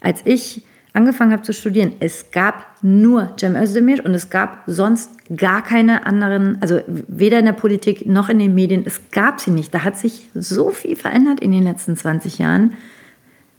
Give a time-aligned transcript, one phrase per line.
[0.00, 0.62] Als ich
[0.92, 6.06] angefangen habe zu studieren, es gab nur Cem Özdemir und es gab sonst gar keine
[6.06, 9.72] anderen, also weder in der Politik noch in den Medien, es gab sie nicht.
[9.72, 12.74] Da hat sich so viel verändert in den letzten 20 Jahren.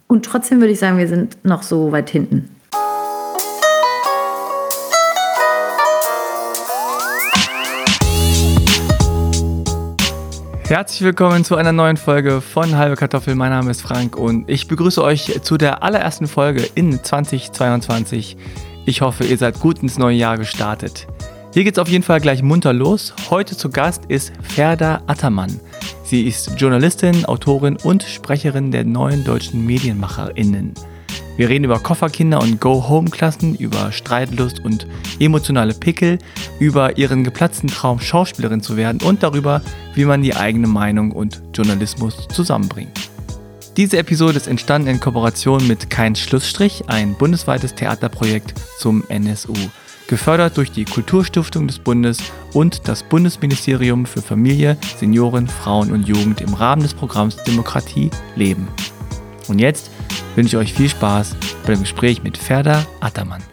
[0.07, 2.49] Und trotzdem würde ich sagen, wir sind noch so weit hinten.
[10.71, 13.35] Herzlich willkommen zu einer neuen Folge von Halbe Kartoffel.
[13.35, 18.37] Mein Name ist Frank und ich begrüße euch zu der allerersten Folge in 2022.
[18.85, 21.07] Ich hoffe, ihr seid gut ins neue Jahr gestartet.
[21.53, 23.13] Hier geht's auf jeden Fall gleich munter los.
[23.29, 25.59] Heute zu Gast ist Ferda Attermann.
[26.05, 30.73] Sie ist Journalistin, Autorin und Sprecherin der neuen deutschen MedienmacherInnen.
[31.41, 34.85] Wir reden über Kofferkinder und Go-Home-Klassen, über Streitlust und
[35.19, 36.19] emotionale Pickel,
[36.59, 39.63] über ihren geplatzten Traum, Schauspielerin zu werden und darüber,
[39.95, 42.91] wie man die eigene Meinung und Journalismus zusammenbringt.
[43.75, 49.55] Diese Episode ist entstanden in Kooperation mit Kein Schlussstrich, ein bundesweites Theaterprojekt zum NSU,
[50.07, 52.19] gefördert durch die Kulturstiftung des Bundes
[52.53, 58.67] und das Bundesministerium für Familie, Senioren, Frauen und Jugend im Rahmen des Programms Demokratie leben.
[59.47, 59.89] Und jetzt
[60.35, 63.43] wünsche ich euch viel Spaß bei dem Gespräch mit Ferda Attermann.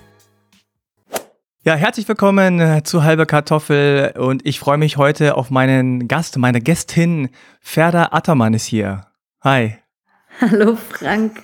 [1.65, 6.39] Ja, herzlich willkommen äh, zu Halbe Kartoffel und ich freue mich heute auf meinen Gast,
[6.39, 7.29] meine Gästin
[7.61, 9.07] Ferda Attermann ist hier.
[9.43, 9.77] Hi.
[10.41, 11.43] Hallo Frank.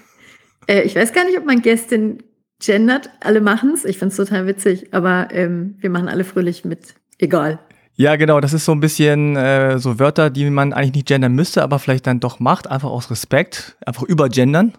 [0.67, 2.23] Äh, ich weiß gar nicht, ob man Gästin
[2.65, 3.11] gendert.
[3.21, 3.85] Alle machen es.
[3.85, 6.95] Ich finde es total witzig, aber ähm, wir machen alle fröhlich mit.
[7.19, 7.59] Egal.
[7.97, 11.35] Ja, genau, das ist so ein bisschen äh, so Wörter, die man eigentlich nicht gendern
[11.35, 14.73] müsste, aber vielleicht dann doch macht, einfach aus Respekt, einfach übergendern.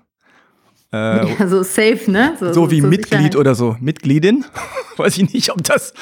[0.96, 2.36] Äh, ja, so safe, ne?
[2.40, 3.36] So, so wie so Mitglied Sicherheit.
[3.36, 3.76] oder so.
[3.80, 4.46] Mitgliedin.
[4.98, 5.94] Weiß ich nicht, ob das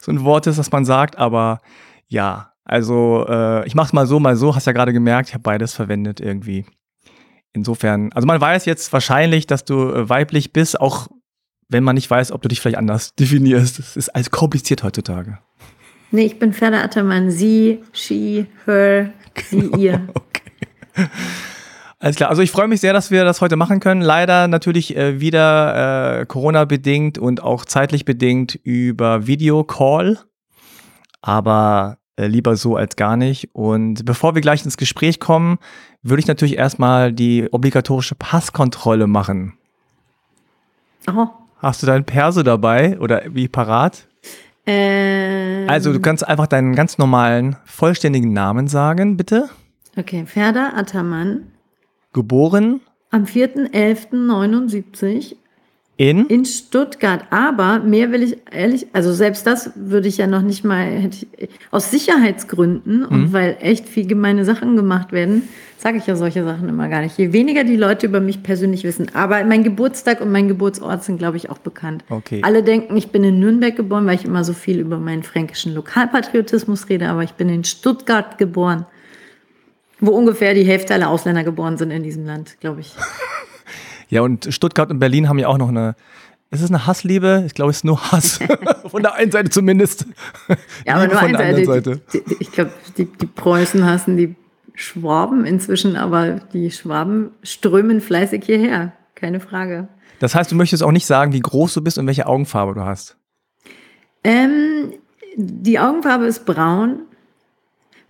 [0.00, 1.60] so ein Wort ist, das man sagt, aber
[2.08, 4.54] ja, also äh, ich mach's mal so, mal so.
[4.56, 6.64] Hast ja gerade gemerkt, ich habe beides verwendet irgendwie.
[7.52, 11.08] Insofern, also man weiß jetzt wahrscheinlich, dass du äh, weiblich bist, auch
[11.68, 13.78] wenn man nicht weiß, ob du dich vielleicht anders definierst.
[13.78, 15.38] Das ist alles kompliziert heutzutage.
[16.10, 17.30] Nee, ich bin Ferda Attermann.
[17.30, 19.12] Sie, she, her,
[19.48, 20.08] sie, ihr.
[20.14, 21.08] okay.
[22.02, 22.30] Alles klar.
[22.30, 24.00] Also ich freue mich sehr, dass wir das heute machen können.
[24.00, 30.18] Leider natürlich äh, wieder äh, Corona-bedingt und auch zeitlich bedingt über Videocall.
[31.20, 33.50] Aber äh, lieber so als gar nicht.
[33.52, 35.58] Und bevor wir gleich ins Gespräch kommen,
[36.02, 39.52] würde ich natürlich erstmal die obligatorische Passkontrolle machen.
[41.08, 41.28] Oh.
[41.58, 44.08] Hast du deinen Perso dabei oder wie parat?
[44.66, 45.70] Ähm.
[45.70, 49.50] Also du kannst einfach deinen ganz normalen, vollständigen Namen sagen, bitte.
[49.96, 51.51] Okay, Ferda Attermann.
[52.12, 52.80] Geboren?
[53.10, 55.36] Am 4.11.79
[55.98, 56.26] in?
[56.26, 57.24] In Stuttgart.
[57.30, 61.26] Aber mehr will ich ehrlich, also selbst das würde ich ja noch nicht mal, hätte
[61.36, 63.32] ich, aus Sicherheitsgründen und mhm.
[63.32, 67.18] weil echt viel gemeine Sachen gemacht werden, sage ich ja solche Sachen immer gar nicht.
[67.18, 69.14] Je weniger die Leute über mich persönlich wissen.
[69.14, 72.04] Aber mein Geburtstag und mein Geburtsort sind, glaube ich, auch bekannt.
[72.08, 72.40] Okay.
[72.42, 75.74] Alle denken, ich bin in Nürnberg geboren, weil ich immer so viel über meinen fränkischen
[75.74, 78.86] Lokalpatriotismus rede, aber ich bin in Stuttgart geboren.
[80.04, 82.92] Wo ungefähr die Hälfte aller Ausländer geboren sind in diesem Land, glaube ich.
[84.08, 85.94] ja, und Stuttgart und Berlin haben ja auch noch eine.
[86.50, 87.44] Ist es eine Hassliebe?
[87.46, 88.40] Ich glaube, es ist nur Hass.
[88.88, 90.06] von der einen Seite zumindest.
[90.84, 92.00] Ja, aber nur von der anderen Seite.
[92.12, 94.34] Die, die, ich glaube, die, die Preußen hassen die
[94.74, 98.92] Schwaben inzwischen, aber die Schwaben strömen fleißig hierher.
[99.14, 99.86] Keine Frage.
[100.18, 102.82] Das heißt, du möchtest auch nicht sagen, wie groß du bist und welche Augenfarbe du
[102.82, 103.16] hast?
[104.24, 104.94] Ähm,
[105.36, 107.02] die Augenfarbe ist braun.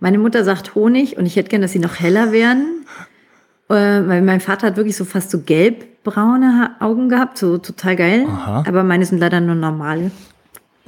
[0.03, 2.85] Meine Mutter sagt Honig und ich hätte gern, dass sie noch heller werden.
[3.69, 8.25] Äh, weil mein Vater hat wirklich so fast so gelbbraune Augen gehabt, so total geil.
[8.27, 8.65] Aha.
[8.67, 10.11] Aber meine sind leider nur normal.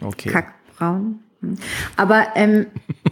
[0.02, 0.28] Okay.
[0.28, 1.20] Kackbraun.
[1.40, 1.56] Hm.
[1.96, 2.66] Aber ähm,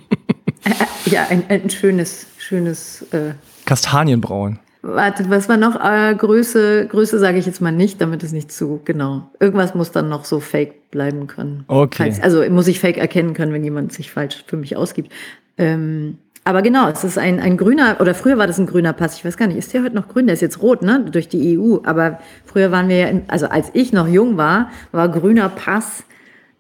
[0.66, 3.04] äh, ja, ein, ein, schönes, schönes.
[3.14, 4.60] Äh, Kastanienbraun.
[4.82, 5.80] Warte, was war noch?
[5.82, 9.32] Äh, Größe, Größe sage ich jetzt mal nicht, damit es nicht zu genau.
[9.40, 11.64] Irgendwas muss dann noch so fake bleiben können.
[11.70, 12.12] Okay.
[12.12, 15.10] Falls, also muss ich fake erkennen können, wenn jemand sich falsch für mich ausgibt.
[15.58, 19.16] Ähm, aber genau, es ist ein, ein grüner, oder früher war das ein grüner Pass.
[19.16, 20.28] Ich weiß gar nicht, ist der heute noch grün?
[20.28, 21.06] Der ist jetzt rot, ne?
[21.10, 21.78] Durch die EU.
[21.86, 26.04] Aber früher waren wir ja, in, also als ich noch jung war, war grüner Pass.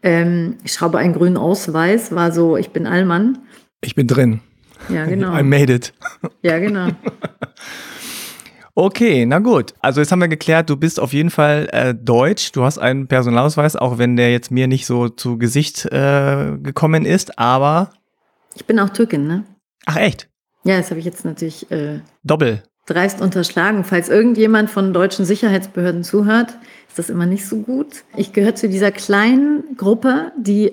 [0.01, 3.39] Ähm, ich schraube einen grünen Ausweis, war so, ich bin Allmann.
[3.81, 4.39] Ich bin drin.
[4.87, 5.37] Ja, genau.
[5.37, 5.93] I made it.
[6.41, 6.87] Ja, genau.
[8.75, 9.75] Okay, na gut.
[9.81, 12.53] Also jetzt haben wir geklärt, du bist auf jeden Fall äh, deutsch.
[12.53, 17.05] Du hast einen Personalausweis, auch wenn der jetzt mir nicht so zu Gesicht äh, gekommen
[17.05, 17.91] ist, aber
[18.55, 19.43] ich bin auch Türkin, ne?
[19.85, 20.29] Ach echt?
[20.63, 22.63] Ja, das habe ich jetzt natürlich äh, Doppel.
[22.85, 23.83] dreist unterschlagen.
[23.83, 26.57] Falls irgendjemand von deutschen Sicherheitsbehörden zuhört,
[26.87, 28.03] ist das immer nicht so gut.
[28.15, 30.71] Ich gehöre zu dieser kleinen Gruppe, die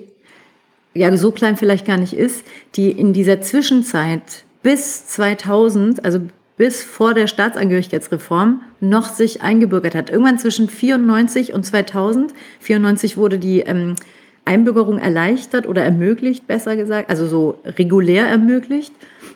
[0.93, 2.45] ja so klein vielleicht gar nicht ist,
[2.75, 6.21] die in dieser Zwischenzeit bis 2000, also
[6.57, 10.09] bis vor der Staatsangehörigkeitsreform noch sich eingebürgert hat.
[10.09, 12.33] Irgendwann zwischen 94 und 2000.
[12.59, 13.95] 94 wurde die ähm,
[14.45, 18.93] Einbürgerung erleichtert oder ermöglicht, besser gesagt, also so regulär ermöglicht.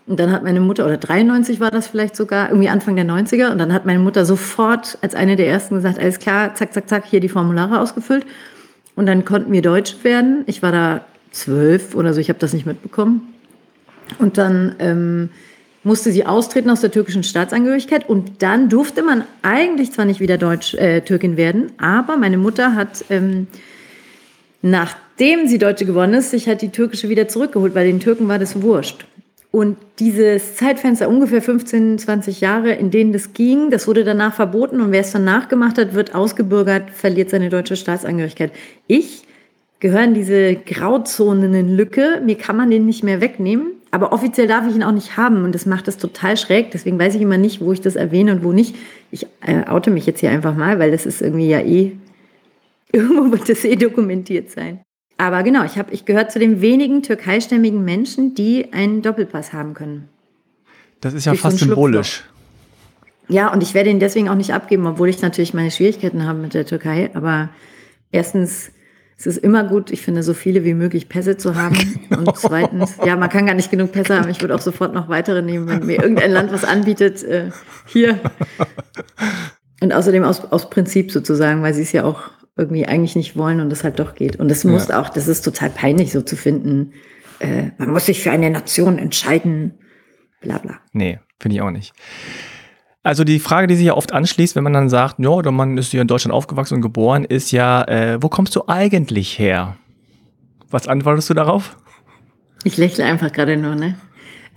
[0.07, 3.51] Und dann hat meine Mutter, oder 93 war das vielleicht sogar, irgendwie Anfang der 90er,
[3.51, 6.87] und dann hat meine Mutter sofort als eine der ersten gesagt, alles klar, zack, zack,
[6.87, 8.25] zack, hier die Formulare ausgefüllt.
[8.95, 10.43] Und dann konnten wir Deutsch werden.
[10.45, 13.33] Ich war da zwölf oder so, ich habe das nicht mitbekommen.
[14.19, 15.29] Und dann ähm,
[15.83, 20.37] musste sie austreten aus der türkischen Staatsangehörigkeit und dann durfte man eigentlich zwar nicht wieder
[20.37, 23.47] Deutsch, äh, Türkin werden, aber meine Mutter hat, ähm,
[24.65, 28.39] nachdem sie Deutsche geworden ist, sich hat die türkische wieder zurückgeholt, weil den Türken war
[28.39, 29.05] das wurscht.
[29.51, 34.81] Und dieses Zeitfenster, ungefähr 15, 20 Jahre, in denen das ging, das wurde danach verboten
[34.81, 38.51] und wer es danach gemacht hat, wird ausgebürgert, verliert seine deutsche Staatsangehörigkeit.
[38.87, 39.23] Ich
[39.79, 44.75] gehöre in diese Grauzonen-Lücke, mir kann man den nicht mehr wegnehmen, aber offiziell darf ich
[44.75, 47.61] ihn auch nicht haben und das macht es total schräg, deswegen weiß ich immer nicht,
[47.61, 48.75] wo ich das erwähne und wo nicht.
[49.11, 51.93] Ich äh, oute mich jetzt hier einfach mal, weil das ist irgendwie ja eh,
[52.95, 54.81] irgendwo wird das eh dokumentiert sein.
[55.17, 59.73] Aber genau, ich, hab, ich gehöre zu den wenigen türkeistämmigen Menschen, die einen Doppelpass haben
[59.73, 60.09] können.
[60.99, 62.23] Das ist ja Durch fast so symbolisch.
[63.27, 66.39] Ja, und ich werde ihn deswegen auch nicht abgeben, obwohl ich natürlich meine Schwierigkeiten habe
[66.39, 67.09] mit der Türkei.
[67.13, 67.49] Aber
[68.11, 68.71] erstens,
[69.17, 71.77] es ist immer gut, ich finde, so viele wie möglich Pässe zu haben.
[72.09, 74.29] Und zweitens, ja, man kann gar nicht genug Pässe haben.
[74.29, 77.23] Ich würde auch sofort noch weitere nehmen, wenn mir irgendein Land was anbietet.
[77.23, 77.51] Äh,
[77.87, 78.19] hier.
[79.81, 83.59] Und außerdem aus, aus Prinzip sozusagen, weil sie es ja auch irgendwie eigentlich nicht wollen
[83.59, 84.37] und es halt doch geht.
[84.37, 84.71] Und das ja.
[84.71, 86.93] muss auch, das ist total peinlich so zu finden.
[87.39, 89.73] Äh, man muss sich für eine Nation entscheiden,
[90.41, 90.79] bla bla.
[90.93, 91.93] Nee, finde ich auch nicht.
[93.03, 95.77] Also die Frage, die sich ja oft anschließt, wenn man dann sagt, ja, der Mann
[95.77, 99.77] ist hier in Deutschland aufgewachsen und geboren, ist ja, äh, wo kommst du eigentlich her?
[100.71, 101.77] Was antwortest du darauf?
[102.63, 103.95] Ich lächle einfach gerade nur, ne?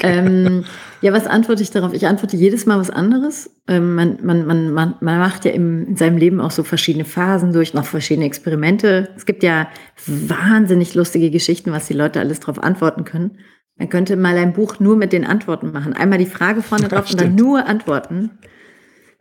[0.02, 0.64] Ähm,
[1.00, 1.92] ja, was antworte ich darauf?
[1.92, 3.50] Ich antworte jedes Mal was anderes.
[3.66, 7.04] Ähm, man, man, man, man, man macht ja im, in seinem Leben auch so verschiedene
[7.04, 9.10] Phasen durch, noch verschiedene Experimente.
[9.16, 9.68] Es gibt ja
[10.06, 13.38] wahnsinnig lustige Geschichten, was die Leute alles darauf antworten können.
[13.76, 15.92] Man könnte mal ein Buch nur mit den Antworten machen.
[15.92, 18.38] Einmal die Frage vorne drauf und dann nur Antworten.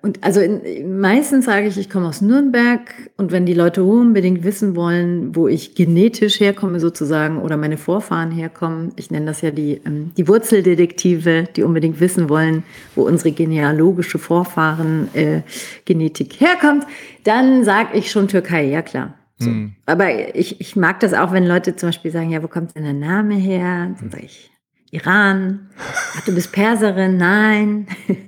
[0.03, 2.81] Und also in, meistens sage ich, ich komme aus Nürnberg
[3.17, 8.29] und wenn die Leute unbedingt wissen wollen, wo ich genetisch herkomme sozusagen oder meine Vorfahren
[8.29, 12.63] herkommen, ich nenne das ja die, ähm, die Wurzeldetektive, die unbedingt wissen wollen,
[12.93, 15.41] wo unsere genealogische Vorfahren äh,
[15.87, 16.85] herkommt,
[17.23, 19.15] dann sage ich schon Türkei, ja klar.
[19.39, 19.49] So.
[19.49, 19.75] Mhm.
[19.87, 22.83] Aber ich, ich mag das auch, wenn Leute zum Beispiel sagen, ja, wo kommt denn
[22.83, 23.95] der Name her?
[23.99, 24.51] Dann sage ich,
[24.91, 25.69] Iran.
[26.15, 27.17] Ach, du bist Perserin?
[27.17, 27.87] Nein.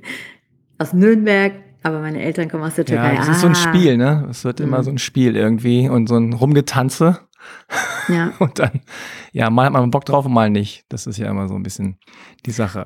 [0.80, 1.54] aus Nürnberg,
[1.84, 3.14] aber meine Eltern kommen aus der Türkei.
[3.14, 3.32] Ja, das ah.
[3.34, 3.56] ist so ein ah.
[3.56, 4.28] Spiel, ne?
[4.30, 4.66] Es wird mhm.
[4.66, 7.20] immer so ein Spiel irgendwie und so ein Rumgetanze.
[8.10, 8.34] Ja.
[8.40, 8.82] Und dann,
[9.32, 10.84] ja, mal hat man Bock drauf und mal nicht.
[10.90, 11.98] Das ist ja immer so ein bisschen
[12.46, 12.86] die Sache.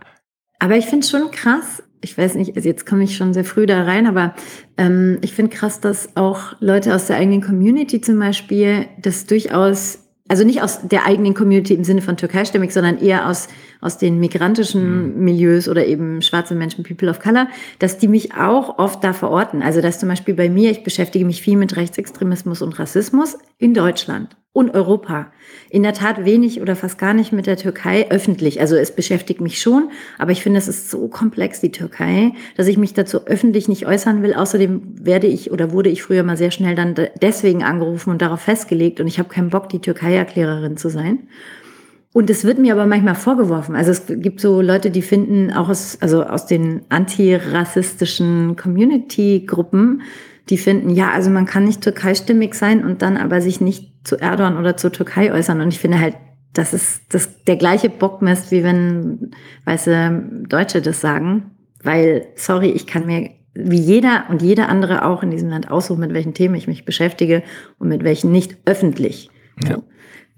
[0.59, 3.45] Aber ich finde es schon krass, ich weiß nicht, also jetzt komme ich schon sehr
[3.45, 4.35] früh da rein, aber
[4.77, 9.99] ähm, ich finde krass, dass auch Leute aus der eigenen Community zum Beispiel das durchaus,
[10.27, 13.47] also nicht aus der eigenen Community im Sinne von türkeistämmig, sondern eher aus
[13.83, 15.23] aus den migrantischen mhm.
[15.23, 17.47] Milieus oder eben schwarze Menschen, People of Color,
[17.79, 19.61] dass die mich auch oft da verorten.
[19.61, 23.73] Also dass zum Beispiel bei mir, ich beschäftige mich viel mit Rechtsextremismus und Rassismus in
[23.73, 25.33] Deutschland und Europa.
[25.69, 28.61] In der Tat wenig oder fast gar nicht mit der Türkei öffentlich.
[28.61, 29.89] Also es beschäftigt mich schon,
[30.19, 33.87] aber ich finde, es ist so komplex, die Türkei, dass ich mich dazu öffentlich nicht
[33.87, 34.35] äußern will.
[34.35, 38.41] Außerdem werde ich oder wurde ich früher mal sehr schnell dann deswegen angerufen und darauf
[38.41, 41.27] festgelegt und ich habe keinen Bock, die Türkei-Erklärerin zu sein.
[42.13, 43.75] Und es wird mir aber manchmal vorgeworfen.
[43.75, 50.03] Also es gibt so Leute, die finden auch aus, also aus den antirassistischen Community-Gruppen,
[50.49, 54.17] die finden, ja, also man kann nicht türkeistimmig sein und dann aber sich nicht zu
[54.17, 55.59] Erdogan oder zur Türkei äußern.
[55.59, 56.15] Und ich finde halt,
[56.53, 59.31] das ist das, der gleiche Bockmist, wie wenn
[59.65, 61.51] weiße Deutsche das sagen.
[61.81, 65.99] Weil, sorry, ich kann mir wie jeder und jeder andere auch in diesem Land aussuchen,
[65.99, 67.43] mit welchen Themen ich mich beschäftige
[67.79, 69.29] und mit welchen nicht öffentlich.
[69.63, 69.75] Ja.
[69.75, 69.83] So.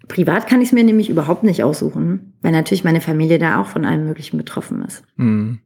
[0.08, 3.68] Privat kann ich es mir nämlich überhaupt nicht aussuchen, weil natürlich meine Familie da auch
[3.68, 5.04] von allem Möglichen betroffen ist.
[5.16, 5.60] Mhm.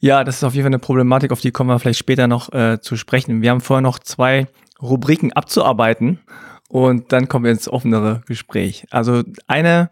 [0.00, 2.52] Ja, das ist auf jeden Fall eine Problematik, auf die kommen wir vielleicht später noch
[2.52, 3.42] äh, zu sprechen.
[3.42, 4.46] Wir haben vorher noch zwei
[4.80, 6.20] Rubriken abzuarbeiten
[6.68, 8.86] und dann kommen wir ins offenere Gespräch.
[8.90, 9.90] Also eine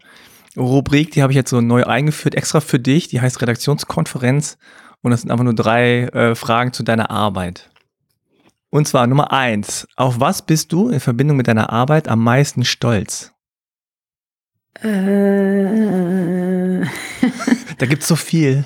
[0.55, 4.57] Rubrik, die habe ich jetzt so neu eingeführt, extra für dich, die heißt Redaktionskonferenz
[5.01, 7.69] und das sind einfach nur drei äh, Fragen zu deiner Arbeit.
[8.69, 12.65] Und zwar Nummer eins, auf was bist du in Verbindung mit deiner Arbeit am meisten
[12.65, 13.33] stolz?
[14.83, 16.81] Äh.
[17.77, 18.65] da gibt es so viel.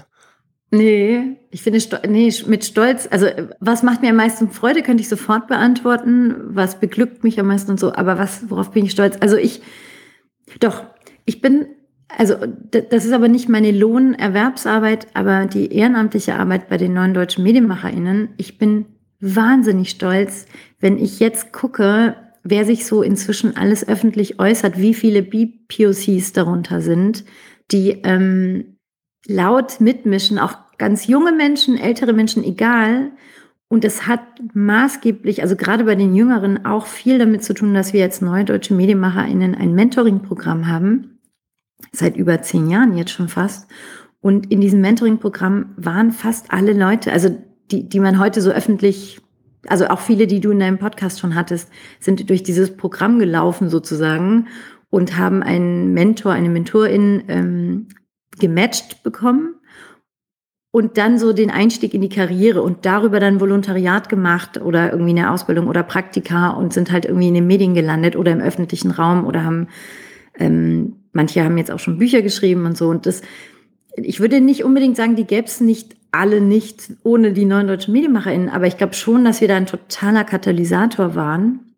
[0.71, 3.27] Nee, ich finde, nee, mit Stolz, also
[3.59, 6.35] was macht mir am meisten Freude, könnte ich sofort beantworten.
[6.55, 9.17] Was beglückt mich am meisten und so, aber was, worauf bin ich stolz?
[9.19, 9.61] Also ich,
[10.59, 10.83] doch,
[11.25, 11.67] ich bin
[12.17, 12.35] Also
[12.69, 18.29] das ist aber nicht meine Lohnerwerbsarbeit, aber die ehrenamtliche Arbeit bei den neuen deutschen Medienmacherinnen.
[18.37, 18.85] Ich bin
[19.19, 20.45] wahnsinnig stolz,
[20.79, 26.81] wenn ich jetzt gucke, wer sich so inzwischen alles öffentlich äußert, wie viele BPOCs darunter
[26.81, 27.23] sind,
[27.71, 28.77] die ähm,
[29.27, 33.11] laut mitmischen, auch ganz junge Menschen, ältere Menschen, egal.
[33.67, 34.21] Und es hat
[34.53, 38.43] maßgeblich, also gerade bei den Jüngeren, auch viel damit zu tun, dass wir jetzt neue
[38.43, 41.19] deutsche MedienmacherInnen ein Mentoring-Programm haben.
[41.91, 43.69] Seit über zehn Jahren jetzt schon fast.
[44.19, 47.35] Und in diesem Mentoring-Programm waren fast alle Leute, also
[47.71, 49.21] die, die man heute so öffentlich,
[49.67, 53.69] also auch viele, die du in deinem Podcast schon hattest, sind durch dieses Programm gelaufen
[53.69, 54.47] sozusagen
[54.89, 57.87] und haben einen Mentor, eine Mentorin ähm,
[58.39, 59.55] gematcht bekommen
[60.71, 65.11] und dann so den Einstieg in die Karriere und darüber dann Volontariat gemacht oder irgendwie
[65.11, 68.91] eine Ausbildung oder Praktika und sind halt irgendwie in den Medien gelandet oder im öffentlichen
[68.91, 69.67] Raum oder haben,
[70.39, 72.87] ähm, manche haben jetzt auch schon Bücher geschrieben und so.
[72.87, 73.21] Und das,
[73.95, 77.93] ich würde nicht unbedingt sagen, die gäbe es nicht alle nicht ohne die neuen deutschen
[77.93, 81.75] MedienmacherInnen, aber ich glaube schon, dass wir da ein totaler Katalysator waren.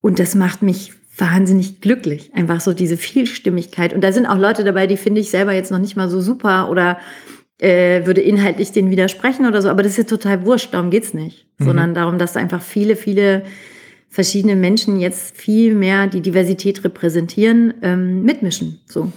[0.00, 2.34] Und das macht mich wahnsinnig glücklich.
[2.34, 3.92] Einfach so diese Vielstimmigkeit.
[3.92, 6.20] Und da sind auch Leute dabei, die finde ich selber jetzt noch nicht mal so
[6.20, 6.98] super oder
[7.58, 11.14] äh, würde inhaltlich denen widersprechen oder so, aber das ist ja total wurscht, darum geht's
[11.14, 11.46] nicht.
[11.58, 11.64] Mhm.
[11.64, 13.44] Sondern darum, dass einfach viele, viele
[14.08, 18.80] verschiedene Menschen jetzt viel mehr die Diversität repräsentieren, ähm, mitmischen.
[18.86, 19.10] So.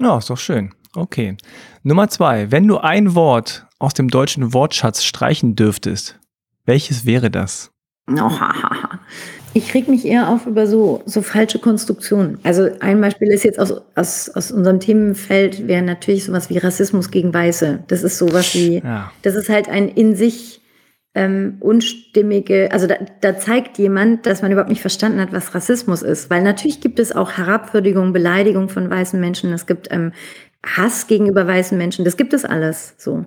[0.00, 0.72] Ja, ist doch schön.
[0.94, 1.36] Okay.
[1.82, 2.50] Nummer zwei.
[2.50, 6.20] Wenn du ein Wort aus dem deutschen Wortschatz streichen dürftest,
[6.64, 7.72] welches wäre das?
[9.52, 12.38] Ich reg mich eher auf über so, so falsche Konstruktionen.
[12.44, 17.10] Also ein Beispiel ist jetzt aus, aus, aus unserem Themenfeld wäre natürlich sowas wie Rassismus
[17.10, 17.82] gegen Weiße.
[17.88, 19.10] Das ist sowas wie, ja.
[19.22, 20.60] das ist halt ein in sich
[21.16, 26.02] ähm, unstimmige, also da, da zeigt jemand, dass man überhaupt nicht verstanden hat, was Rassismus
[26.02, 26.30] ist.
[26.30, 30.12] Weil natürlich gibt es auch Herabwürdigung, Beleidigung von weißen Menschen, es gibt ähm,
[30.64, 33.26] Hass gegenüber weißen Menschen, das gibt es alles so.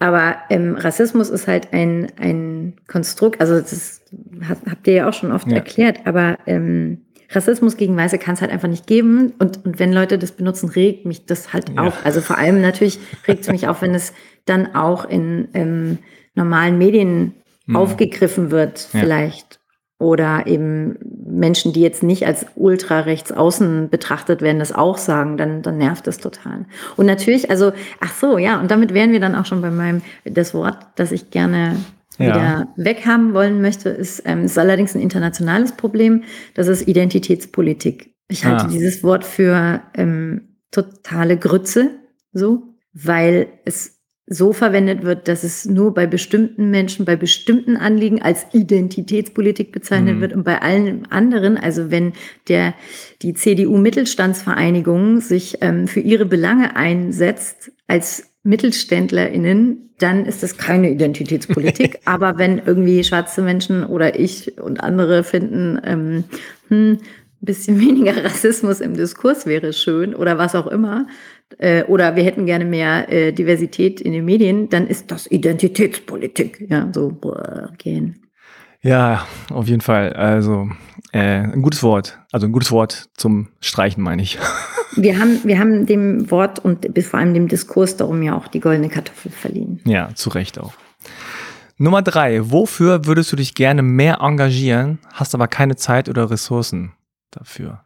[0.00, 4.00] Aber ähm, Rassismus ist halt ein, ein Konstrukt, also das
[4.48, 5.56] habt ihr ja auch schon oft ja.
[5.56, 9.34] erklärt, aber ähm, Rassismus gegen Weiße kann es halt einfach nicht geben.
[9.38, 11.82] Und, und wenn Leute das benutzen, regt mich das halt ja.
[11.82, 12.04] auf.
[12.04, 14.12] Also vor allem natürlich regt es mich auf, wenn es
[14.46, 15.98] dann auch in ähm,
[16.34, 17.34] normalen Medien
[17.66, 17.76] mhm.
[17.76, 19.59] aufgegriffen wird, vielleicht
[20.00, 25.36] oder eben Menschen, die jetzt nicht als ultra rechts außen betrachtet werden, das auch sagen,
[25.36, 26.64] dann, dann nervt das total.
[26.96, 30.00] Und natürlich, also, ach so, ja, und damit wären wir dann auch schon bei meinem,
[30.24, 31.76] das Wort, das ich gerne
[32.18, 32.26] ja.
[32.26, 38.14] wieder weghaben wollen möchte, ist, ähm, ist allerdings ein internationales Problem, das ist Identitätspolitik.
[38.28, 38.68] Ich halte ah.
[38.68, 41.90] dieses Wort für ähm, totale Grütze,
[42.32, 42.62] so,
[42.94, 43.99] weil es
[44.32, 50.16] so verwendet wird, dass es nur bei bestimmten Menschen, bei bestimmten Anliegen als Identitätspolitik bezeichnet
[50.16, 50.20] mhm.
[50.20, 52.12] wird und bei allen anderen, also wenn
[52.46, 52.74] der,
[53.22, 61.98] die CDU-Mittelstandsvereinigung sich ähm, für ihre Belange einsetzt als MittelständlerInnen, dann ist das keine Identitätspolitik.
[62.04, 66.24] Aber wenn irgendwie schwarze Menschen oder ich und andere finden, ähm,
[66.68, 66.98] hm,
[67.40, 71.06] bisschen weniger Rassismus im Diskurs wäre schön oder was auch immer,
[71.58, 76.66] äh, oder wir hätten gerne mehr äh, Diversität in den Medien, dann ist das Identitätspolitik.
[76.68, 77.16] Ja, so
[77.78, 78.22] gehen.
[78.82, 80.14] Ja, auf jeden Fall.
[80.14, 80.70] Also
[81.12, 82.18] äh, ein gutes Wort.
[82.32, 84.38] Also ein gutes Wort zum Streichen, meine ich.
[84.96, 88.58] Wir haben, wir haben dem Wort und vor allem dem Diskurs darum ja auch die
[88.58, 89.80] goldene Kartoffel verliehen.
[89.84, 90.72] Ja, zu Recht auch.
[91.78, 92.50] Nummer drei.
[92.50, 96.92] Wofür würdest du dich gerne mehr engagieren, hast aber keine Zeit oder Ressourcen
[97.30, 97.84] dafür?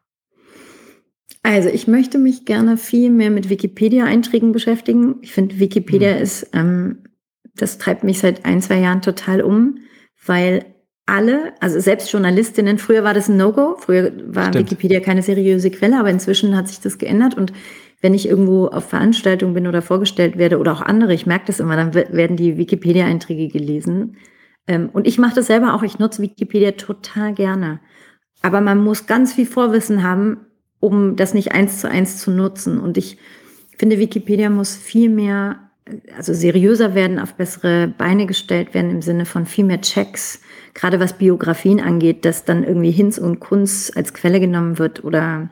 [1.44, 5.16] Also ich möchte mich gerne viel mehr mit Wikipedia-Einträgen beschäftigen.
[5.20, 6.22] Ich finde, Wikipedia mhm.
[6.22, 7.04] ist, ähm,
[7.54, 9.76] das treibt mich seit ein, zwei Jahren total um,
[10.24, 10.64] weil
[11.04, 14.70] alle, also selbst Journalistinnen, früher war das ein No-Go, früher war Stimmt.
[14.70, 17.52] Wikipedia keine seriöse Quelle, aber inzwischen hat sich das geändert und
[18.00, 21.60] wenn ich irgendwo auf Veranstaltungen bin oder vorgestellt werde oder auch andere, ich merke das
[21.60, 24.16] immer, dann werden die Wikipedia-Einträge gelesen.
[24.66, 27.80] Ähm, und ich mache das selber auch, ich nutze Wikipedia total gerne.
[28.40, 30.38] Aber man muss ganz viel Vorwissen haben,
[30.84, 32.78] um das nicht eins zu eins zu nutzen.
[32.78, 33.16] Und ich
[33.78, 35.58] finde, Wikipedia muss viel mehr,
[36.16, 40.40] also seriöser werden, auf bessere Beine gestellt werden im Sinne von viel mehr Checks,
[40.74, 45.50] gerade was Biografien angeht, dass dann irgendwie Hinz und Kunz als Quelle genommen wird oder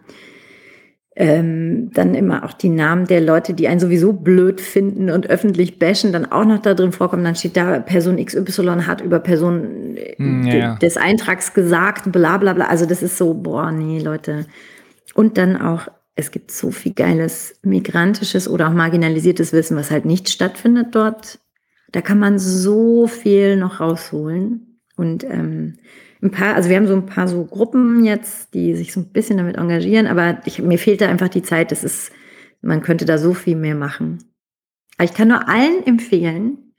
[1.14, 5.78] ähm, dann immer auch die Namen der Leute, die einen sowieso blöd finden und öffentlich
[5.78, 7.24] bashen, dann auch noch da drin vorkommen.
[7.24, 10.76] Dann steht da, Person XY hat über Person mm, ja.
[10.76, 12.66] des Eintrags gesagt, bla bla bla.
[12.66, 14.46] Also das ist so, boah, nee, Leute,
[15.14, 20.04] und dann auch, es gibt so viel geiles migrantisches oder auch marginalisiertes Wissen, was halt
[20.04, 21.40] nicht stattfindet dort.
[21.90, 24.80] Da kann man so viel noch rausholen.
[24.96, 25.78] Und ähm,
[26.22, 29.12] ein paar, also wir haben so ein paar so Gruppen jetzt, die sich so ein
[29.12, 31.72] bisschen damit engagieren, aber ich, mir fehlt da einfach die Zeit.
[31.72, 32.12] Das ist
[32.62, 34.24] man könnte da so viel mehr machen.
[34.96, 36.71] Aber ich kann nur allen empfehlen,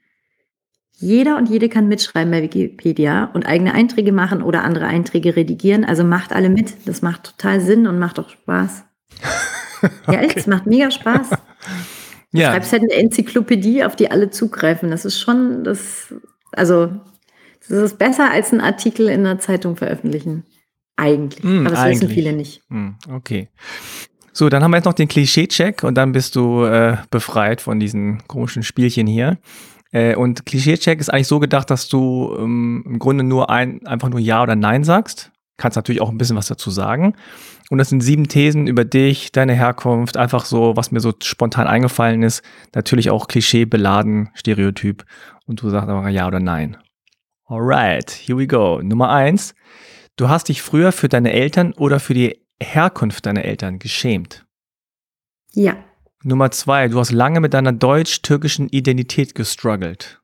[0.96, 5.84] jeder und jede kann mitschreiben bei Wikipedia und eigene Einträge machen oder andere Einträge redigieren.
[5.84, 6.74] Also macht alle mit.
[6.86, 8.84] Das macht total Sinn und macht auch Spaß.
[10.06, 10.32] Ja, okay.
[10.34, 11.28] es macht mega Spaß.
[12.32, 12.50] Du ja.
[12.50, 14.90] schreibst halt eine Enzyklopädie, auf die alle zugreifen.
[14.90, 16.14] Das ist schon das,
[16.52, 16.90] also,
[17.68, 20.44] das ist besser als ein Artikel in einer Zeitung veröffentlichen.
[20.96, 21.44] Eigentlich.
[21.44, 22.00] Mm, Aber das eigentlich.
[22.00, 22.62] wissen viele nicht.
[22.70, 23.50] Mm, okay.
[24.32, 27.78] So, dann haben wir jetzt noch den Klischee-Check und dann bist du äh, befreit von
[27.78, 29.38] diesen komischen Spielchen hier.
[29.94, 34.08] Äh, und Klischee-Check ist eigentlich so gedacht, dass du ähm, im Grunde nur ein, einfach
[34.08, 35.30] nur Ja oder Nein sagst.
[35.56, 37.14] Kannst natürlich auch ein bisschen was dazu sagen.
[37.70, 41.68] Und das sind sieben Thesen über dich, deine Herkunft, einfach so, was mir so spontan
[41.68, 42.42] eingefallen ist.
[42.74, 45.04] Natürlich auch Klischee beladen, Stereotyp.
[45.46, 46.76] Und du sagst aber Ja oder Nein.
[47.46, 48.80] Alright, here we go.
[48.82, 49.54] Nummer eins.
[50.16, 54.44] Du hast dich früher für deine Eltern oder für die Herkunft deiner Eltern geschämt?
[55.52, 55.76] Ja.
[56.26, 60.22] Nummer zwei, du hast lange mit deiner deutsch-türkischen Identität gestruggelt.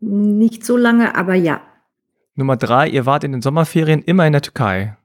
[0.00, 1.62] Nicht so lange, aber ja.
[2.34, 4.96] Nummer drei, ihr wart in den Sommerferien immer in der Türkei.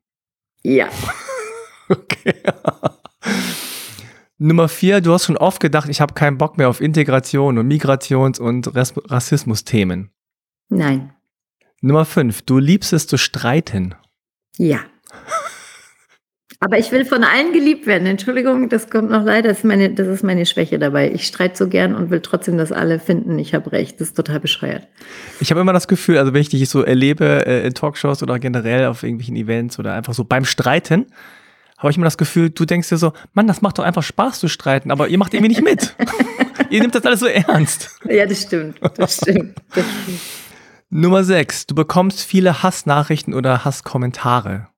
[0.64, 0.90] Ja.
[1.88, 2.34] okay.
[4.40, 7.68] Nummer vier, du hast schon oft gedacht, ich habe keinen Bock mehr auf Integration und
[7.68, 10.10] Migrations- und Rassismus-Themen.
[10.70, 11.14] Nein.
[11.80, 13.94] Nummer fünf, du liebst es zu streiten.
[14.58, 14.80] Ja.
[16.64, 18.08] Aber ich will von allen geliebt werden.
[18.08, 19.50] Entschuldigung, das kommt noch leider.
[19.50, 21.12] Das ist meine, das ist meine Schwäche dabei.
[21.12, 24.00] Ich streite so gern und will trotzdem, dass alle finden, ich habe recht.
[24.00, 24.88] Das ist total bescheuert.
[25.42, 28.40] Ich habe immer das Gefühl, also wenn ich dich so erlebe äh, in Talkshows oder
[28.40, 31.08] generell auf irgendwelchen Events oder einfach so beim Streiten,
[31.78, 34.40] habe ich immer das Gefühl, du denkst dir so, Mann, das macht doch einfach Spaß
[34.40, 35.98] zu streiten, aber ihr macht irgendwie nicht mit.
[36.70, 37.90] ihr nehmt das alles so ernst.
[38.06, 38.78] Ja, das stimmt.
[38.96, 39.58] Das stimmt.
[39.76, 40.20] Das stimmt.
[40.90, 41.68] Nummer 6.
[41.68, 44.70] Du bekommst viele Hassnachrichten oder Hasskommentare.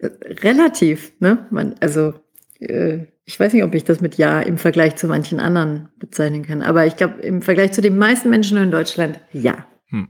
[0.00, 1.46] Relativ, ne?
[1.50, 2.14] Man, also
[2.60, 6.44] äh, ich weiß nicht, ob ich das mit Ja im Vergleich zu manchen anderen bezeichnen
[6.44, 9.66] kann, aber ich glaube, im Vergleich zu den meisten Menschen in Deutschland, ja.
[9.88, 10.08] Hm.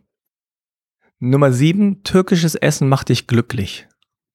[1.19, 3.89] Nummer sieben, türkisches Essen macht dich glücklich.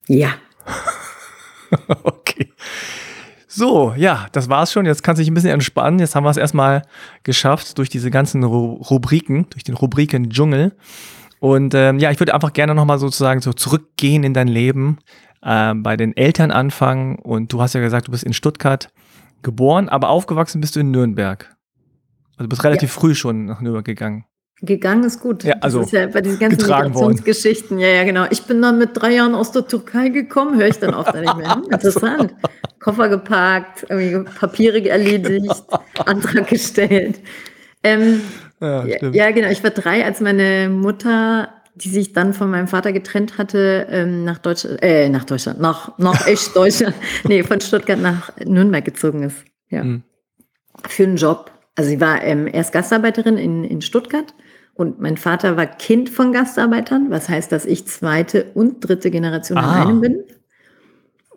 [0.08, 0.34] Ja.
[2.04, 2.52] okay.
[3.48, 4.86] So, ja, das war's schon.
[4.86, 6.00] Jetzt kannst du dich ein bisschen entspannen.
[6.00, 6.84] Jetzt haben wir es erstmal
[7.24, 10.74] geschafft durch diese ganzen Ru Rubriken, durch den Rubriken-Dschungel.
[11.40, 15.00] Und ähm, ja, ich würde einfach gerne nochmal sozusagen so zurückgehen in dein Leben
[15.42, 17.18] äh, bei den Eltern anfangen.
[17.18, 18.90] Und du hast ja gesagt, du bist in Stuttgart
[19.42, 21.56] geboren, aber aufgewachsen bist du in Nürnberg.
[22.32, 23.00] Also du bist relativ ja.
[23.00, 24.26] früh schon nach Nürnberg gegangen.
[24.64, 25.44] Gegangen ist gut.
[25.44, 27.80] Ja, also das ist ja bei diesen ganzen Migrationsgeschichten.
[27.80, 28.26] Ja, ja, genau.
[28.30, 31.36] Ich bin dann mit drei Jahren aus der Türkei gekommen, höre ich dann oft nicht
[31.36, 31.56] mehr.
[31.56, 32.36] Hm, interessant.
[32.80, 33.88] Koffer geparkt,
[34.40, 35.64] Papiere erledigt,
[36.06, 37.20] Antrag gestellt.
[37.84, 38.22] Ähm,
[38.60, 39.50] ja, ja, genau.
[39.50, 41.50] Ich war drei, als meine Mutter
[41.84, 45.98] die sich dann von meinem Vater getrennt hatte, ähm, nach Deutschland, äh, nach Deutschland, nach,
[45.98, 49.44] nach echt Deutschland, nee, von Stuttgart nach Nürnberg gezogen ist.
[49.70, 49.84] Ja.
[49.84, 50.04] Mhm.
[50.88, 51.52] Für einen Job.
[51.76, 54.34] Also sie war ähm, erst Gastarbeiterin in, in Stuttgart
[54.74, 59.58] und mein Vater war Kind von Gastarbeitern, was heißt, dass ich zweite und dritte Generation
[59.58, 59.84] ah.
[59.84, 60.24] in einem bin.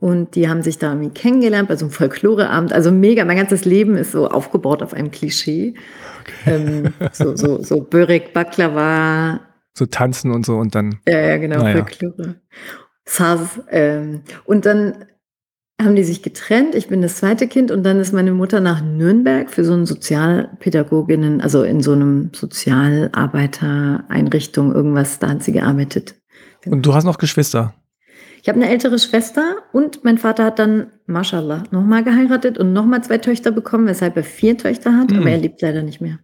[0.00, 2.72] Und die haben sich da irgendwie kennengelernt bei so einem Folkloreabend.
[2.72, 5.74] Also mega, mein ganzes Leben ist so aufgebaut auf einem Klischee.
[6.42, 6.54] Okay.
[6.54, 9.40] Ähm, so, so, so Börek Baklava,
[9.76, 11.00] so tanzen und so und dann.
[11.06, 11.84] Ja, ja, genau, naja.
[11.84, 12.37] Folklore.
[13.04, 15.04] Saz, ähm, und dann
[15.82, 16.74] haben die sich getrennt.
[16.74, 19.87] Ich bin das zweite Kind und dann ist meine Mutter nach Nürnberg für so einen
[19.87, 26.14] Sozialpädagoginnen, also in so einem Sozialarbeitereinrichtung, irgendwas, da hat sie gearbeitet.
[26.64, 27.74] Und du hast noch Geschwister?
[28.40, 33.02] Ich habe eine ältere Schwester und mein Vater hat dann, mashallah, nochmal geheiratet und nochmal
[33.02, 35.16] zwei Töchter bekommen, weshalb er vier Töchter hat, mm.
[35.16, 36.20] aber er lebt leider nicht mehr.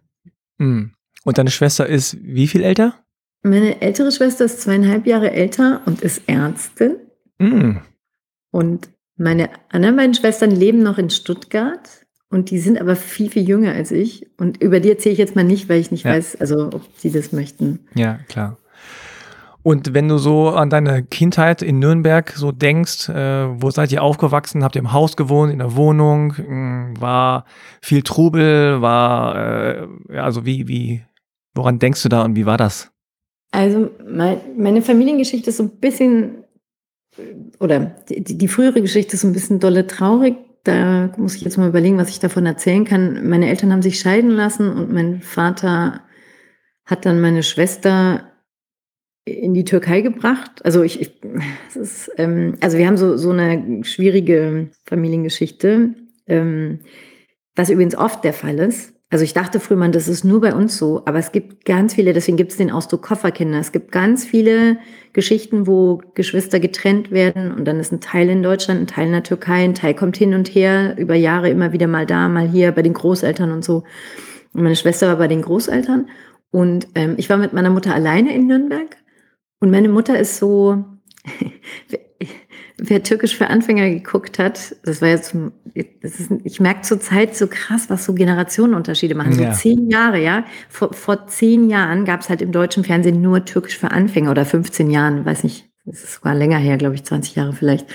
[0.59, 0.91] Mm.
[1.23, 2.95] Und deine Schwester ist wie viel älter?
[3.43, 6.97] Meine ältere Schwester ist zweieinhalb Jahre älter und ist Ärztin.
[7.39, 7.77] Mm.
[8.51, 13.47] Und meine anderen beiden Schwestern leben noch in Stuttgart und die sind aber viel, viel
[13.47, 14.27] jünger als ich.
[14.37, 16.11] Und über die erzähle ich jetzt mal nicht, weil ich nicht ja.
[16.11, 17.79] weiß, also ob sie das möchten.
[17.93, 18.57] Ja, klar.
[19.63, 24.01] Und wenn du so an deine Kindheit in Nürnberg so denkst, äh, wo seid ihr
[24.01, 24.63] aufgewachsen?
[24.63, 26.35] Habt ihr im Haus gewohnt, in der Wohnung?
[26.35, 27.45] Hm, war
[27.81, 28.81] viel Trubel?
[28.81, 31.03] War, äh, ja, also wie, wie,
[31.53, 32.90] woran denkst du da und wie war das?
[33.51, 36.45] Also mein, meine Familiengeschichte ist so ein bisschen,
[37.59, 40.35] oder die, die frühere Geschichte ist so ein bisschen dolle traurig.
[40.63, 43.27] Da muss ich jetzt mal überlegen, was ich davon erzählen kann.
[43.27, 46.01] Meine Eltern haben sich scheiden lassen und mein Vater
[46.85, 48.31] hat dann meine Schwester
[49.25, 50.63] in die Türkei gebracht.
[50.63, 51.21] Also ich, ich
[51.75, 55.95] ist, ähm, also wir haben so, so eine schwierige Familiengeschichte,
[56.27, 56.79] ähm,
[57.55, 58.93] was übrigens oft der Fall ist.
[59.11, 61.95] Also ich dachte früher, man, das ist nur bei uns so, aber es gibt ganz
[61.95, 63.59] viele, deswegen gibt es den Ausdruck Kofferkinder.
[63.59, 64.77] Es gibt ganz viele
[65.11, 69.11] Geschichten, wo Geschwister getrennt werden und dann ist ein Teil in Deutschland, ein Teil in
[69.11, 72.47] der Türkei, ein Teil kommt hin und her, über Jahre immer wieder mal da, mal
[72.47, 73.83] hier, bei den Großeltern und so.
[74.53, 76.07] Und meine Schwester war bei den Großeltern
[76.51, 78.95] und ähm, ich war mit meiner Mutter alleine in Nürnberg
[79.59, 80.85] und meine Mutter ist so,
[82.83, 85.35] wer Türkisch für Anfänger geguckt hat, das war jetzt,
[86.01, 89.33] das ist, ich merke zur Zeit so krass, was so Generationenunterschiede machen.
[89.33, 89.53] So ja.
[89.53, 90.45] zehn Jahre, ja.
[90.67, 94.45] Vor, vor zehn Jahren gab es halt im deutschen Fernsehen nur Türkisch für Anfänger oder
[94.45, 97.85] 15 Jahren, weiß nicht, das ist sogar länger her, glaube ich, 20 Jahre vielleicht.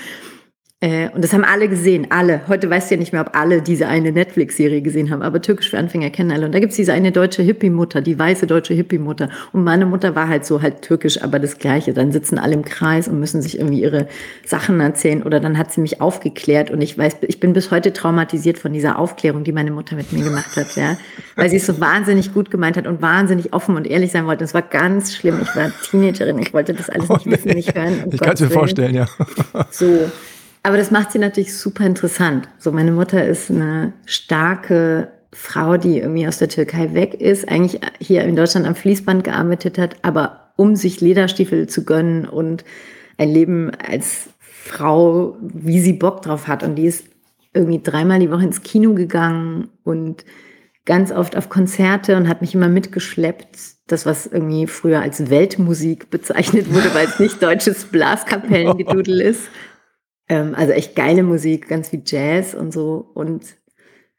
[0.79, 2.41] Äh, und das haben alle gesehen, alle.
[2.47, 5.71] Heute weißt du ja nicht mehr, ob alle diese eine Netflix-Serie gesehen haben, aber Türkisch
[5.71, 6.45] für Anfänger kennen alle.
[6.45, 9.29] Und da gibt's diese eine deutsche Hippie-Mutter, die weiße deutsche Hippie-Mutter.
[9.53, 11.93] Und meine Mutter war halt so halt türkisch, aber das Gleiche.
[11.93, 14.07] Dann sitzen alle im Kreis und müssen sich irgendwie ihre
[14.45, 15.23] Sachen erzählen.
[15.23, 18.71] Oder dann hat sie mich aufgeklärt und ich weiß, ich bin bis heute traumatisiert von
[18.71, 20.95] dieser Aufklärung, die meine Mutter mit mir gemacht hat, ja.
[21.35, 24.43] Weil sie es so wahnsinnig gut gemeint hat und wahnsinnig offen und ehrlich sein wollte.
[24.43, 25.39] Das war ganz schlimm.
[25.41, 27.31] Ich war Teenagerin, ich wollte das alles oh, nicht nee.
[27.33, 28.03] wissen, nicht hören.
[28.05, 29.07] Um ich kann es mir vorstellen, ja.
[29.71, 30.11] So.
[30.67, 32.49] Aber das macht sie natürlich super interessant.
[32.59, 37.79] So, meine Mutter ist eine starke Frau, die irgendwie aus der Türkei weg ist, eigentlich
[37.99, 42.65] hier in Deutschland am Fließband gearbeitet hat, aber um sich Lederstiefel zu gönnen und
[43.17, 46.63] ein Leben als Frau, wie sie Bock drauf hat.
[46.63, 47.05] Und die ist
[47.53, 50.25] irgendwie dreimal die Woche ins Kino gegangen und
[50.83, 53.47] ganz oft auf Konzerte und hat mich immer mitgeschleppt.
[53.87, 59.43] Das, was irgendwie früher als Weltmusik bezeichnet wurde, weil es nicht deutsches Blaskapellengedudel ist.
[60.29, 63.09] Ähm, also echt geile Musik, ganz wie Jazz und so.
[63.13, 63.43] Und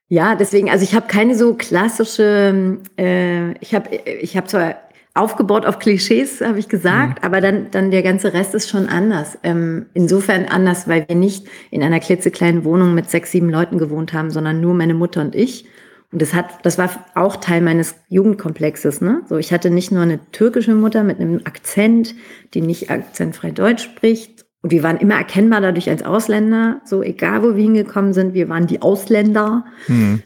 [0.09, 4.77] ja, deswegen, also ich habe keine so klassische, äh, ich habe ich hab zwar
[5.15, 7.27] aufgebaut auf Klischees, habe ich gesagt, mhm.
[7.27, 9.37] aber dann, dann der ganze Rest ist schon anders.
[9.43, 14.13] Ähm, insofern anders, weil wir nicht in einer klitzekleinen Wohnung mit sechs, sieben Leuten gewohnt
[14.13, 15.67] haben, sondern nur meine Mutter und ich.
[16.11, 19.23] Und das hat, das war auch Teil meines Jugendkomplexes, ne?
[19.29, 22.15] So, ich hatte nicht nur eine türkische Mutter mit einem Akzent,
[22.55, 27.43] die nicht akzentfrei Deutsch spricht, und wir waren immer erkennbar dadurch als Ausländer, so egal
[27.43, 30.23] wo wir hingekommen sind, wir waren die Ausländer, mhm.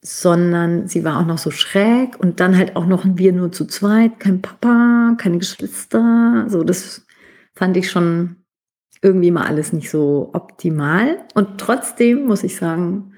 [0.00, 3.66] sondern sie war auch noch so schräg und dann halt auch noch wir nur zu
[3.66, 6.46] zweit, kein Papa, keine Geschwister.
[6.48, 7.06] So, das
[7.54, 8.36] fand ich schon
[9.02, 11.24] irgendwie mal alles nicht so optimal.
[11.34, 13.12] Und trotzdem muss ich sagen,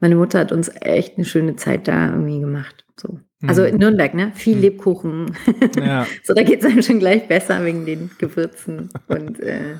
[0.00, 2.86] meine Mutter hat uns echt eine schöne Zeit da irgendwie gemacht.
[2.98, 3.20] So.
[3.46, 3.80] Also in mhm.
[3.80, 4.32] Nürnberg, ne?
[4.34, 4.62] Viel mhm.
[4.62, 5.36] Lebkuchen.
[5.78, 6.06] Ja.
[6.24, 8.90] so, da geht es einem schon gleich besser wegen den Gewürzen.
[9.06, 9.76] Und äh,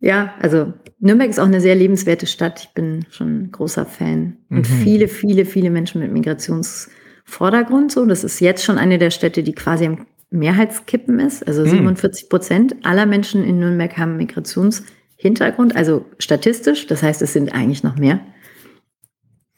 [0.00, 2.60] ja, also Nürnberg ist auch eine sehr lebenswerte Stadt.
[2.60, 4.38] Ich bin schon ein großer Fan.
[4.48, 4.82] Und mhm.
[4.82, 7.92] viele, viele, viele Menschen mit Migrationsvordergrund.
[7.92, 11.46] So, das ist jetzt schon eine der Städte, die quasi im Mehrheitskippen ist.
[11.46, 12.28] Also 47 mhm.
[12.28, 16.86] Prozent aller Menschen in Nürnberg haben Migrationshintergrund, also statistisch.
[16.86, 18.20] Das heißt, es sind eigentlich noch mehr.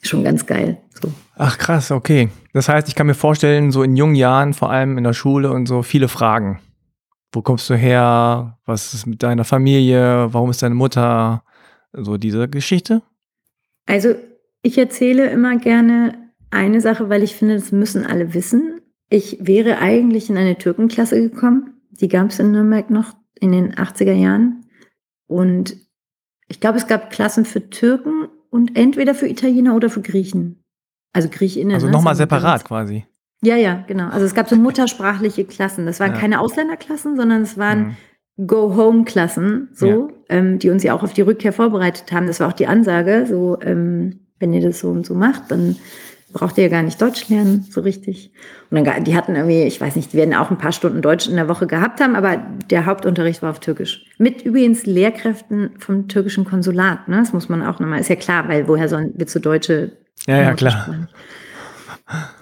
[0.02, 0.78] Schon ganz geil.
[1.00, 1.12] So.
[1.42, 2.28] Ach krass, okay.
[2.52, 5.50] Das heißt, ich kann mir vorstellen, so in jungen Jahren, vor allem in der Schule
[5.50, 6.60] und so, viele Fragen.
[7.32, 8.58] Wo kommst du her?
[8.66, 10.28] Was ist mit deiner Familie?
[10.34, 11.42] Warum ist deine Mutter?
[11.94, 13.00] So diese Geschichte?
[13.86, 14.16] Also,
[14.60, 18.82] ich erzähle immer gerne eine Sache, weil ich finde, das müssen alle wissen.
[19.08, 21.80] Ich wäre eigentlich in eine Türkenklasse gekommen.
[21.90, 24.66] Die gab es in Nürnberg noch in den 80er Jahren.
[25.26, 25.74] Und
[26.48, 30.59] ich glaube, es gab Klassen für Türken und entweder für Italiener oder für Griechen.
[31.12, 31.74] Also Griechinnen.
[31.74, 33.04] Also nochmal separat quasi.
[33.42, 34.08] Ja, ja, genau.
[34.08, 35.86] Also es gab so muttersprachliche Klassen.
[35.86, 36.18] Das waren ja.
[36.18, 37.96] keine Ausländerklassen, sondern es waren
[38.38, 38.46] mhm.
[38.46, 40.08] Go-Home-Klassen, so, ja.
[40.28, 42.26] ähm, die uns ja auch auf die Rückkehr vorbereitet haben.
[42.26, 45.76] Das war auch die Ansage, so, ähm, wenn ihr das so und so macht, dann
[46.32, 48.32] braucht ihr ja gar nicht Deutsch lernen, so richtig.
[48.70, 51.28] Und dann, die hatten irgendwie, ich weiß nicht, die werden auch ein paar Stunden Deutsch
[51.28, 52.36] in der Woche gehabt haben, aber
[52.70, 54.06] der Hauptunterricht war auf Türkisch.
[54.18, 57.18] Mit übrigens Lehrkräften vom türkischen Konsulat, ne?
[57.18, 59.92] Das muss man auch nochmal, ist ja klar, weil woher sollen, willst du Deutsche?
[60.26, 61.08] Ja, ja, klar.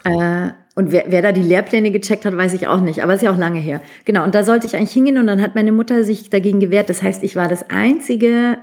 [0.04, 3.02] Äh, und wer, wer da die Lehrpläne gecheckt hat, weiß ich auch nicht.
[3.02, 3.82] Aber ist ja auch lange her.
[4.04, 4.24] Genau.
[4.24, 6.88] Und da sollte ich eigentlich hingehen und dann hat meine Mutter sich dagegen gewehrt.
[6.88, 8.58] Das heißt, ich war das einzige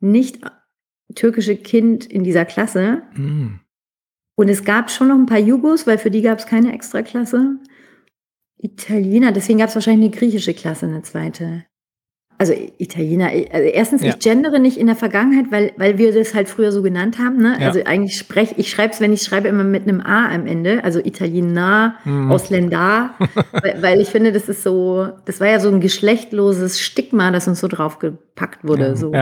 [0.00, 0.40] nicht
[1.14, 3.02] türkische Kind in dieser Klasse.
[3.14, 3.60] Mm.
[4.36, 7.58] Und es gab schon noch ein paar Jugos, weil für die gab es keine Extraklasse.
[8.58, 11.64] Italiener, deswegen gab es wahrscheinlich eine griechische Klasse, eine zweite.
[12.38, 14.10] Also Italiener, also erstens, ja.
[14.10, 17.38] ich gendere nicht in der Vergangenheit, weil, weil wir das halt früher so genannt haben.
[17.38, 17.56] Ne?
[17.58, 17.68] Ja.
[17.68, 20.84] Also eigentlich spreche ich schreibe es, wenn ich schreibe, immer mit einem A am Ende,
[20.84, 22.30] also Italiener, mhm.
[22.30, 23.14] Ausländer,
[23.52, 27.48] weil, weil, ich finde, das ist so, das war ja so ein geschlechtloses Stigma, das
[27.48, 28.88] uns so draufgepackt wurde.
[28.88, 28.96] Ja.
[28.96, 29.12] So.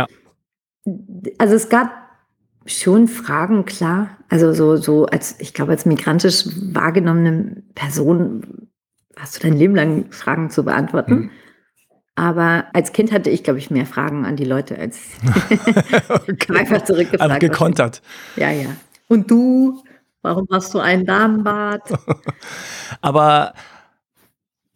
[1.38, 1.92] Also es gab
[2.66, 4.10] schon Fragen, klar.
[4.28, 8.68] Also so, so als, ich glaube, als migrantisch wahrgenommene Person
[9.16, 11.14] hast du dein Leben lang Fragen zu beantworten.
[11.14, 11.30] Mhm.
[12.16, 15.00] Aber als Kind hatte ich, glaube ich, mehr Fragen an die Leute als
[16.08, 16.56] okay.
[16.56, 17.30] einfach zurückgefragt.
[17.30, 18.02] Also gekontert.
[18.36, 18.76] Ja, ja.
[19.08, 19.82] Und du?
[20.22, 21.82] Warum hast du ein Damenbad?
[23.00, 23.52] Aber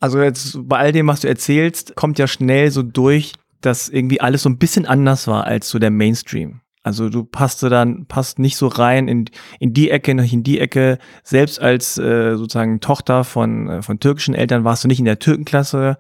[0.01, 4.21] also jetzt bei all dem, was du erzählst, kommt ja schnell so durch, dass irgendwie
[4.21, 6.61] alles so ein bisschen anders war als so der Mainstream.
[6.83, 9.27] Also du passte dann, passt nicht so rein in,
[9.59, 10.99] in die Ecke, nicht in die Ecke.
[11.23, 15.19] Selbst als äh, sozusagen Tochter von, äh, von türkischen Eltern warst du nicht in der
[15.19, 15.99] Türkenklasse.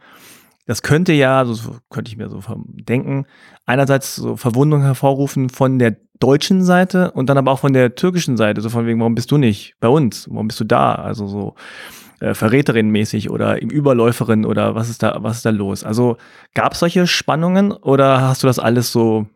[0.68, 3.24] Das könnte ja, so könnte ich mir so denken,
[3.64, 8.36] einerseits so Verwundung hervorrufen von der deutschen Seite und dann aber auch von der türkischen
[8.36, 8.60] Seite.
[8.60, 10.28] So von wegen, warum bist du nicht bei uns?
[10.30, 10.94] Warum bist du da?
[10.96, 11.54] Also so
[12.20, 15.84] äh, Verräterin-mäßig oder im Überläuferin oder was ist da, was ist da los?
[15.84, 16.18] Also
[16.52, 19.26] gab es solche Spannungen oder hast du das alles so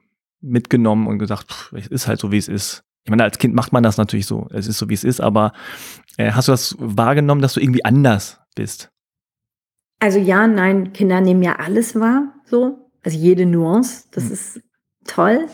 [0.43, 2.85] mitgenommen und gesagt, pff, es ist halt so, wie es ist?
[3.05, 4.49] Ich meine, als Kind macht man das natürlich so.
[4.51, 5.55] Es ist so, wie es ist, aber
[6.19, 8.92] äh, hast du das wahrgenommen, dass du irgendwie anders bist?
[10.03, 12.91] Also ja, nein, Kinder nehmen ja alles wahr, so.
[13.05, 14.33] Also jede Nuance, das hm.
[14.33, 14.61] ist
[15.07, 15.47] toll.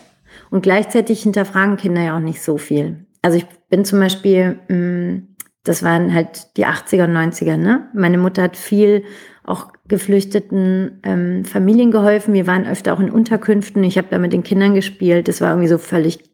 [0.48, 3.04] Und gleichzeitig hinterfragen Kinder ja auch nicht so viel.
[3.20, 5.28] Also ich bin zum Beispiel, mh, mm,
[5.64, 7.90] das waren halt die 80er und 90er, ne?
[7.92, 9.04] Meine Mutter hat viel
[9.44, 12.32] auch geflüchteten ähm, Familien geholfen.
[12.32, 13.84] Wir waren öfter auch in Unterkünften.
[13.84, 15.28] Ich habe da mit den Kindern gespielt.
[15.28, 16.24] Das war irgendwie so völlig,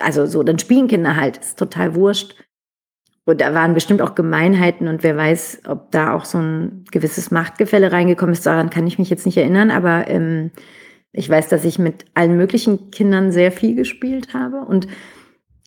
[0.00, 2.34] also so, dann spielen Kinder halt, ist total wurscht.
[3.24, 7.30] Und da waren bestimmt auch Gemeinheiten und wer weiß, ob da auch so ein gewisses
[7.30, 8.44] Machtgefälle reingekommen ist.
[8.44, 10.50] Daran kann ich mich jetzt nicht erinnern, aber ähm,
[11.12, 14.64] ich weiß, dass ich mit allen möglichen Kindern sehr viel gespielt habe.
[14.64, 14.88] Und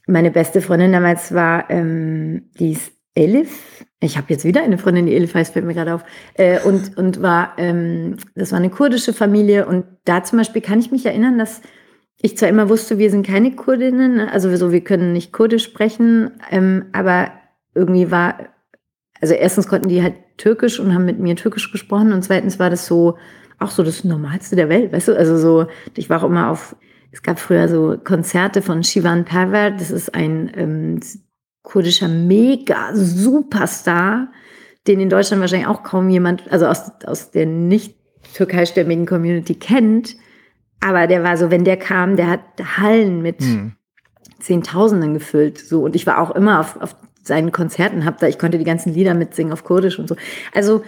[0.05, 3.85] meine beste Freundin damals war, ähm, die ist Elif.
[4.01, 6.03] Ich habe jetzt wieder eine Freundin, die Elif heißt, fällt mir gerade auf.
[6.33, 9.65] Äh, und, und war, ähm, das war eine kurdische Familie.
[9.65, 11.61] Und da zum Beispiel kann ich mich erinnern, dass
[12.21, 16.31] ich zwar immer wusste, wir sind keine Kurdinnen, also so, wir können nicht Kurdisch sprechen,
[16.49, 17.31] ähm, aber
[17.75, 18.38] irgendwie war,
[19.21, 22.69] also erstens konnten die halt Türkisch und haben mit mir Türkisch gesprochen und zweitens war
[22.69, 23.17] das so,
[23.59, 25.17] auch so das Normalste der Welt, weißt du?
[25.17, 26.75] Also so, ich war auch immer auf,
[27.11, 31.01] es gab früher so Konzerte von Shivan Perver, das ist ein ähm,
[31.61, 34.29] kurdischer Mega-Superstar,
[34.88, 37.95] den in Deutschland wahrscheinlich auch kaum jemand, also aus, aus der nicht
[38.33, 40.15] türkeistämmigen Community kennt.
[40.79, 42.41] Aber der war so, wenn der kam, der hat
[42.77, 43.73] Hallen mit hm.
[44.39, 45.57] Zehntausenden gefüllt.
[45.57, 45.83] So.
[45.83, 46.95] Und ich war auch immer auf, auf
[47.27, 50.15] seinen Konzerten, hab da, ich konnte die ganzen Lieder mitsingen auf Kurdisch und so.
[50.53, 50.83] Also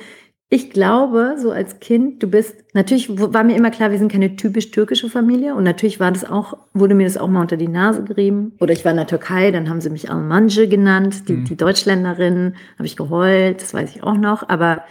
[0.50, 4.38] ich glaube, so als Kind, du bist, natürlich war mir immer klar, wir sind keine
[4.38, 7.68] typisch türkische Familie und natürlich war das auch, wurde mir das auch mal unter die
[7.68, 8.54] Nase gerieben.
[8.62, 11.46] Oder ich war in der Türkei, dann haben sie mich Almanje genannt, die, mhm.
[11.46, 14.48] die Deutschländerin, habe ich geheult, das weiß ich auch noch.
[14.48, 14.84] Aber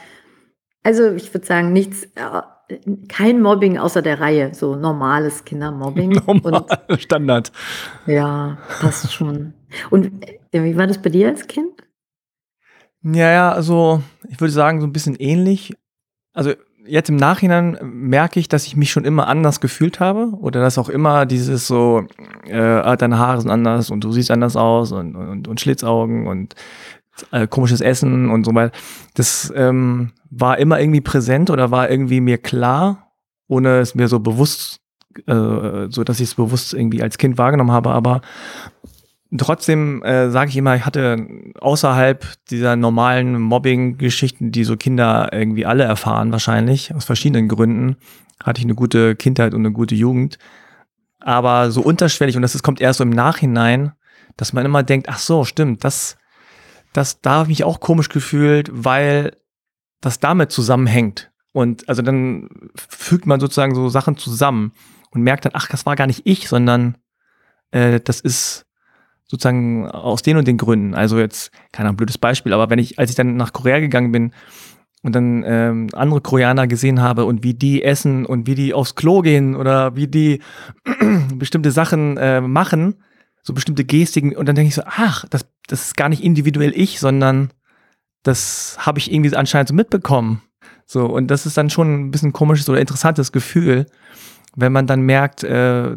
[0.83, 2.77] also ich würde sagen, nichts, äh,
[3.09, 6.11] kein Mobbing außer der Reihe, so normales Kindermobbing.
[6.27, 7.51] Normal, und, Standard.
[8.07, 9.55] Ja, passt schon.
[9.91, 11.83] Und äh, wie war das bei dir als Kind?
[13.03, 15.75] Ja, ja, also ich würde sagen, so ein bisschen ähnlich.
[16.33, 16.53] Also
[16.87, 20.79] jetzt im Nachhinein merke ich, dass ich mich schon immer anders gefühlt habe oder dass
[20.79, 22.05] auch immer dieses so,
[22.47, 26.27] äh, ah, deine Haare sind anders und du siehst anders aus und, und, und Schlitzaugen
[26.27, 26.55] und
[27.31, 28.77] äh, komisches Essen und so weiter.
[29.15, 33.13] Das ähm, war immer irgendwie präsent oder war irgendwie mir klar,
[33.49, 34.81] ohne es mir so bewusst,
[35.27, 37.91] äh, so dass ich es bewusst irgendwie als Kind wahrgenommen habe.
[37.91, 38.21] Aber
[39.37, 41.27] Trotzdem äh, sage ich immer, ich hatte
[41.61, 47.97] außerhalb dieser normalen Mobbing-Geschichten, die so Kinder irgendwie alle erfahren, wahrscheinlich, aus verschiedenen Gründen,
[48.43, 50.39] hatte ich eine gute Kindheit und eine gute Jugend.
[51.19, 53.93] Aber so unterschwellig, und das ist, kommt erst so im Nachhinein,
[54.37, 56.17] dass man immer denkt, ach so, stimmt, das,
[56.93, 59.37] das, da habe ich mich auch komisch gefühlt, weil
[60.01, 61.33] das damit zusammenhängt.
[61.53, 64.73] Und also dann fügt man sozusagen so Sachen zusammen
[65.11, 66.97] und merkt dann, ach, das war gar nicht ich, sondern
[67.71, 68.66] äh, das ist
[69.29, 70.95] sozusagen aus den und den Gründen.
[70.95, 74.13] Also jetzt, keine Ahnung, blödes Beispiel, aber wenn ich, als ich dann nach Korea gegangen
[74.13, 74.33] bin
[75.03, 78.95] und dann ähm, andere Koreaner gesehen habe und wie die essen und wie die aufs
[78.95, 80.41] Klo gehen oder wie die
[81.35, 83.03] bestimmte Sachen äh, machen,
[83.43, 86.73] so bestimmte Gestiken, und dann denke ich so, ach, das, das ist gar nicht individuell
[86.75, 87.51] ich, sondern
[88.23, 90.43] das habe ich irgendwie anscheinend so mitbekommen.
[90.87, 93.87] So, und das ist dann schon ein bisschen komisches oder interessantes Gefühl,
[94.57, 95.97] wenn man dann merkt, äh,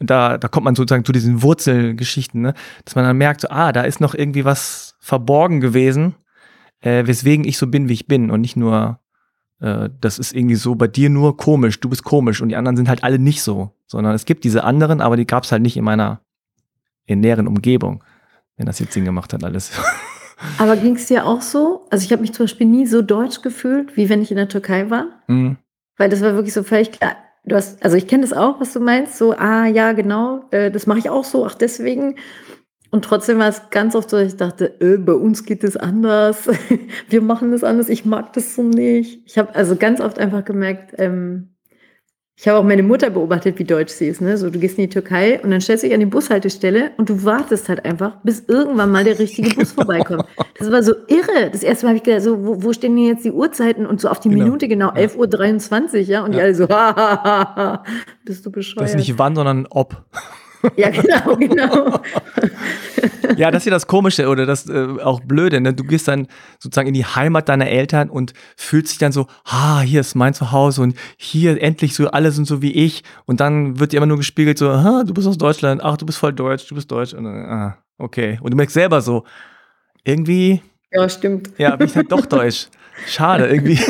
[0.00, 2.54] da, da kommt man sozusagen zu diesen Wurzelgeschichten, ne?
[2.84, 6.14] dass man dann merkt, so, ah, da ist noch irgendwie was verborgen gewesen,
[6.80, 8.98] äh, weswegen ich so bin, wie ich bin und nicht nur,
[9.60, 12.76] äh, das ist irgendwie so bei dir nur komisch, du bist komisch und die anderen
[12.76, 15.62] sind halt alle nicht so, sondern es gibt diese anderen, aber die gab es halt
[15.62, 16.20] nicht in meiner
[17.04, 18.02] in näheren Umgebung,
[18.56, 19.72] wenn das jetzt Sinn gemacht hat alles.
[20.56, 21.86] Aber ging es dir auch so?
[21.90, 24.48] Also ich habe mich zum Beispiel nie so deutsch gefühlt, wie wenn ich in der
[24.48, 25.06] Türkei war.
[25.26, 25.58] Mhm.
[25.98, 28.72] Weil das war wirklich so völlig klar du hast, also ich kenne das auch, was
[28.72, 32.16] du meinst, so, ah ja, genau, äh, das mache ich auch so, ach deswegen.
[32.90, 36.48] Und trotzdem war es ganz oft so, ich dachte, äh, bei uns geht es anders,
[37.08, 39.22] wir machen das anders, ich mag das so nicht.
[39.26, 41.54] Ich habe also ganz oft einfach gemerkt, ähm,
[42.40, 44.22] ich habe auch meine Mutter beobachtet, wie deutsch sie ist.
[44.22, 44.38] Ne?
[44.38, 47.10] So, du gehst in die Türkei und dann stellst du dich an die Bushaltestelle und
[47.10, 50.24] du wartest halt einfach, bis irgendwann mal der richtige Bus vorbeikommt.
[50.58, 51.50] Das war so irre.
[51.50, 53.86] Das erste Mal habe ich gedacht, so, wo, wo stehen denn jetzt die Uhrzeiten?
[53.86, 54.44] Und so auf die genau.
[54.44, 56.22] Minute genau, 11.23 Uhr, ja.
[56.22, 56.38] Und ja.
[56.38, 57.84] die alle so, ha, ha, ha, ha,
[58.26, 58.84] bist du bescheuert.
[58.84, 60.04] Das ist nicht wann, sondern ob.
[60.76, 62.00] Ja, genau, genau.
[63.36, 65.60] ja, das ist ja das Komische oder das äh, auch Blöde.
[65.60, 65.72] Ne?
[65.72, 66.26] Du gehst dann
[66.58, 70.34] sozusagen in die Heimat deiner Eltern und fühlst dich dann so, ah, hier ist mein
[70.34, 73.02] Zuhause und hier endlich so, alle sind so wie ich.
[73.26, 76.06] Und dann wird dir immer nur gespiegelt so, ah, du bist aus Deutschland, ach, du
[76.06, 77.14] bist voll deutsch, du bist deutsch.
[77.14, 78.38] Und dann, ah, okay.
[78.42, 79.24] Und du merkst selber so,
[80.04, 80.62] irgendwie.
[80.92, 81.50] Ja, stimmt.
[81.58, 82.68] Ja, bin ich halt doch deutsch.
[83.06, 83.78] Schade, irgendwie.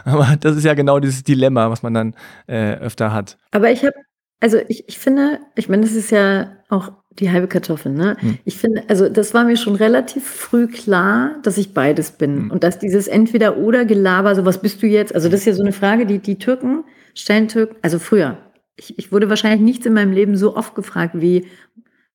[0.04, 2.14] Aber das ist ja genau dieses Dilemma, was man dann
[2.46, 3.36] äh, öfter hat.
[3.50, 3.94] Aber ich habe
[4.40, 8.16] also ich, ich finde, ich meine, das ist ja auch die halbe Kartoffel, ne?
[8.20, 8.38] Hm.
[8.44, 12.36] Ich finde, also das war mir schon relativ früh klar, dass ich beides bin.
[12.36, 12.50] Hm.
[12.50, 15.14] Und dass dieses Entweder-Oder-Gelaber, so was bist du jetzt?
[15.14, 18.38] Also das ist ja so eine Frage, die die Türken stellen Türken, also früher.
[18.76, 21.46] Ich, ich wurde wahrscheinlich nichts in meinem Leben so oft gefragt wie,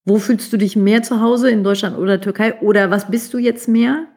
[0.06, 2.60] wo fühlst du dich mehr zu Hause in Deutschland oder Türkei?
[2.62, 4.08] Oder was bist du jetzt mehr?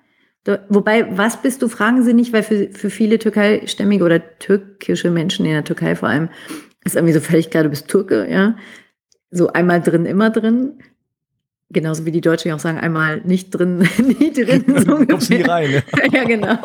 [0.68, 5.44] Wobei, was bist du, fragen sie nicht, weil für, für viele türkeistämmige oder türkische Menschen
[5.44, 6.31] in der Türkei vor allem
[6.85, 8.57] ist irgendwie so völlig klar, du bist Türke, ja.
[9.31, 10.83] So einmal drin, immer drin.
[11.71, 14.64] Genauso wie die Deutschen auch sagen, einmal nicht drin, nie drin.
[14.87, 15.71] So Kommst nie rein.
[15.71, 16.57] Ja, ja genau.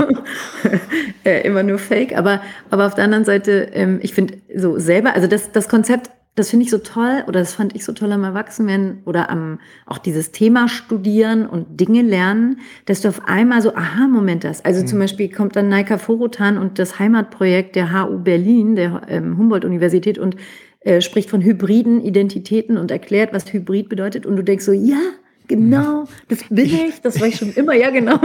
[1.25, 2.15] äh, immer nur Fake.
[2.17, 6.09] Aber, aber auf der anderen Seite, ähm, ich finde so selber, also das, das Konzept
[6.35, 9.59] das finde ich so toll oder das fand ich so toll am Erwachsenwerden oder am
[9.85, 14.65] auch dieses Thema studieren und Dinge lernen, dass du auf einmal so Aha-Moment hast.
[14.65, 14.87] Also mhm.
[14.87, 20.17] zum Beispiel kommt dann Naika Forotan und das Heimatprojekt der HU Berlin, der ähm, Humboldt-Universität
[20.17, 20.35] und
[20.79, 24.99] äh, spricht von hybriden Identitäten und erklärt, was Hybrid bedeutet und du denkst so, ja,
[25.47, 28.19] Genau, das bin ich, das war ich schon immer, ja genau.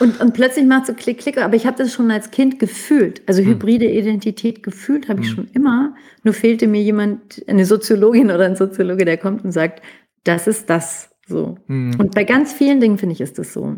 [0.00, 3.22] Und, und plötzlich macht so Klick, Klick, aber ich habe das schon als Kind gefühlt.
[3.26, 3.50] Also hm.
[3.50, 5.34] hybride Identität gefühlt habe ich hm.
[5.34, 5.94] schon immer.
[6.24, 9.82] Nur fehlte mir jemand, eine Soziologin oder ein Soziologe, der kommt und sagt,
[10.24, 11.56] das ist das so.
[11.66, 11.96] Hm.
[11.98, 13.76] Und bei ganz vielen Dingen finde ich, ist das so.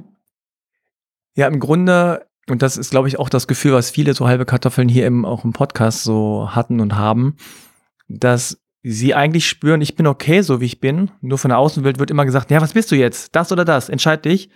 [1.37, 4.46] Ja, im Grunde, und das ist, glaube ich, auch das Gefühl, was viele so halbe
[4.46, 7.37] Kartoffeln hier im, auch im Podcast so hatten und haben,
[8.09, 11.11] dass sie eigentlich spüren, ich bin okay, so wie ich bin.
[11.21, 13.35] Nur von der Außenwelt wird immer gesagt, ja, was bist du jetzt?
[13.35, 13.88] Das oder das?
[13.88, 14.51] Entscheid dich.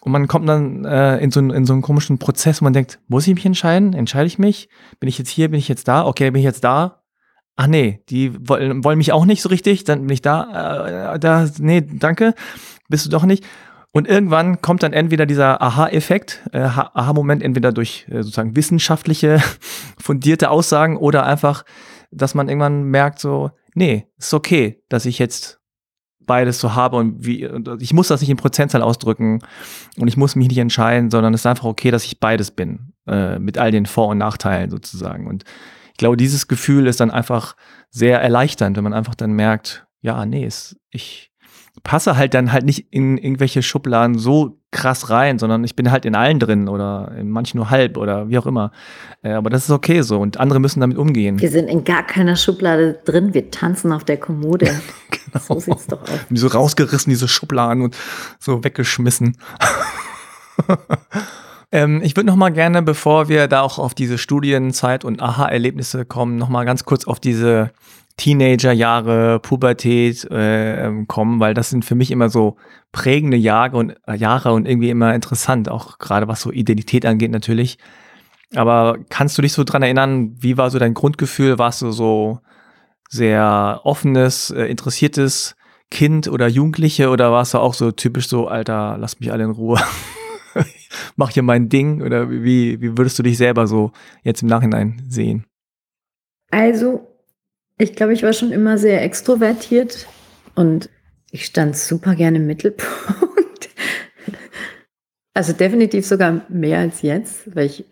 [0.00, 3.00] Und man kommt dann äh, in, so, in so einen komischen Prozess, wo man denkt,
[3.08, 3.94] muss ich mich entscheiden?
[3.94, 4.68] Entscheide ich mich?
[5.00, 5.50] Bin ich jetzt hier?
[5.50, 6.06] Bin ich jetzt da?
[6.06, 7.02] Okay, bin ich jetzt da?
[7.56, 11.18] Ach nee, die wollen, wollen mich auch nicht so richtig, dann bin ich da, äh,
[11.18, 12.34] da, nee, danke,
[12.88, 13.44] bist du doch nicht.
[13.90, 19.42] Und irgendwann kommt dann entweder dieser Aha-Effekt, äh, Aha-Moment, entweder durch äh, sozusagen wissenschaftliche,
[19.98, 21.64] fundierte Aussagen oder einfach
[22.10, 25.60] dass man irgendwann merkt so, nee, ist okay, dass ich jetzt
[26.20, 29.40] beides so habe und wie, und ich muss das nicht in Prozentzahl ausdrücken
[29.96, 32.92] und ich muss mich nicht entscheiden, sondern es ist einfach okay, dass ich beides bin,
[33.06, 35.26] äh, mit all den Vor- und Nachteilen sozusagen.
[35.26, 35.44] Und
[35.92, 37.56] ich glaube, dieses Gefühl ist dann einfach
[37.90, 41.32] sehr erleichternd, wenn man einfach dann merkt, ja, nee, es, ich
[41.82, 46.04] passe halt dann halt nicht in irgendwelche Schubladen so krass rein, sondern ich bin halt
[46.04, 48.70] in allen drin oder in manchen nur halb oder wie auch immer.
[49.22, 51.40] Äh, aber das ist okay so und andere müssen damit umgehen.
[51.40, 54.66] Wir sind in gar keiner Schublade drin, wir tanzen auf der Kommode.
[55.10, 55.44] genau.
[55.46, 56.20] So sieht's doch aus.
[56.30, 57.96] So rausgerissen, diese Schubladen und
[58.38, 59.38] so weggeschmissen.
[61.72, 66.04] ähm, ich würde noch mal gerne, bevor wir da auch auf diese Studienzeit und Aha-Erlebnisse
[66.04, 67.70] kommen, noch mal ganz kurz auf diese
[68.18, 72.56] Teenagerjahre, Pubertät äh, ähm, kommen, weil das sind für mich immer so
[72.92, 77.30] prägende Jahre und, äh, Jahre und irgendwie immer interessant, auch gerade was so Identität angeht
[77.30, 77.78] natürlich.
[78.54, 81.58] Aber kannst du dich so dran erinnern, wie war so dein Grundgefühl?
[81.58, 82.40] Warst du so
[83.08, 85.54] sehr offenes, äh, interessiertes
[85.90, 89.50] Kind oder Jugendliche oder warst du auch so typisch so, Alter, lass mich alle in
[89.50, 89.78] Ruhe?
[91.16, 93.92] Mach hier mein Ding oder wie, wie würdest du dich selber so
[94.24, 95.44] jetzt im Nachhinein sehen?
[96.50, 97.06] Also
[97.78, 100.06] ich glaube, ich war schon immer sehr extrovertiert
[100.54, 100.90] und
[101.30, 102.88] ich stand super gerne im Mittelpunkt.
[105.34, 107.84] Also definitiv sogar mehr als jetzt, weil ich,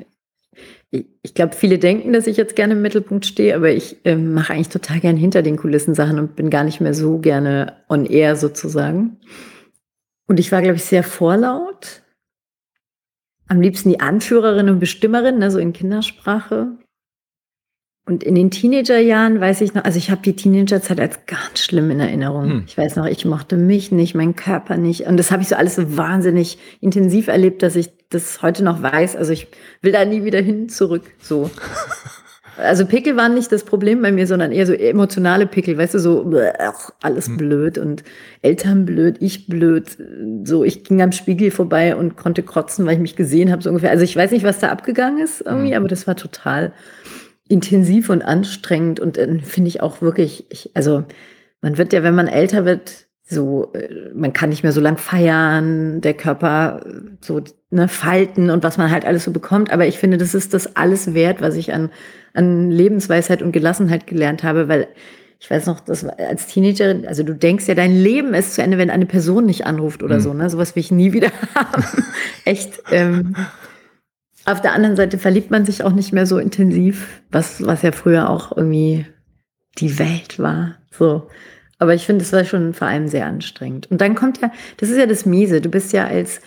[0.91, 4.53] ich, glaube, viele denken, dass ich jetzt gerne im Mittelpunkt stehe, aber ich äh, mache
[4.53, 8.05] eigentlich total gerne hinter den Kulissen Sachen und bin gar nicht mehr so gerne on
[8.05, 9.21] air sozusagen.
[10.27, 12.03] Und ich war, glaube ich, sehr vorlaut.
[13.47, 16.77] Am liebsten die Anführerin und Bestimmerin, also in Kindersprache.
[18.09, 21.91] Und in den Teenagerjahren weiß ich noch, also ich habe die Teenagerzeit als ganz schlimm
[21.91, 22.45] in Erinnerung.
[22.45, 22.65] Hm.
[22.69, 25.03] Ich weiß noch, ich mochte mich nicht, meinen Körper nicht.
[25.07, 28.81] Und das habe ich so alles so wahnsinnig intensiv erlebt, dass ich das heute noch
[28.81, 29.17] weiß.
[29.17, 29.49] Also ich
[29.83, 31.03] will da nie wieder hin zurück.
[31.21, 31.51] So.
[32.59, 35.99] Also Pickel waren nicht das Problem bei mir, sondern eher so emotionale Pickel, weißt du,
[35.99, 37.37] so ach, alles hm.
[37.37, 38.03] blöd und
[38.41, 39.99] Eltern blöd, ich blöd.
[40.45, 43.69] So, ich ging am Spiegel vorbei und konnte kotzen, weil ich mich gesehen habe, so
[43.69, 43.91] ungefähr.
[43.91, 45.77] Also ich weiß nicht, was da abgegangen ist irgendwie, hm.
[45.77, 46.73] aber das war total
[47.49, 51.05] intensiv und anstrengend und äh, finde ich auch wirklich, ich, also
[51.61, 54.99] man wird ja, wenn man älter wird, so, äh, man kann nicht mehr so lang
[54.99, 59.73] feiern, der Körper äh, so ne, falten und was man halt alles so bekommt.
[59.73, 61.91] Aber ich finde, das ist das alles wert, was ich an,
[62.35, 64.89] an Lebensweisheit und Gelassenheit gelernt habe, weil
[65.39, 68.63] ich weiß noch, das war als Teenagerin, also du denkst ja, dein Leben ist zu
[68.63, 70.21] Ende, wenn eine Person nicht anruft oder mhm.
[70.21, 70.49] so, ne?
[70.49, 71.85] Sowas will ich nie wieder haben.
[72.45, 72.83] Echt.
[72.91, 73.35] Ähm,
[74.47, 77.93] auf der anderen Seite verliebt man sich auch nicht mehr so intensiv, was, was ja
[77.93, 79.07] früher auch irgendwie
[79.79, 80.77] die Welt war.
[80.91, 81.29] So.
[81.79, 83.91] Aber ich finde, es war schon vor allem sehr anstrengend.
[83.91, 85.61] Und dann kommt ja, das ist ja das Miese.
[85.61, 86.41] Du bist ja als,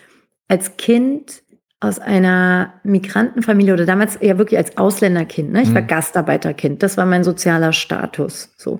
[0.48, 1.44] als Kind
[1.82, 5.52] aus einer Migrantenfamilie oder damals ja wirklich als Ausländerkind.
[5.52, 5.62] Ne?
[5.62, 5.88] Ich war mhm.
[5.88, 6.82] Gastarbeiterkind.
[6.82, 8.54] Das war mein sozialer Status.
[8.58, 8.80] So.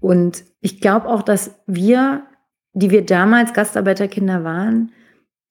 [0.00, 2.22] Und ich glaube auch, dass wir,
[2.72, 4.92] die wir damals Gastarbeiterkinder waren,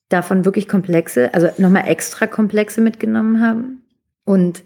[0.09, 3.83] davon wirklich komplexe, also nochmal extra komplexe mitgenommen haben.
[4.25, 4.63] Und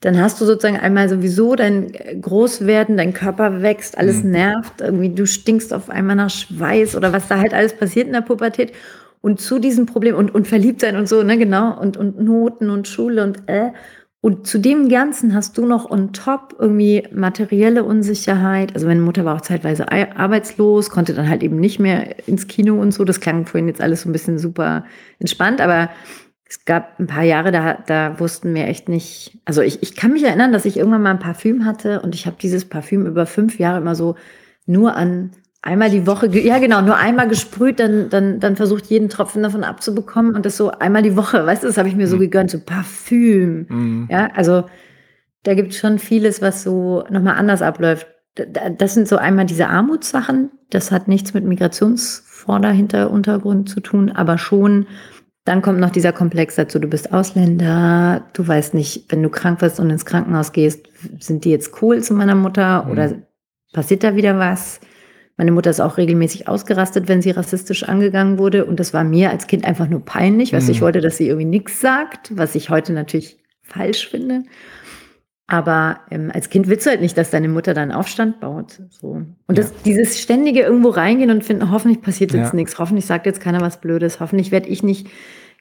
[0.00, 4.32] dann hast du sozusagen einmal sowieso dein Großwerden, dein Körper wächst, alles mhm.
[4.32, 8.12] nervt, irgendwie du stinkst auf einmal nach Schweiß oder was da halt alles passiert in
[8.12, 8.72] der Pubertät.
[9.20, 12.70] Und zu diesem Problem und, und verliebt sein und so, ne, genau, und, und Noten
[12.70, 13.70] und Schule und äh.
[14.22, 18.72] Und zu dem Ganzen hast du noch on top irgendwie materielle Unsicherheit.
[18.72, 22.80] Also meine Mutter war auch zeitweise arbeitslos, konnte dann halt eben nicht mehr ins Kino
[22.80, 23.04] und so.
[23.04, 24.84] Das klang vorhin jetzt alles so ein bisschen super
[25.18, 25.90] entspannt, aber
[26.48, 29.40] es gab ein paar Jahre, da, da wussten wir echt nicht.
[29.44, 32.26] Also ich, ich kann mich erinnern, dass ich irgendwann mal ein Parfüm hatte und ich
[32.26, 34.14] habe dieses Parfüm über fünf Jahre immer so
[34.66, 35.32] nur an
[35.62, 39.62] einmal die Woche, ja genau, nur einmal gesprüht, dann, dann, dann versucht jeden Tropfen davon
[39.64, 42.20] abzubekommen und das so einmal die Woche, weißt du, das habe ich mir so mhm.
[42.20, 43.66] gegönnt, so Parfüm.
[43.68, 44.08] Mhm.
[44.10, 44.64] Ja, also
[45.44, 48.08] da gibt es schon vieles, was so nochmal anders abläuft.
[48.78, 54.86] Das sind so einmal diese Armutssachen, das hat nichts mit Migrationsvorderhintergrund zu tun, aber schon
[55.44, 59.60] dann kommt noch dieser Komplex dazu, du bist Ausländer, du weißt nicht, wenn du krank
[59.60, 60.86] wirst und ins Krankenhaus gehst,
[61.18, 62.90] sind die jetzt cool zu meiner Mutter mhm.
[62.90, 63.14] oder
[63.72, 64.78] passiert da wieder was?
[65.42, 68.64] Meine Mutter ist auch regelmäßig ausgerastet, wenn sie rassistisch angegangen wurde.
[68.64, 70.70] Und das war mir als Kind einfach nur peinlich, weil mhm.
[70.70, 74.44] ich wollte, dass sie irgendwie nichts sagt, was ich heute natürlich falsch finde.
[75.48, 78.82] Aber ähm, als Kind willst du halt nicht, dass deine Mutter dann Aufstand baut.
[78.90, 79.20] So.
[79.48, 82.54] Und das, dieses ständige irgendwo reingehen und finden, hoffentlich passiert jetzt ja.
[82.54, 85.08] nichts, hoffentlich sagt jetzt keiner was Blödes, hoffentlich werde ich nicht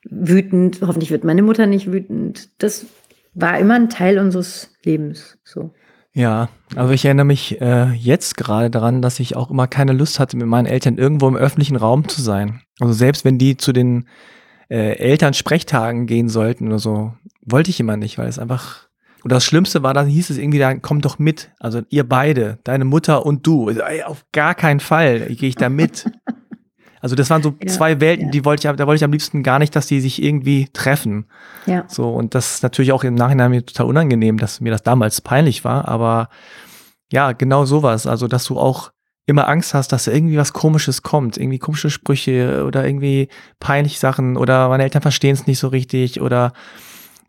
[0.03, 2.49] wütend, hoffentlich wird meine Mutter nicht wütend.
[2.61, 2.85] Das
[3.33, 5.39] war immer ein Teil unseres Lebens.
[5.43, 5.73] So.
[6.13, 10.19] Ja, also ich erinnere mich äh, jetzt gerade daran, dass ich auch immer keine Lust
[10.19, 12.61] hatte, mit meinen Eltern irgendwo im öffentlichen Raum zu sein.
[12.79, 14.07] Also selbst wenn die zu den
[14.69, 18.89] äh, Elternsprechtagen gehen sollten oder so, wollte ich immer nicht, weil es einfach
[19.23, 21.51] und das Schlimmste war, dann hieß es irgendwie, dann komm doch mit.
[21.59, 23.69] Also ihr beide, deine Mutter und du.
[23.69, 26.09] Ey, auf gar keinen Fall gehe ich da mit.
[27.01, 28.31] Also das waren so ja, zwei Welten, ja.
[28.31, 31.25] die wollte ich, da wollte ich am liebsten gar nicht, dass die sich irgendwie treffen.
[31.65, 31.83] Ja.
[31.87, 35.19] So, und das ist natürlich auch im Nachhinein mir total unangenehm, dass mir das damals
[35.21, 36.29] peinlich war, aber
[37.11, 38.07] ja, genau sowas.
[38.07, 38.91] Also, dass du auch
[39.25, 43.29] immer Angst hast, dass irgendwie was Komisches kommt, irgendwie komische Sprüche oder irgendwie
[43.59, 46.53] peinliche Sachen oder meine Eltern verstehen es nicht so richtig oder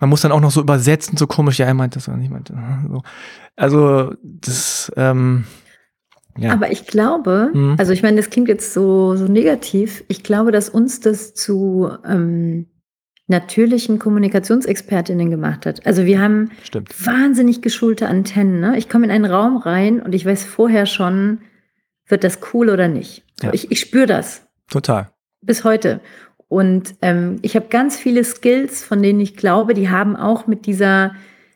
[0.03, 2.31] man muss dann auch noch so übersetzen, so komisch, ja, er meint das nicht.
[2.31, 2.59] Meinte,
[2.89, 3.03] so.
[3.55, 5.45] Also, das, ähm,
[6.39, 6.53] ja.
[6.53, 7.77] Aber ich glaube, mhm.
[7.79, 10.05] also ich meine, das klingt jetzt so, so negativ.
[10.09, 12.67] Ich glaube, dass uns das zu ähm,
[13.29, 15.87] natürlichen Kommunikationsexpertinnen gemacht hat.
[15.87, 17.07] Also wir haben Stimmt.
[17.07, 18.61] wahnsinnig geschulte Antennen.
[18.61, 18.77] Ne?
[18.79, 21.41] Ich komme in einen Raum rein und ich weiß vorher schon,
[22.07, 23.25] wird das cool oder nicht.
[23.43, 23.53] Ja.
[23.53, 24.47] Ich, ich spüre das.
[24.71, 25.11] Total.
[25.41, 26.01] Bis heute.
[26.49, 30.67] Und ähm, ich habe ganz viele Skills, von denen ich glaube, die haben auch mit
[30.67, 31.13] dieser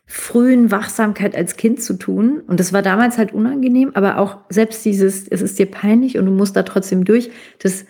[0.09, 2.41] frühen Wachsamkeit als Kind zu tun.
[2.47, 6.25] Und das war damals halt unangenehm, aber auch selbst dieses, es ist dir peinlich und
[6.25, 7.29] du musst da trotzdem durch,
[7.59, 7.85] das,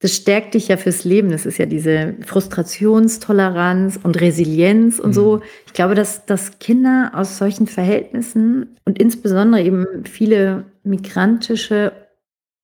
[0.00, 1.30] das stärkt dich ja fürs Leben.
[1.30, 5.14] Das ist ja diese Frustrationstoleranz und Resilienz und mhm.
[5.14, 5.40] so.
[5.66, 11.92] Ich glaube, dass, dass Kinder aus solchen Verhältnissen und insbesondere eben viele migrantische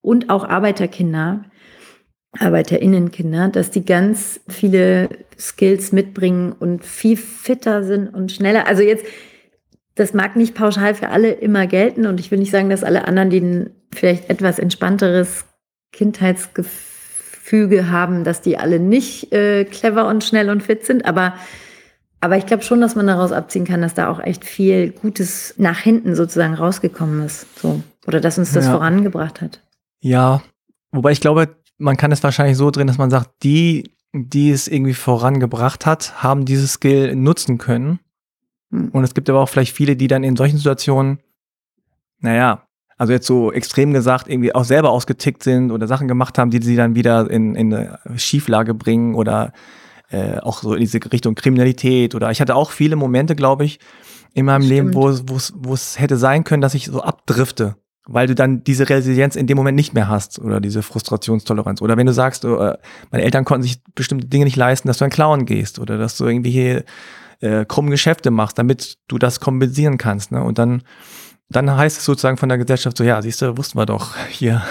[0.00, 1.44] und auch Arbeiterkinder
[2.38, 8.66] ArbeiterInnenkinder, dass die ganz viele Skills mitbringen und viel fitter sind und schneller.
[8.66, 9.04] Also jetzt,
[9.94, 13.06] das mag nicht pauschal für alle immer gelten und ich will nicht sagen, dass alle
[13.06, 15.44] anderen, die ein vielleicht etwas entspannteres
[15.92, 21.34] Kindheitsgefüge haben, dass die alle nicht äh, clever und schnell und fit sind, aber
[22.22, 25.54] aber ich glaube schon, dass man daraus abziehen kann, dass da auch echt viel Gutes
[25.58, 27.58] nach hinten sozusagen rausgekommen ist.
[27.58, 27.82] So.
[28.06, 28.70] Oder dass uns das ja.
[28.70, 29.60] vorangebracht hat.
[29.98, 30.40] Ja,
[30.92, 34.68] wobei ich glaube, man kann es wahrscheinlich so drehen, dass man sagt, die, die es
[34.68, 37.98] irgendwie vorangebracht hat, haben dieses Skill nutzen können.
[38.70, 38.90] Hm.
[38.90, 41.18] Und es gibt aber auch vielleicht viele, die dann in solchen Situationen,
[42.20, 42.62] naja,
[42.96, 46.62] also jetzt so extrem gesagt, irgendwie auch selber ausgetickt sind oder Sachen gemacht haben, die
[46.62, 49.52] sie dann wieder in, in eine Schieflage bringen oder
[50.10, 53.80] äh, auch so in diese Richtung Kriminalität oder ich hatte auch viele Momente, glaube ich,
[54.34, 57.76] in meinem Leben, wo, wo es hätte sein können, dass ich so abdrifte
[58.07, 61.80] weil du dann diese Resilienz in dem Moment nicht mehr hast oder diese Frustrationstoleranz.
[61.80, 62.48] Oder wenn du sagst, äh,
[63.11, 66.16] meine Eltern konnten sich bestimmte Dinge nicht leisten, dass du ein Clown gehst oder dass
[66.16, 66.84] du irgendwie hier
[67.40, 70.32] äh, krumme Geschäfte machst, damit du das kompensieren kannst.
[70.32, 70.42] Ne?
[70.42, 70.82] Und dann,
[71.48, 74.62] dann heißt es sozusagen von der Gesellschaft so, ja, siehst du, wussten wir doch, hier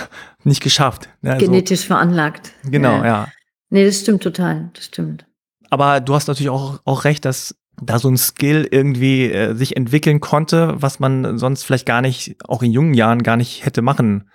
[0.43, 1.07] nicht geschafft.
[1.21, 1.37] Ne?
[1.37, 1.87] Genetisch so.
[1.87, 2.51] veranlagt.
[2.63, 3.05] Genau, ja.
[3.05, 3.27] ja.
[3.69, 5.25] Nee, das stimmt total, das stimmt.
[5.69, 9.75] Aber du hast natürlich auch, auch recht, dass da so ein Skill irgendwie äh, sich
[9.77, 13.81] entwickeln konnte, was man sonst vielleicht gar nicht, auch in jungen Jahren gar nicht hätte
[13.81, 14.29] machen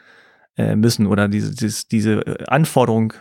[0.57, 3.13] äh, müssen oder diese, diese, diese äh, Anforderung,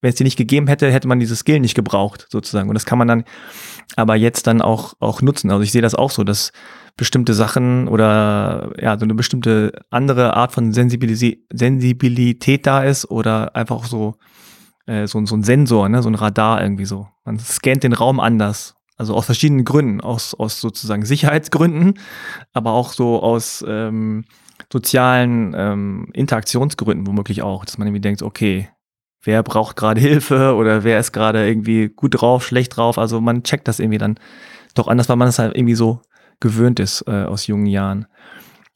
[0.00, 2.68] wenn es die nicht gegeben hätte, hätte man dieses Skill nicht gebraucht sozusagen.
[2.68, 3.24] Und das kann man dann
[3.96, 5.50] aber jetzt dann auch, auch nutzen.
[5.50, 6.52] Also ich sehe das auch so, dass
[6.96, 13.56] bestimmte Sachen oder ja, so eine bestimmte andere Art von Sensibilis Sensibilität da ist oder
[13.56, 14.16] einfach so,
[14.86, 17.08] äh, so, so ein Sensor, ne, so ein Radar irgendwie so.
[17.24, 21.98] Man scannt den Raum anders also aus verschiedenen Gründen, aus, aus sozusagen Sicherheitsgründen,
[22.52, 24.24] aber auch so aus ähm,
[24.72, 28.68] sozialen ähm, Interaktionsgründen womöglich auch, dass man irgendwie denkt, okay,
[29.22, 32.98] wer braucht gerade Hilfe oder wer ist gerade irgendwie gut drauf, schlecht drauf.
[32.98, 34.18] Also man checkt das irgendwie dann
[34.74, 36.00] doch anders, weil man es halt irgendwie so
[36.40, 38.06] gewöhnt ist äh, aus jungen Jahren.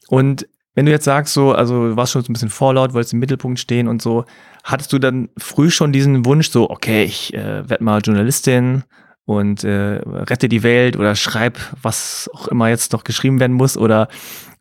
[0.07, 3.13] Und wenn du jetzt sagst, so, also du warst schon so ein bisschen vorlaut, wolltest
[3.13, 4.25] im Mittelpunkt stehen und so,
[4.63, 8.83] hattest du dann früh schon diesen Wunsch, so, okay, ich äh, werde mal Journalistin
[9.29, 13.77] und äh, rette die Welt oder schreib, was auch immer jetzt noch geschrieben werden muss
[13.77, 14.07] oder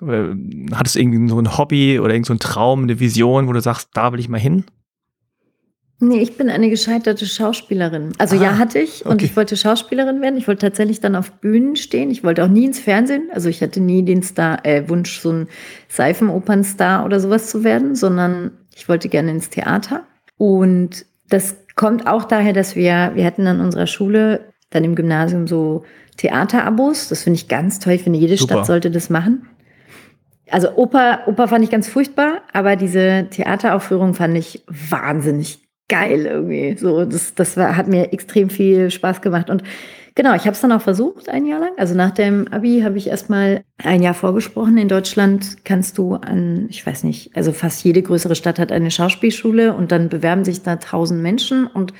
[0.03, 0.25] äh,
[0.75, 3.63] hattest du irgendwie so ein Hobby oder irgend so ein Traum, eine Vision, wo du
[3.63, 4.65] sagst, da will ich mal hin?
[6.01, 8.13] Nee, ich bin eine gescheiterte Schauspielerin.
[8.19, 9.25] Also ah, ja, hatte ich und okay.
[9.25, 10.37] ich wollte Schauspielerin werden.
[10.37, 12.11] Ich wollte tatsächlich dann auf Bühnen stehen.
[12.11, 13.31] Ich wollte auch nie ins Fernsehen.
[13.33, 15.49] Also ich hatte nie den Star, äh, Wunsch, so ein
[15.89, 20.05] Seifenopernstar oder sowas zu werden, sondern ich wollte gerne ins Theater.
[20.37, 25.47] Und das kommt auch daher, dass wir, wir hatten an unserer Schule dann im Gymnasium
[25.47, 25.85] so
[26.17, 27.09] Theaterabos.
[27.09, 27.95] Das finde ich ganz toll.
[27.95, 28.55] Ich finde, jede Super.
[28.55, 29.49] Stadt sollte das machen.
[30.51, 36.77] Also Oper, Oper fand ich ganz furchtbar, aber diese Theateraufführung fand ich wahnsinnig geil irgendwie.
[36.79, 39.51] So, das, das war, hat mir extrem viel Spaß gemacht.
[39.51, 39.63] Und
[40.15, 41.73] genau, ich habe es dann auch versucht, ein Jahr lang.
[41.77, 44.79] Also nach dem Abi habe ich erstmal ein Jahr vorgesprochen.
[44.79, 48.91] In Deutschland kannst du an, ich weiß nicht, also fast jede größere Stadt hat eine
[48.91, 51.93] Schauspielschule und dann bewerben sich da tausend Menschen und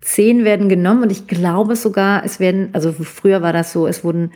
[0.00, 4.04] Zehn werden genommen und ich glaube sogar, es werden, also früher war das so, es
[4.04, 4.32] wurden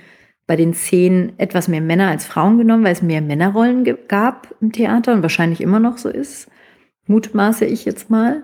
[0.46, 4.72] bei den zehn etwas mehr Männer als Frauen genommen, weil es mehr Männerrollen gab im
[4.72, 6.48] Theater und wahrscheinlich immer noch so ist.
[7.06, 8.42] Mutmaße ich jetzt mal.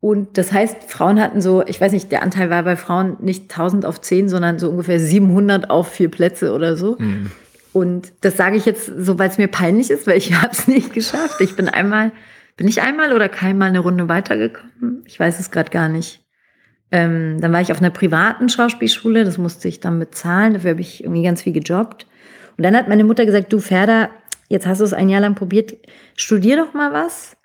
[0.00, 3.50] Und das heißt, Frauen hatten so, ich weiß nicht, der Anteil war bei Frauen nicht
[3.50, 6.96] 1000 auf 10, sondern so ungefähr 700 auf vier Plätze oder so.
[6.98, 7.30] Mhm.
[7.72, 10.66] Und das sage ich jetzt so, weil es mir peinlich ist, weil ich habe es
[10.66, 11.40] nicht geschafft.
[11.40, 12.12] Ich bin einmal,
[12.56, 15.02] bin ich einmal oder keinmal eine Runde weitergekommen?
[15.06, 16.25] Ich weiß es gerade gar nicht.
[16.92, 20.80] Ähm, dann war ich auf einer privaten Schauspielschule, das musste ich dann bezahlen, dafür habe
[20.80, 22.06] ich irgendwie ganz viel gejobbt.
[22.56, 24.08] Und dann hat meine Mutter gesagt, du Ferda,
[24.48, 25.76] jetzt hast du es ein Jahr lang probiert,
[26.14, 27.36] studier doch mal was,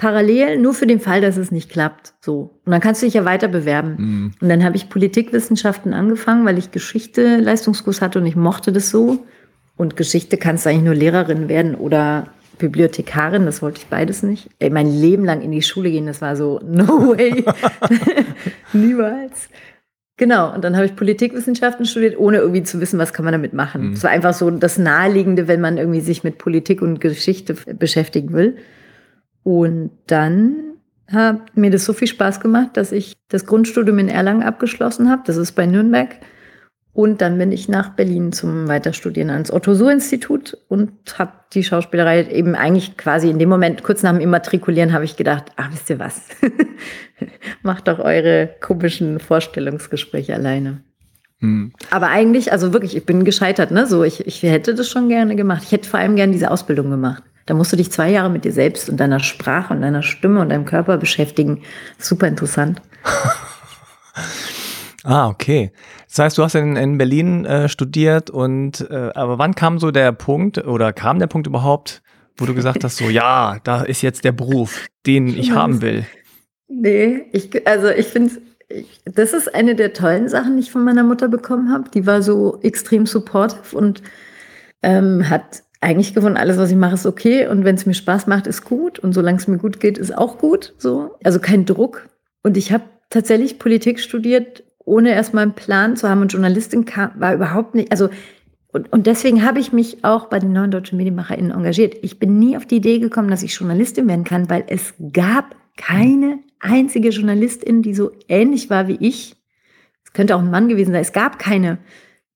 [0.00, 2.14] parallel, nur für den Fall, dass es nicht klappt.
[2.20, 2.60] So.
[2.64, 3.96] Und dann kannst du dich ja weiter bewerben.
[3.98, 4.32] Mhm.
[4.40, 8.90] Und dann habe ich Politikwissenschaften angefangen, weil ich Geschichte Leistungskurs hatte und ich mochte das
[8.90, 9.26] so.
[9.76, 12.28] Und Geschichte kannst du eigentlich nur Lehrerin werden oder
[12.60, 14.48] Bibliothekarin, das wollte ich beides nicht.
[14.60, 16.86] Ey, mein Leben lang in die Schule gehen, das war so, no
[17.16, 17.44] way.
[18.72, 19.48] Niemals.
[20.16, 23.54] Genau, und dann habe ich Politikwissenschaften studiert, ohne irgendwie zu wissen, was kann man damit
[23.54, 23.94] machen.
[23.94, 24.02] Es mhm.
[24.04, 28.58] war einfach so das Naheliegende, wenn man irgendwie sich mit Politik und Geschichte beschäftigen will.
[29.42, 30.56] Und dann
[31.10, 35.22] hat mir das so viel Spaß gemacht, dass ich das Grundstudium in Erlangen abgeschlossen habe.
[35.24, 36.10] Das ist bei Nürnberg.
[36.92, 42.56] Und dann bin ich nach Berlin zum Weiterstudieren ans Otto-Suhr-Institut und habe die Schauspielerei eben
[42.56, 46.00] eigentlich quasi in dem Moment, kurz nach dem Immatrikulieren, habe ich gedacht, ach, wisst ihr
[46.00, 46.22] was?
[47.62, 50.82] Macht doch eure komischen Vorstellungsgespräche alleine.
[51.38, 51.72] Hm.
[51.90, 53.86] Aber eigentlich, also wirklich, ich bin gescheitert, ne?
[53.86, 55.62] So, ich, ich hätte das schon gerne gemacht.
[55.64, 57.22] Ich hätte vor allem gerne diese Ausbildung gemacht.
[57.46, 60.40] Da musst du dich zwei Jahre mit dir selbst und deiner Sprache und deiner Stimme
[60.40, 61.62] und deinem Körper beschäftigen.
[61.98, 62.82] Super interessant.
[65.04, 65.72] Ah, okay.
[66.08, 69.90] Das heißt, du hast in, in Berlin äh, studiert und äh, aber wann kam so
[69.90, 72.02] der Punkt oder kam der Punkt überhaupt,
[72.36, 76.06] wo du gesagt hast, so ja, da ist jetzt der Beruf, den ich haben will?
[76.68, 78.40] Nee, ich, also ich finde,
[79.04, 81.90] das ist eine der tollen Sachen, die ich von meiner Mutter bekommen habe.
[81.90, 84.02] Die war so extrem supportive und
[84.82, 87.46] ähm, hat eigentlich gefunden, alles, was ich mache, ist okay.
[87.48, 88.98] Und wenn es mir Spaß macht, ist gut.
[88.98, 90.74] Und solange es mir gut geht, ist auch gut.
[90.78, 91.16] So.
[91.24, 92.08] Also kein Druck.
[92.42, 96.20] Und ich habe tatsächlich Politik studiert, ohne erstmal einen Plan zu haben.
[96.20, 98.10] Und Journalistin kam, war überhaupt nicht, also
[98.72, 101.96] und, und deswegen habe ich mich auch bei den neuen deutschen MedienmacherInnen engagiert.
[102.02, 105.56] Ich bin nie auf die Idee gekommen, dass ich Journalistin werden kann, weil es gab
[105.76, 109.34] keine einzige Journalistin, die so ähnlich war wie ich.
[110.04, 111.02] Es könnte auch ein Mann gewesen sein.
[111.02, 111.78] Es gab keine.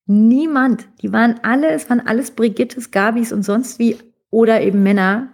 [0.07, 0.89] Niemand.
[1.03, 3.97] Die waren alle, es waren alles Brigittes, Gabis und sonst wie
[4.31, 5.33] oder eben Männer.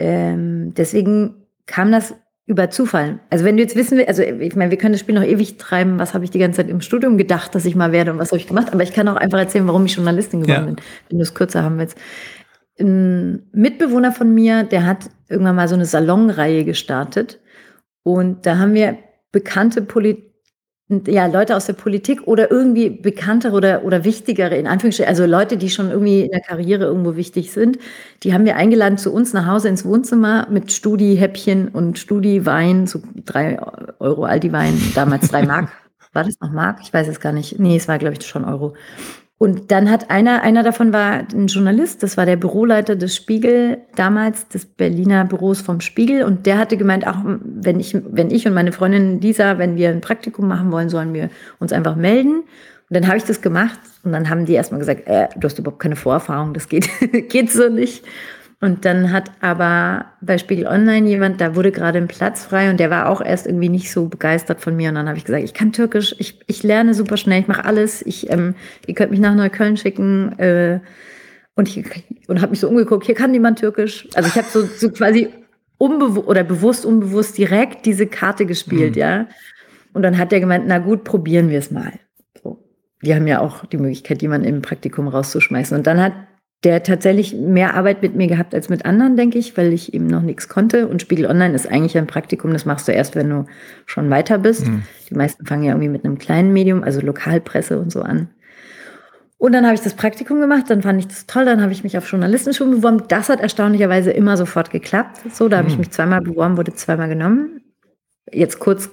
[0.00, 2.14] Ähm, deswegen kam das
[2.50, 3.20] über Zufall.
[3.30, 5.56] Also wenn du jetzt wissen willst, also ich meine, wir können das Spiel noch ewig
[5.56, 8.18] treiben, was habe ich die ganze Zeit im Studium gedacht, dass ich mal werde und
[8.18, 10.66] was habe ich gemacht, aber ich kann auch einfach erzählen, warum ich Journalistin geworden ja.
[10.66, 10.76] bin,
[11.08, 11.96] wenn du es kürzer haben willst.
[12.80, 17.38] Ein Mitbewohner von mir, der hat irgendwann mal so eine Salonreihe gestartet
[18.02, 18.98] und da haben wir
[19.30, 20.29] bekannte Polit
[21.06, 25.56] ja, Leute aus der Politik oder irgendwie bekanntere oder, oder wichtigere, in Anführungsstrichen, also Leute,
[25.56, 27.78] die schon irgendwie in der Karriere irgendwo wichtig sind,
[28.22, 33.00] die haben wir eingeladen zu uns nach Hause ins Wohnzimmer mit Studi-Häppchen und Studi-Wein, so
[33.24, 33.58] drei
[34.00, 35.70] Euro Aldi-Wein, damals drei Mark.
[36.12, 36.80] War das noch Mark?
[36.82, 37.60] Ich weiß es gar nicht.
[37.60, 38.74] Nee, es war, glaube ich, schon Euro.
[39.42, 43.78] Und dann hat einer, einer davon war ein Journalist, das war der Büroleiter des Spiegel,
[43.96, 46.24] damals des Berliner Büros vom Spiegel.
[46.24, 49.88] Und der hatte gemeint, auch wenn ich, wenn ich und meine Freundin Lisa, wenn wir
[49.88, 52.40] ein Praktikum machen wollen, sollen wir uns einfach melden.
[52.40, 52.44] Und
[52.90, 55.80] dann habe ich das gemacht und dann haben die erstmal gesagt, äh, du hast überhaupt
[55.80, 56.90] keine Vorerfahrung, das geht,
[57.30, 58.04] geht so nicht.
[58.62, 62.78] Und dann hat aber bei Spiegel Online jemand, da wurde gerade ein Platz frei und
[62.78, 64.90] der war auch erst irgendwie nicht so begeistert von mir.
[64.90, 67.64] Und dann habe ich gesagt, ich kann Türkisch, ich, ich lerne super schnell, ich mache
[67.64, 68.04] alles.
[68.04, 68.54] Ich, ähm,
[68.86, 70.38] ihr könnt mich nach Neukölln schicken.
[70.38, 70.80] Äh,
[71.56, 71.84] und ich,
[72.28, 74.06] und habe mich so umgeguckt, hier kann niemand Türkisch.
[74.14, 75.30] Also ich habe so, so quasi
[75.78, 79.00] unbewusst oder bewusst, unbewusst direkt diese Karte gespielt, mhm.
[79.00, 79.26] ja.
[79.94, 81.92] Und dann hat der gemeint, na gut, probieren wir es mal.
[82.42, 82.62] So.
[83.02, 85.76] Die haben ja auch die Möglichkeit, jemanden im Praktikum rauszuschmeißen.
[85.76, 86.12] Und dann hat
[86.64, 90.06] der tatsächlich mehr Arbeit mit mir gehabt als mit anderen, denke ich, weil ich eben
[90.06, 90.88] noch nichts konnte.
[90.88, 93.46] Und Spiegel Online ist eigentlich ein Praktikum, das machst du erst, wenn du
[93.86, 94.66] schon weiter bist.
[94.66, 94.82] Mhm.
[95.08, 98.28] Die meisten fangen ja irgendwie mit einem kleinen Medium, also Lokalpresse und so an.
[99.38, 101.82] Und dann habe ich das Praktikum gemacht, dann fand ich das toll, dann habe ich
[101.82, 103.04] mich auf Journalistenschulen beworben.
[103.08, 105.22] Das hat erstaunlicherweise immer sofort geklappt.
[105.32, 105.80] So, da habe ich mhm.
[105.80, 107.62] mich zweimal beworben, wurde zweimal genommen.
[108.30, 108.90] Jetzt kurz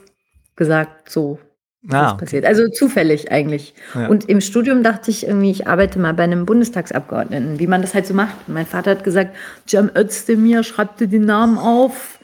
[0.56, 1.38] gesagt, so
[1.90, 2.20] Ah, okay.
[2.20, 2.46] passiert.
[2.46, 3.74] Also zufällig eigentlich.
[3.94, 4.08] Ja.
[4.08, 7.94] Und im Studium dachte ich irgendwie, ich arbeite mal bei einem Bundestagsabgeordneten, wie man das
[7.94, 8.36] halt so macht.
[8.48, 9.36] Und mein Vater hat gesagt,
[9.68, 12.20] Cem Özdemir, schreib dir den Namen auf.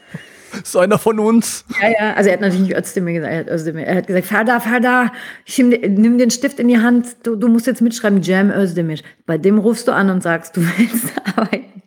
[0.62, 1.64] So einer von uns.
[1.82, 3.86] Ja, ja, also er hat natürlich nicht Özdemir gesagt, er hat, Özdemir.
[3.86, 5.10] Er hat gesagt, da,
[5.44, 9.00] ich nimm den Stift in die Hand, du, du musst jetzt mitschreiben, Jam Özdemir.
[9.26, 11.82] Bei dem rufst du an und sagst, du willst arbeiten.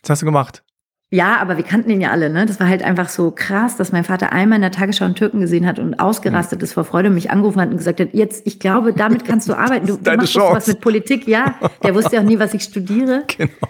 [0.00, 0.64] Das hast du gemacht.
[1.12, 2.46] Ja, aber wir kannten ihn ja alle, ne?
[2.46, 5.40] Das war halt einfach so krass, dass mein Vater einmal in der Tagesschau einen Türken
[5.40, 8.46] gesehen hat und ausgerastet ist vor Freude und mich angerufen hat und gesagt hat, jetzt,
[8.46, 9.86] ich glaube, damit kannst du arbeiten.
[9.86, 11.54] Du, du machst was mit Politik, ja.
[11.82, 13.24] Der wusste ja auch nie, was ich studiere.
[13.36, 13.68] Genau.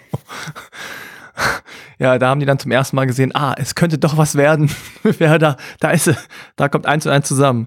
[1.99, 4.71] Ja, da haben die dann zum ersten Mal gesehen, ah, es könnte doch was werden.
[5.19, 6.15] ja, da, da ist,
[6.55, 7.67] da kommt eins und eins zusammen.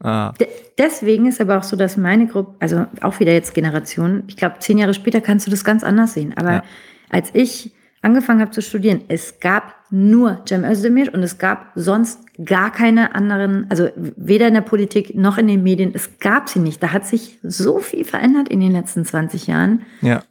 [0.00, 0.32] Ah.
[0.76, 4.56] Deswegen ist aber auch so, dass meine Gruppe, also auch wieder jetzt Generation, ich glaube,
[4.60, 6.34] zehn Jahre später kannst du das ganz anders sehen.
[6.36, 6.62] Aber ja.
[7.10, 7.72] als ich
[8.02, 13.14] angefangen habe zu studieren, es gab nur Cem Özdemir und es gab sonst gar keine
[13.14, 16.82] anderen, also weder in der Politik noch in den Medien, es gab sie nicht.
[16.82, 19.82] Da hat sich so viel verändert in den letzten 20 Jahren.
[20.00, 20.22] Ja.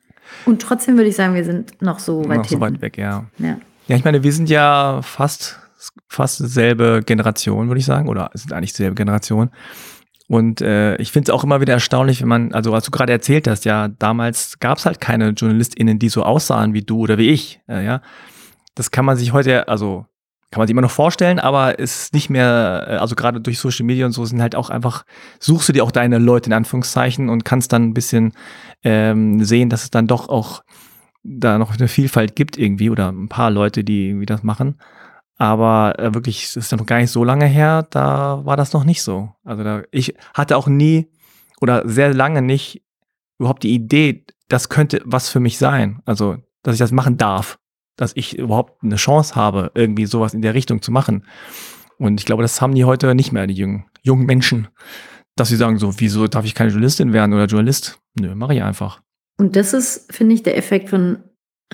[0.45, 2.49] Und trotzdem würde ich sagen, wir sind noch so weit noch hinten.
[2.49, 3.26] so weit weg, ja.
[3.39, 3.57] ja.
[3.88, 5.59] Ja, ich meine, wir sind ja fast
[6.07, 9.49] fast dieselbe Generation, würde ich sagen, oder sind eigentlich dieselbe Generation.
[10.28, 13.13] Und äh, ich finde es auch immer wieder erstaunlich, wenn man, also was du gerade
[13.13, 17.17] erzählt hast, ja, damals gab es halt keine JournalistInnen, die so aussahen wie du oder
[17.17, 17.61] wie ich.
[17.69, 18.01] Äh, ja.
[18.75, 20.05] Das kann man sich heute, also
[20.51, 23.86] kann man sich immer noch vorstellen, aber ist nicht mehr, äh, also gerade durch Social
[23.86, 25.05] Media und so sind halt auch einfach,
[25.39, 28.34] suchst du dir auch deine Leute in Anführungszeichen und kannst dann ein bisschen
[28.84, 30.61] ähm, sehen, dass es dann doch auch
[31.23, 34.78] da noch eine Vielfalt gibt irgendwie oder ein paar Leute, die irgendwie das machen.
[35.38, 38.83] Aber äh, wirklich, es ist noch gar nicht so lange her, da war das noch
[38.83, 39.29] nicht so.
[39.43, 41.11] Also da, ich hatte auch nie
[41.61, 42.83] oder sehr lange nicht
[43.39, 46.01] überhaupt die Idee, das könnte was für mich sein.
[46.05, 47.59] Also, dass ich das machen darf.
[47.97, 51.25] Dass ich überhaupt eine Chance habe, irgendwie sowas in der Richtung zu machen.
[51.97, 54.67] Und ich glaube, das haben die heute nicht mehr, die jungen, jungen Menschen.
[55.35, 57.99] Dass sie sagen so, wieso darf ich keine Journalistin werden oder Journalist?
[58.19, 59.01] Nö, mache ich einfach.
[59.39, 61.23] Und das ist, finde ich, der Effekt von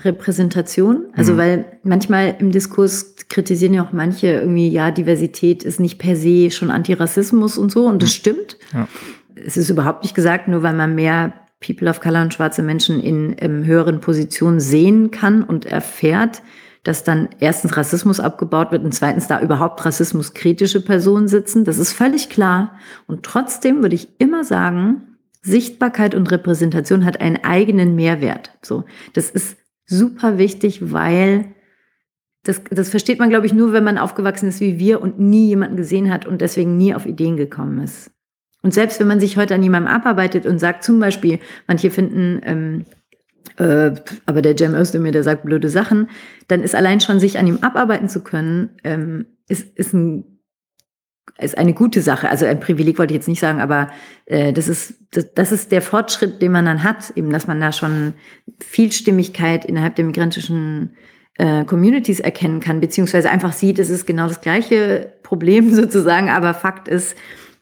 [0.02, 1.06] Repräsentation.
[1.12, 1.38] Also, mhm.
[1.38, 6.50] weil manchmal im Diskurs kritisieren ja auch manche irgendwie, ja, Diversität ist nicht per se
[6.50, 7.86] schon Antirassismus und so.
[7.86, 8.14] Und das mhm.
[8.14, 8.58] stimmt.
[8.72, 8.88] Ja.
[9.34, 13.00] Es ist überhaupt nicht gesagt, nur weil man mehr People of Color und schwarze Menschen
[13.00, 16.42] in, in höheren Positionen sehen kann und erfährt,
[16.82, 21.64] dass dann erstens Rassismus abgebaut wird und zweitens da überhaupt rassismuskritische Personen sitzen.
[21.64, 22.78] Das ist völlig klar.
[23.06, 28.52] Und trotzdem würde ich immer sagen, Sichtbarkeit und Repräsentation hat einen eigenen Mehrwert.
[28.62, 28.84] So,
[29.14, 29.56] das ist
[29.86, 31.54] super wichtig, weil
[32.44, 35.48] das, das versteht man, glaube ich, nur, wenn man aufgewachsen ist wie wir und nie
[35.48, 38.10] jemanden gesehen hat und deswegen nie auf Ideen gekommen ist.
[38.62, 42.40] Und selbst wenn man sich heute an jemandem abarbeitet und sagt zum Beispiel, manche finden,
[42.44, 42.84] ähm,
[43.56, 43.92] äh,
[44.26, 46.08] aber der Jam Özdemir, der sagt blöde Sachen,
[46.48, 50.33] dann ist allein schon sich an ihm abarbeiten zu können, ähm, ist, ist ein
[51.38, 52.28] ist eine gute Sache.
[52.28, 53.90] Also ein Privileg wollte ich jetzt nicht sagen, aber
[54.26, 57.60] äh, das ist das, das ist der Fortschritt, den man dann hat, eben, dass man
[57.60, 58.14] da schon
[58.60, 60.96] Vielstimmigkeit innerhalb der migrantischen
[61.38, 66.54] äh, Communities erkennen kann, beziehungsweise einfach sieht, es ist genau das gleiche Problem sozusagen, aber
[66.54, 67.16] Fakt ist,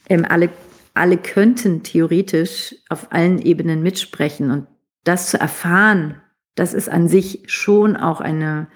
[0.08, 0.50] ähm, alle
[0.94, 4.66] alle könnten theoretisch auf allen Ebenen mitsprechen und
[5.04, 6.20] das zu erfahren,
[6.54, 8.68] das ist an sich schon auch eine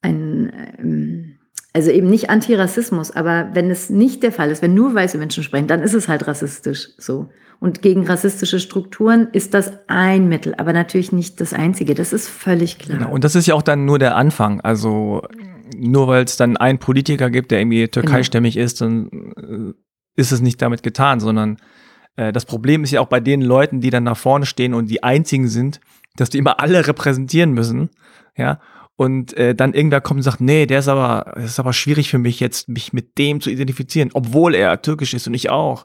[0.00, 1.38] ein ähm,
[1.72, 5.42] also eben nicht Antirassismus, aber wenn es nicht der Fall ist, wenn nur weiße Menschen
[5.42, 7.30] sprechen, dann ist es halt rassistisch so.
[7.60, 11.94] Und gegen rassistische Strukturen ist das ein Mittel, aber natürlich nicht das einzige.
[11.94, 12.98] Das ist völlig klar.
[12.98, 13.12] Genau.
[13.12, 14.60] Und das ist ja auch dann nur der Anfang.
[14.60, 15.22] Also
[15.76, 18.64] nur weil es dann einen Politiker gibt, der irgendwie türkeistämmig genau.
[18.64, 21.56] ist, dann äh, ist es nicht damit getan, sondern
[22.16, 24.90] äh, das Problem ist ja auch bei den Leuten, die dann nach vorne stehen und
[24.90, 25.80] die einzigen sind,
[26.16, 27.90] dass die immer alle repräsentieren müssen.
[28.36, 28.60] Ja,
[28.96, 32.10] und äh, dann irgendwer kommt und sagt, nee, der ist aber, das ist aber schwierig
[32.10, 35.84] für mich jetzt, mich mit dem zu identifizieren, obwohl er türkisch ist und ich auch.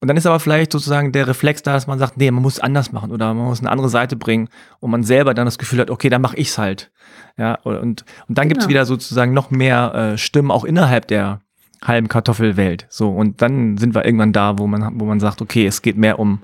[0.00, 2.54] Und dann ist aber vielleicht sozusagen der Reflex da, dass man sagt, nee, man muss
[2.54, 5.58] es anders machen oder man muss eine andere Seite bringen und man selber dann das
[5.58, 6.92] Gefühl hat, okay, dann mache ich's halt.
[7.38, 8.48] Ja, und, und dann genau.
[8.48, 11.40] gibt es wieder sozusagen noch mehr äh, Stimmen auch innerhalb der
[11.82, 12.86] halben Kartoffelwelt.
[12.90, 15.96] So, und dann sind wir irgendwann da, wo man, wo man sagt, okay, es geht
[15.96, 16.42] mehr um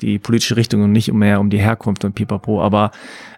[0.00, 2.62] die politische Richtung und nicht mehr um die Herkunft und pipapo.
[2.62, 2.90] Aber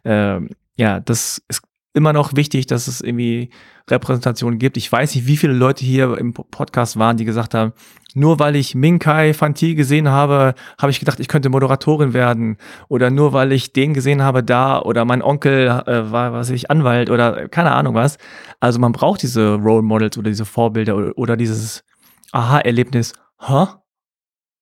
[0.05, 0.41] äh,
[0.77, 1.63] ja, das ist
[1.99, 3.51] immer noch wichtig, dass es irgendwie
[3.91, 4.77] Repräsentation gibt.
[4.77, 7.73] Ich weiß nicht, wie viele Leute hier im Podcast waren, die gesagt haben,
[8.15, 12.57] nur weil ich Minkai Fanti gesehen habe, habe ich gedacht, ich könnte Moderatorin werden.
[12.89, 16.71] Oder nur weil ich den gesehen habe da oder mein Onkel äh, war, was ich,
[16.71, 18.17] Anwalt oder keine Ahnung was.
[18.61, 21.85] Also man braucht diese Role Models oder diese Vorbilder oder, oder dieses
[22.33, 23.13] Aha-Erlebnis.
[23.41, 23.67] Hä?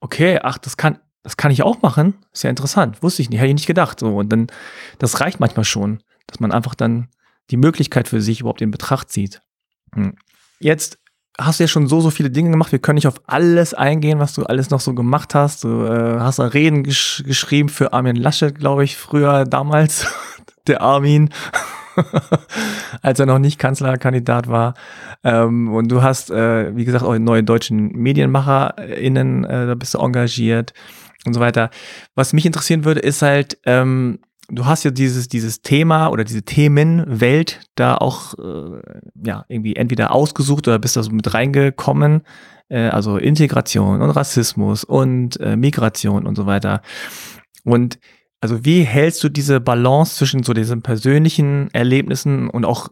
[0.01, 2.14] Okay, ach, das kann, das kann ich auch machen.
[2.32, 3.03] Ist ja interessant.
[3.03, 4.01] Wusste ich nicht, hätte ich nicht gedacht.
[4.01, 4.47] So, und dann,
[4.99, 7.09] das reicht manchmal schon, dass man einfach dann
[7.51, 9.40] die Möglichkeit für sich überhaupt in Betracht zieht.
[9.94, 10.14] Hm.
[10.59, 10.99] Jetzt
[11.38, 12.72] hast du ja schon so, so viele Dinge gemacht.
[12.72, 15.64] Wir können nicht auf alles eingehen, was du alles noch so gemacht hast.
[15.64, 20.07] Du äh, hast da Reden gesch geschrieben für Armin Laschet, glaube ich, früher damals.
[20.66, 21.30] Der Armin.
[23.03, 24.74] als er noch nicht Kanzlerkandidat war.
[25.24, 29.99] Ähm, und du hast, äh, wie gesagt, auch neue deutschen MedienmacherInnen, äh, da bist du
[29.99, 30.74] engagiert
[31.24, 31.70] und so weiter.
[32.14, 34.18] Was mich interessieren würde, ist halt, ähm,
[34.49, 38.80] du hast ja dieses, dieses Thema oder diese Themenwelt da auch äh,
[39.24, 42.22] ja, irgendwie entweder ausgesucht oder bist da so mit reingekommen.
[42.68, 46.82] Äh, also Integration und Rassismus und äh, Migration und so weiter.
[47.64, 47.99] Und
[48.40, 52.88] also wie hältst du diese Balance zwischen so diesen persönlichen Erlebnissen und auch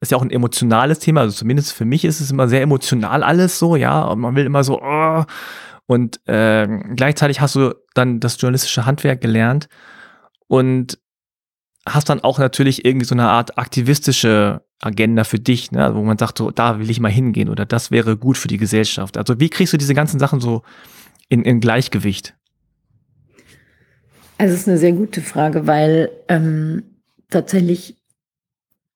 [0.00, 3.22] ist ja auch ein emotionales Thema, also zumindest für mich ist es immer sehr emotional
[3.22, 5.24] alles so, ja, und man will immer so, oh,
[5.86, 6.66] und äh,
[6.96, 9.68] gleichzeitig hast du dann das journalistische Handwerk gelernt
[10.50, 10.98] und
[11.86, 16.18] hast dann auch natürlich irgendwie so eine Art aktivistische Agenda für dich, ne, wo man
[16.18, 19.16] sagt, so, da will ich mal hingehen oder das wäre gut für die Gesellschaft.
[19.16, 20.62] Also wie kriegst du diese ganzen Sachen so
[21.28, 22.34] in, in Gleichgewicht?
[24.38, 26.82] Also es ist eine sehr gute Frage, weil ähm,
[27.30, 27.96] tatsächlich,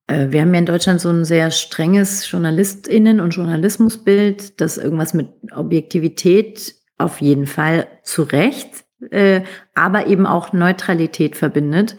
[0.09, 5.14] äh, wir haben ja in Deutschland so ein sehr strenges JournalistInnen- und Journalismusbild, das irgendwas
[5.14, 9.42] mit Objektivität auf jeden Fall zu Recht äh,
[9.74, 11.96] aber eben auch Neutralität verbindet.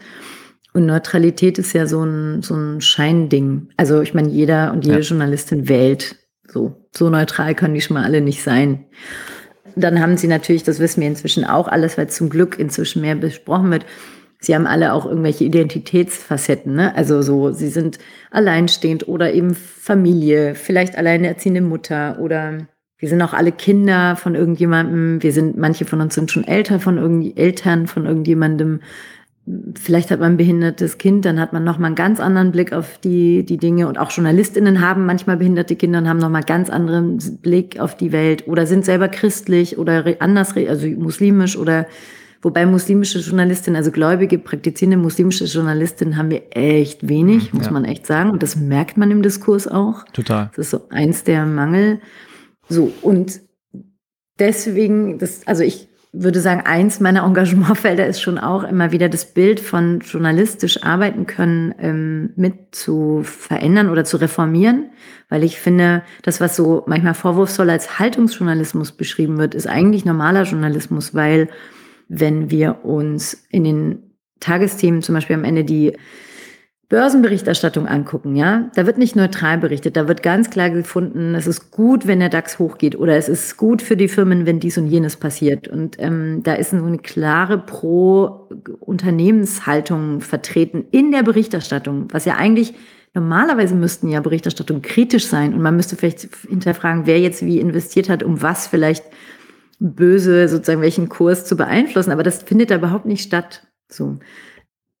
[0.72, 3.70] Und Neutralität ist ja so ein, so ein Scheinding.
[3.76, 5.04] Also ich meine, jeder und jede ja.
[5.04, 6.16] Journalistin wählt.
[6.46, 8.84] So, so neutral können die schon mal alle nicht sein.
[9.74, 13.14] Dann haben sie natürlich, das wissen wir inzwischen auch alles, weil zum Glück inzwischen mehr
[13.14, 13.86] besprochen wird.
[14.38, 16.94] Sie haben alle auch irgendwelche Identitätsfacetten, ne?
[16.94, 17.98] Also so, sie sind
[18.30, 22.68] alleinstehend oder eben Familie, vielleicht alleinerziehende Mutter oder
[22.98, 25.22] wir sind auch alle Kinder von irgendjemandem.
[25.22, 28.80] Wir sind, manche von uns sind schon älter von irgendwie Eltern von irgendjemandem.
[29.80, 32.98] Vielleicht hat man ein behindertes Kind, dann hat man nochmal einen ganz anderen Blick auf
[32.98, 33.86] die, die Dinge.
[33.86, 37.96] Und auch JournalistInnen haben manchmal behinderte Kinder und haben nochmal einen ganz anderen Blick auf
[37.96, 41.86] die Welt oder sind selber christlich oder anders, also muslimisch oder
[42.42, 47.72] Wobei muslimische Journalistinnen, also gläubige, praktizierende muslimische Journalistinnen haben wir echt wenig, muss ja.
[47.72, 48.30] man echt sagen.
[48.30, 50.04] Und das merkt man im Diskurs auch.
[50.12, 50.50] Total.
[50.54, 51.98] Das ist so eins der Mangel.
[52.68, 53.40] So, und
[54.38, 59.32] deswegen, das, also ich würde sagen, eins meiner Engagementfelder ist schon auch immer wieder das
[59.32, 64.90] Bild von journalistisch arbeiten können ähm, mit zu verändern oder zu reformieren,
[65.28, 70.44] weil ich finde, das, was so manchmal vorwurfsvoll als Haltungsjournalismus beschrieben wird, ist eigentlich normaler
[70.44, 71.48] Journalismus, weil
[72.08, 74.02] wenn wir uns in den
[74.40, 75.96] Tagesthemen zum Beispiel am Ende die
[76.88, 81.72] Börsenberichterstattung angucken, ja, da wird nicht neutral berichtet, da wird ganz klar gefunden, es ist
[81.72, 84.86] gut, wenn der DAX hochgeht oder es ist gut für die Firmen, wenn dies und
[84.86, 85.66] jenes passiert.
[85.66, 92.74] Und ähm, da ist so eine klare Pro-Unternehmenshaltung vertreten in der Berichterstattung, was ja eigentlich
[93.14, 98.08] normalerweise müssten ja Berichterstattungen kritisch sein und man müsste vielleicht hinterfragen, wer jetzt wie investiert
[98.08, 99.02] hat, um was vielleicht
[99.80, 102.12] böse sozusagen welchen Kurs zu beeinflussen.
[102.12, 103.66] Aber das findet da überhaupt nicht statt.
[103.88, 104.20] So.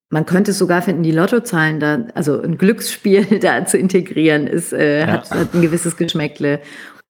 [0.08, 4.72] Man könnte es sogar finden, die Lottozahlen da, also ein Glücksspiel da zu integrieren, ist,
[4.72, 5.06] äh, ja.
[5.08, 6.60] hat, hat ein gewisses Geschmäckle.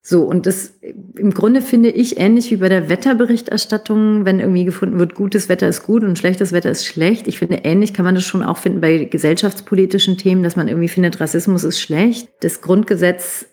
[0.09, 0.73] So, und das
[1.17, 5.67] im Grunde finde ich ähnlich wie bei der Wetterberichterstattung, wenn irgendwie gefunden wird, gutes Wetter
[5.67, 7.27] ist gut und schlechtes Wetter ist schlecht.
[7.27, 10.87] Ich finde, ähnlich kann man das schon auch finden bei gesellschaftspolitischen Themen, dass man irgendwie
[10.87, 12.29] findet, Rassismus ist schlecht.
[12.39, 13.47] Das Grundgesetz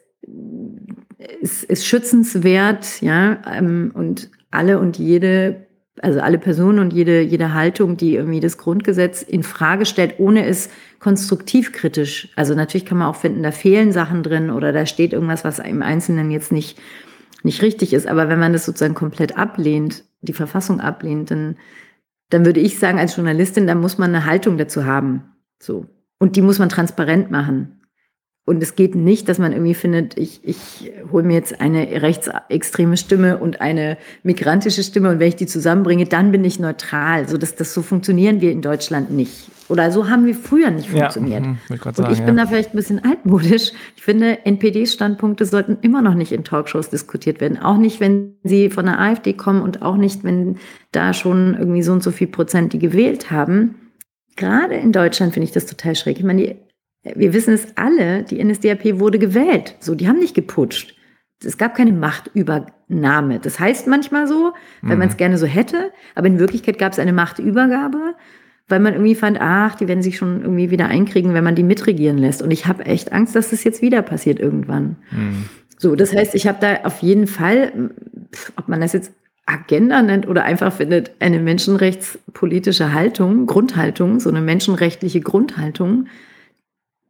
[1.40, 5.63] ist, ist schützenswert, ja, ähm, und alle und jede
[6.00, 10.46] also alle Personen und jede, jede Haltung, die irgendwie das Grundgesetz in Frage stellt, ohne
[10.46, 10.68] es
[10.98, 12.30] konstruktiv kritisch.
[12.34, 15.60] Also natürlich kann man auch finden, da fehlen Sachen drin oder da steht irgendwas, was
[15.60, 16.80] im Einzelnen jetzt nicht,
[17.42, 18.06] nicht richtig ist.
[18.06, 21.56] Aber wenn man das sozusagen komplett ablehnt, die Verfassung ablehnt, dann,
[22.30, 25.22] dann würde ich sagen, als Journalistin, da muss man eine Haltung dazu haben.
[25.62, 25.86] So.
[26.18, 27.83] Und die muss man transparent machen.
[28.46, 32.98] Und es geht nicht, dass man irgendwie findet, ich, ich hole mir jetzt eine rechtsextreme
[32.98, 37.26] Stimme und eine migrantische Stimme und wenn ich die zusammenbringe, dann bin ich neutral.
[37.26, 39.50] So, dass das so funktionieren wir in Deutschland nicht.
[39.68, 41.42] Oder so haben wir früher nicht funktioniert.
[41.42, 42.44] Ja, ich und sagen, ich bin ja.
[42.44, 43.72] da vielleicht ein bisschen altmodisch.
[43.96, 47.58] Ich finde, NPD-Standpunkte sollten immer noch nicht in Talkshows diskutiert werden.
[47.58, 50.58] Auch nicht, wenn sie von der AfD kommen und auch nicht, wenn
[50.92, 53.76] da schon irgendwie so und so viel Prozent die gewählt haben.
[54.36, 56.18] Gerade in Deutschland finde ich das total schräg.
[56.18, 56.56] Ich meine, die
[57.04, 59.76] wir wissen es alle, die NSDAP wurde gewählt.
[59.80, 60.94] So, die haben nicht geputscht.
[61.44, 63.38] Es gab keine Machtübernahme.
[63.40, 64.52] Das heißt manchmal so,
[64.82, 64.98] weil mhm.
[65.00, 68.14] man es gerne so hätte, aber in Wirklichkeit gab es eine Machtübergabe,
[68.68, 71.62] weil man irgendwie fand, ach, die werden sich schon irgendwie wieder einkriegen, wenn man die
[71.62, 72.40] mitregieren lässt.
[72.40, 74.96] Und ich habe echt Angst, dass das jetzt wieder passiert irgendwann.
[75.10, 75.44] Mhm.
[75.76, 77.90] So, das heißt, ich habe da auf jeden Fall,
[78.56, 79.12] ob man das jetzt
[79.44, 86.06] Agenda nennt oder einfach findet, eine menschenrechtspolitische Haltung, Grundhaltung, so eine menschenrechtliche Grundhaltung,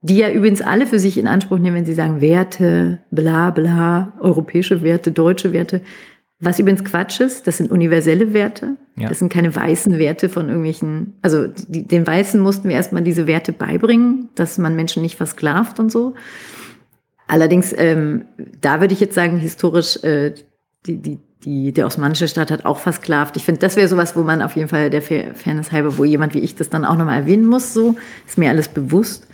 [0.05, 4.13] die ja übrigens alle für sich in Anspruch nehmen, wenn sie sagen Werte, bla bla,
[4.21, 5.81] europäische Werte, deutsche Werte.
[6.41, 8.77] Was übrigens Quatsch ist, das sind universelle Werte.
[8.97, 9.09] Ja.
[9.09, 13.27] Das sind keine weißen Werte von irgendwelchen, also die, den Weißen mussten wir erstmal diese
[13.27, 16.13] Werte beibringen, dass man Menschen nicht versklavt und so.
[17.27, 18.27] Allerdings, ähm,
[18.61, 20.35] da würde ich jetzt sagen, historisch, äh,
[20.85, 23.39] die, die, die, der osmanische Staat hat auch versklavt.
[23.39, 26.35] Ich finde, das wäre sowas, wo man auf jeden Fall der Fairness halber, wo jemand
[26.35, 27.97] wie ich das dann auch nochmal erwähnen muss, so,
[28.27, 29.27] ist mir alles bewusst.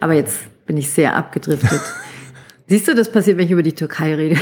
[0.00, 1.80] Aber jetzt bin ich sehr abgedriftet.
[2.66, 4.38] Siehst du, das passiert, wenn ich über die Türkei rede.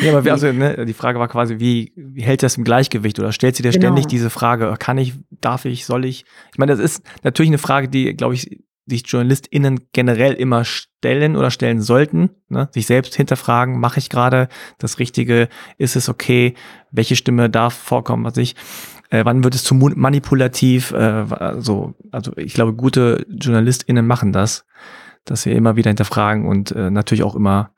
[0.00, 3.18] ja, aber also, ne, die Frage war quasi, wie, wie hält das im Gleichgewicht?
[3.18, 3.86] Oder stellt sie dir genau.
[3.86, 6.24] ständig diese Frage, kann ich, darf ich, soll ich?
[6.52, 11.36] Ich meine, das ist natürlich eine Frage, die, glaube ich, sich JournalistInnen generell immer stellen
[11.36, 12.68] oder stellen sollten, ne?
[12.72, 16.54] sich selbst hinterfragen, mache ich gerade das Richtige, ist es okay,
[16.90, 18.56] welche Stimme darf vorkommen, was ich.
[19.10, 20.92] Äh, wann wird es zu manipulativ?
[20.92, 21.26] Äh,
[21.58, 24.64] so, also ich glaube, gute JournalistInnen machen das,
[25.24, 27.72] dass sie immer wieder hinterfragen und äh, natürlich auch immer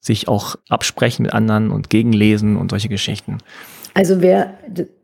[0.00, 3.38] sich auch absprechen mit anderen und gegenlesen und solche Geschichten.
[3.92, 4.54] Also wer,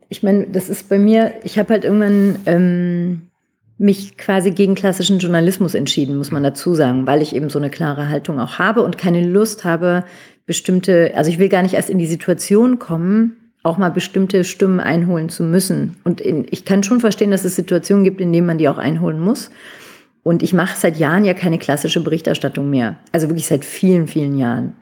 [0.09, 3.21] ich meine, das ist bei mir, ich habe halt irgendwann ähm,
[3.77, 7.69] mich quasi gegen klassischen Journalismus entschieden, muss man dazu sagen, weil ich eben so eine
[7.69, 10.03] klare Haltung auch habe und keine Lust habe,
[10.47, 14.79] bestimmte, also ich will gar nicht erst in die Situation kommen, auch mal bestimmte Stimmen
[14.79, 15.97] einholen zu müssen.
[16.03, 18.77] Und in, ich kann schon verstehen, dass es Situationen gibt, in denen man die auch
[18.77, 19.51] einholen muss.
[20.23, 22.97] Und ich mache seit Jahren ja keine klassische Berichterstattung mehr.
[23.11, 24.75] Also wirklich seit vielen, vielen Jahren.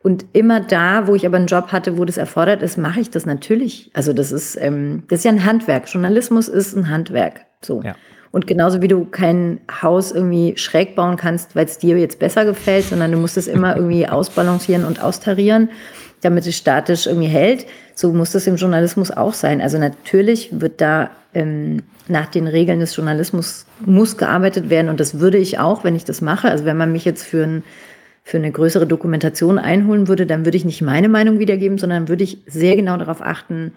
[0.00, 3.10] Und immer da, wo ich aber einen Job hatte, wo das erfordert ist, mache ich
[3.10, 3.90] das natürlich.
[3.94, 5.92] Also das ist, ähm, das ist ja ein Handwerk.
[5.92, 7.46] Journalismus ist ein Handwerk.
[7.62, 7.82] So.
[7.82, 7.96] Ja.
[8.30, 12.44] Und genauso wie du kein Haus irgendwie schräg bauen kannst, weil es dir jetzt besser
[12.44, 15.70] gefällt, sondern du musst es immer irgendwie ausbalancieren und austarieren
[16.20, 17.66] damit es statisch irgendwie hält.
[17.94, 19.60] So muss das im Journalismus auch sein.
[19.60, 25.20] Also natürlich wird da ähm, nach den Regeln des Journalismus muss gearbeitet werden und das
[25.20, 26.48] würde ich auch, wenn ich das mache.
[26.48, 27.62] Also wenn man mich jetzt für, ein,
[28.24, 32.24] für eine größere Dokumentation einholen würde, dann würde ich nicht meine Meinung wiedergeben, sondern würde
[32.24, 33.72] ich sehr genau darauf achten,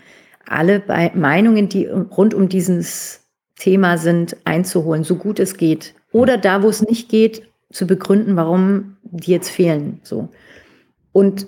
[0.47, 0.81] alle
[1.13, 3.21] Meinungen, die rund um dieses
[3.57, 5.93] Thema sind, einzuholen, so gut es geht.
[6.11, 9.99] Oder da, wo es nicht geht, zu begründen, warum die jetzt fehlen.
[10.03, 10.29] So.
[11.11, 11.45] Und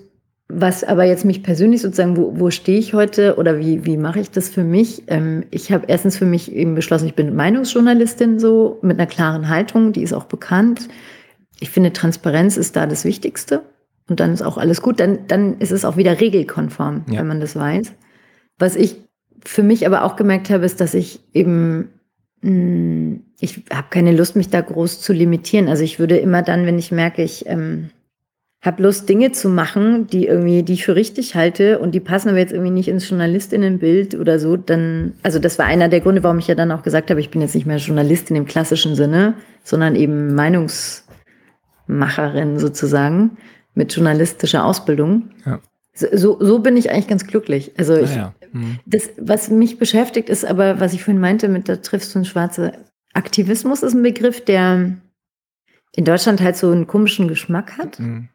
[0.49, 4.19] was aber jetzt mich persönlich sozusagen, wo, wo stehe ich heute oder wie, wie mache
[4.19, 5.03] ich das für mich?
[5.07, 9.49] Ähm, ich habe erstens für mich eben beschlossen, ich bin Meinungsjournalistin so mit einer klaren
[9.49, 10.89] Haltung, die ist auch bekannt.
[11.59, 13.63] Ich finde, Transparenz ist da das Wichtigste
[14.09, 14.99] und dann ist auch alles gut.
[14.99, 17.19] Dann, dann ist es auch wieder regelkonform, ja.
[17.19, 17.93] wenn man das weiß.
[18.59, 18.97] Was ich
[19.45, 21.89] für mich aber auch gemerkt habe, ist, dass ich eben
[22.41, 25.67] mh, hm, ich habe keine Lust, mich da groß zu limitieren.
[25.67, 27.89] Also ich würde immer dann, wenn ich merke, ich ähm,
[28.63, 32.29] habe Lust, Dinge zu machen, die irgendwie, die ich für richtig halte und die passen
[32.29, 36.23] aber jetzt irgendwie nicht ins Journalistinnenbild oder so, dann, also das war einer der Gründe,
[36.23, 38.95] warum ich ja dann auch gesagt habe, ich bin jetzt nicht mehr Journalistin im klassischen
[38.95, 41.03] Sinne, sondern eben Meinungs,
[41.87, 43.37] Medienmacherin sozusagen
[43.75, 45.31] mit journalistischer Ausbildung.
[45.45, 45.59] Ja.
[45.93, 47.71] So, so bin ich eigentlich ganz glücklich.
[47.77, 48.33] Also ich, ja.
[48.51, 48.79] Mhm.
[48.85, 52.25] das, was mich beschäftigt, ist aber, was ich vorhin meinte, mit da triffst du ein
[52.25, 52.73] schwarze
[53.13, 54.97] Aktivismus ist ein Begriff, der
[55.95, 57.99] in Deutschland halt so einen komischen Geschmack hat.
[57.99, 58.29] Mhm.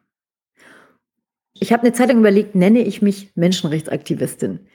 [1.59, 4.67] Ich habe eine Zeit lang überlegt, nenne ich mich Menschenrechtsaktivistin.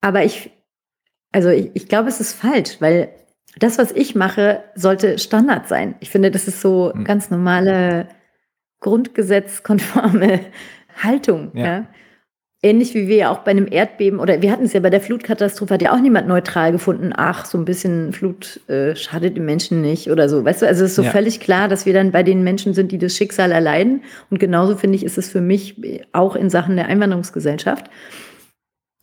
[0.00, 0.50] Aber ich,
[1.32, 3.10] also ich, ich glaube, es ist falsch, weil
[3.58, 5.94] das, was ich mache, sollte Standard sein.
[6.00, 7.04] Ich finde, das ist so Mhm.
[7.04, 8.08] ganz normale,
[8.80, 10.40] grundgesetzkonforme
[11.02, 11.52] Haltung.
[11.54, 11.64] Ja.
[11.64, 11.86] Ja.
[12.64, 15.00] Ähnlich wie wir ja auch bei einem Erdbeben oder wir hatten es ja bei der
[15.00, 19.46] Flutkatastrophe, hat ja auch niemand neutral gefunden, ach, so ein bisschen Flut äh, schadet dem
[19.46, 20.44] Menschen nicht oder so.
[20.44, 21.10] Weißt du, also es ist so Ja.
[21.10, 24.02] völlig klar, dass wir dann bei den Menschen sind, die das Schicksal erleiden.
[24.30, 25.74] Und genauso finde ich, ist es für mich
[26.12, 27.86] auch in Sachen der Einwanderungsgesellschaft.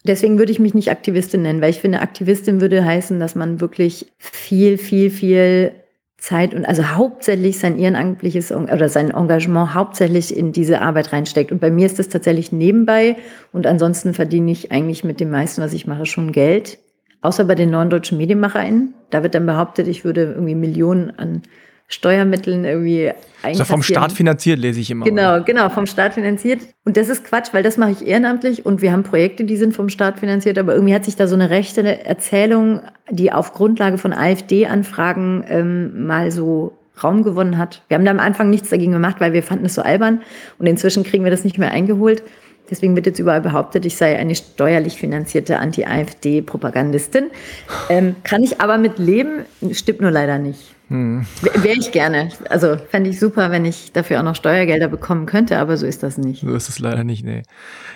[0.07, 3.59] Deswegen würde ich mich nicht Aktivistin nennen, weil ich finde, Aktivistin würde heißen, dass man
[3.59, 5.73] wirklich viel, viel, viel
[6.19, 11.51] Zeit und also hauptsächlich sein ehrenamtliches En- oder sein Engagement hauptsächlich in diese Arbeit reinsteckt.
[11.51, 13.15] Und bei mir ist das tatsächlich nebenbei
[13.51, 16.79] und ansonsten verdiene ich eigentlich mit dem meisten, was ich mache, schon Geld.
[17.21, 18.93] Außer bei den neuen deutschen MedienmacherInnen.
[19.09, 21.41] Da wird dann behauptet, ich würde irgendwie Millionen an
[21.91, 23.83] Steuermitteln irgendwie Ist ja vom einkassieren.
[23.83, 25.05] Staat finanziert, lese ich immer.
[25.05, 26.61] Genau, genau, vom Staat finanziert.
[26.85, 29.75] Und das ist Quatsch, weil das mache ich ehrenamtlich und wir haben Projekte, die sind
[29.75, 33.97] vom Staat finanziert, aber irgendwie hat sich da so eine rechte Erzählung, die auf Grundlage
[33.97, 37.81] von AfD-Anfragen ähm, mal so Raum gewonnen hat.
[37.87, 40.21] Wir haben da am Anfang nichts dagegen gemacht, weil wir fanden es so albern
[40.59, 42.21] und inzwischen kriegen wir das nicht mehr eingeholt.
[42.69, 47.31] Deswegen wird jetzt überall behauptet, ich sei eine steuerlich finanzierte Anti-AfD-Propagandistin.
[47.89, 50.75] Ähm, kann ich aber mit leben, stimmt nur leider nicht.
[50.89, 51.25] Hm.
[51.41, 52.29] Wäre ich gerne.
[52.49, 56.01] Also fände ich super, wenn ich dafür auch noch Steuergelder bekommen könnte, aber so ist
[56.03, 56.41] das nicht.
[56.41, 57.43] So ist es leider nicht, nee.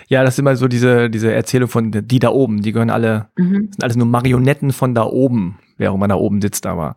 [0.08, 3.28] Ja, das ist immer so diese, diese Erzählung von die da oben, die gehören alle,
[3.36, 3.68] Mhm.
[3.72, 6.96] sind alles nur Marionetten von da oben, wer auch immer da oben sitzt, aber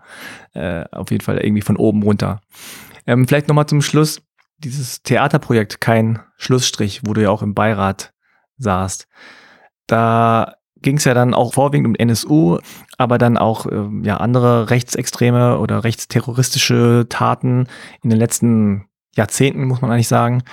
[0.53, 2.41] äh, auf jeden Fall irgendwie von oben runter.
[3.07, 4.21] Ähm, vielleicht nochmal zum Schluss,
[4.59, 8.13] dieses Theaterprojekt, kein Schlussstrich, wo du ja auch im Beirat
[8.59, 9.07] saßt.
[9.87, 10.55] Da
[10.87, 12.59] ging es ja dann auch vorwiegend um NSU,
[12.97, 17.67] aber dann auch ähm, ja andere rechtsextreme oder rechtsterroristische Taten
[18.03, 20.43] in den letzten Jahrzehnten, muss man eigentlich sagen.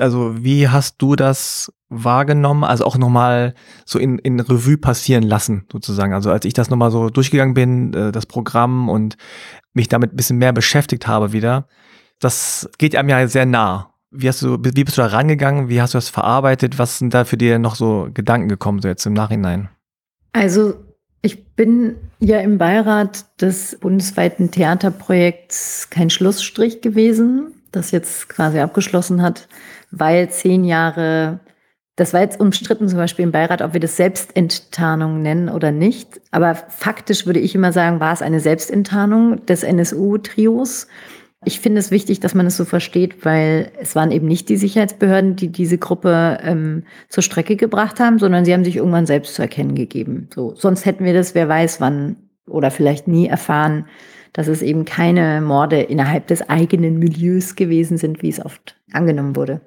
[0.00, 2.64] Also wie hast du das wahrgenommen?
[2.64, 3.52] Also auch nochmal
[3.84, 6.14] so in, in Revue passieren lassen, sozusagen.
[6.14, 9.18] Also als ich das nochmal so durchgegangen bin, äh, das Programm und
[9.74, 11.68] mich damit ein bisschen mehr beschäftigt habe wieder,
[12.20, 13.92] das geht einem ja sehr nah.
[14.16, 15.68] Wie hast du, wie bist du da rangegangen?
[15.68, 16.78] Wie hast du das verarbeitet?
[16.78, 19.68] Was sind da für dir noch so Gedanken gekommen, so jetzt im Nachhinein?
[20.32, 20.74] Also
[21.22, 29.22] ich bin ja im Beirat des bundesweiten Theaterprojekts kein Schlussstrich gewesen, das jetzt quasi abgeschlossen
[29.22, 29.48] hat,
[29.90, 31.40] weil zehn Jahre,
[31.96, 36.20] das war jetzt umstritten zum Beispiel im Beirat, ob wir das Selbstenttarnung nennen oder nicht.
[36.30, 40.86] Aber faktisch würde ich immer sagen, war es eine Selbstenttarnung des NSU-Trios.
[41.48, 44.56] Ich finde es wichtig, dass man es so versteht, weil es waren eben nicht die
[44.56, 49.36] Sicherheitsbehörden, die diese Gruppe ähm, zur Strecke gebracht haben, sondern sie haben sich irgendwann selbst
[49.36, 50.28] zu erkennen gegeben.
[50.34, 52.16] So, sonst hätten wir das, wer weiß wann
[52.48, 53.86] oder vielleicht nie erfahren,
[54.32, 59.36] dass es eben keine Morde innerhalb des eigenen Milieus gewesen sind, wie es oft angenommen
[59.36, 59.60] wurde.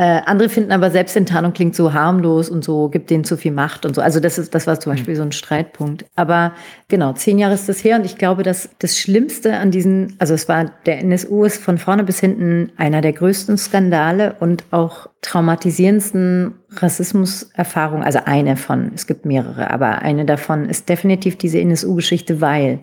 [0.00, 3.84] Äh, andere finden aber Selbstenttarnung klingt so harmlos und so, gibt denen zu viel Macht
[3.84, 4.00] und so.
[4.00, 6.06] Also das ist, das war zum Beispiel so ein Streitpunkt.
[6.16, 6.54] Aber
[6.88, 10.32] genau, zehn Jahre ist das her und ich glaube, dass das Schlimmste an diesen, also
[10.32, 15.10] es war, der NSU ist von vorne bis hinten einer der größten Skandale und auch
[15.20, 22.40] traumatisierendsten Rassismuserfahrungen, also eine von, es gibt mehrere, aber eine davon ist definitiv diese NSU-Geschichte,
[22.40, 22.78] weil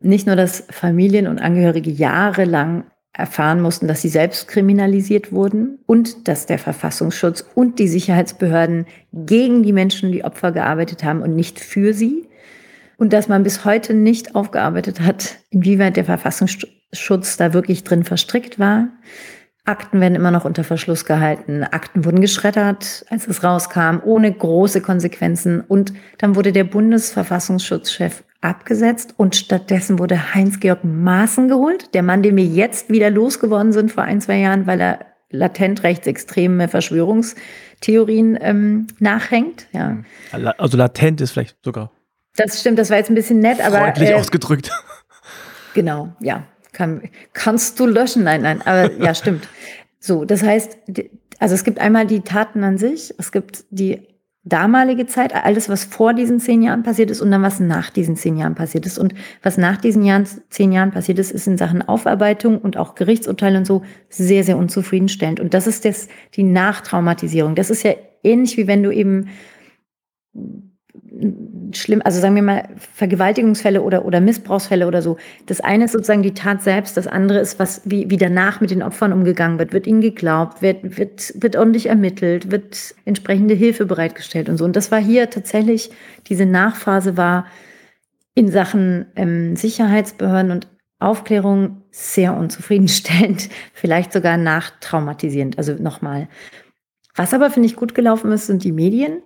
[0.00, 2.84] nicht nur, dass Familien und Angehörige jahrelang
[3.16, 9.62] erfahren mussten, dass sie selbst kriminalisiert wurden und dass der Verfassungsschutz und die Sicherheitsbehörden gegen
[9.62, 12.28] die Menschen, die Opfer gearbeitet haben und nicht für sie.
[12.96, 18.58] Und dass man bis heute nicht aufgearbeitet hat, inwieweit der Verfassungsschutz da wirklich drin verstrickt
[18.58, 18.88] war.
[19.64, 21.62] Akten werden immer noch unter Verschluss gehalten.
[21.64, 25.60] Akten wurden geschreddert, als es rauskam, ohne große Konsequenzen.
[25.60, 32.36] Und dann wurde der Bundesverfassungsschutzchef abgesetzt und stattdessen wurde Heinz-Georg Maaßen geholt, der Mann, den
[32.36, 38.86] wir jetzt wieder losgeworden sind vor ein, zwei Jahren, weil er latent rechtsextreme Verschwörungstheorien ähm,
[39.00, 39.66] nachhängt.
[39.72, 39.96] Ja.
[40.58, 41.90] Also latent ist vielleicht sogar
[42.36, 44.70] Das stimmt, das war jetzt ein bisschen nett, aber freundlich äh, ausgedrückt.
[45.74, 46.44] genau, ja.
[46.72, 48.24] Kann, kannst du löschen?
[48.24, 49.48] Nein, nein, aber ja, stimmt.
[50.00, 50.76] So, das heißt,
[51.38, 54.02] also es gibt einmal die Taten an sich, es gibt die
[54.44, 58.14] damalige Zeit, alles, was vor diesen zehn Jahren passiert ist und dann was nach diesen
[58.16, 58.98] zehn Jahren passiert ist.
[58.98, 62.94] Und was nach diesen Jahren, zehn Jahren passiert ist, ist in Sachen Aufarbeitung und auch
[62.94, 65.40] Gerichtsurteile und so sehr, sehr unzufriedenstellend.
[65.40, 67.54] Und das ist das, die Nachtraumatisierung.
[67.54, 69.30] Das ist ja ähnlich wie wenn du eben
[71.72, 75.16] schlimm, also sagen wir mal Vergewaltigungsfälle oder, oder Missbrauchsfälle oder so.
[75.46, 78.70] Das eine ist sozusagen die Tat selbst, das andere ist, was, wie, wie danach mit
[78.70, 79.72] den Opfern umgegangen wird.
[79.72, 84.64] Wird ihnen geglaubt, wird, wird, wird ordentlich ermittelt, wird entsprechende Hilfe bereitgestellt und so.
[84.64, 85.90] Und das war hier tatsächlich,
[86.28, 87.46] diese Nachphase war
[88.34, 95.58] in Sachen ähm, Sicherheitsbehörden und Aufklärung sehr unzufriedenstellend, vielleicht sogar nachtraumatisierend.
[95.58, 96.28] Also nochmal.
[97.14, 99.22] Was aber, finde ich, gut gelaufen ist, sind die Medien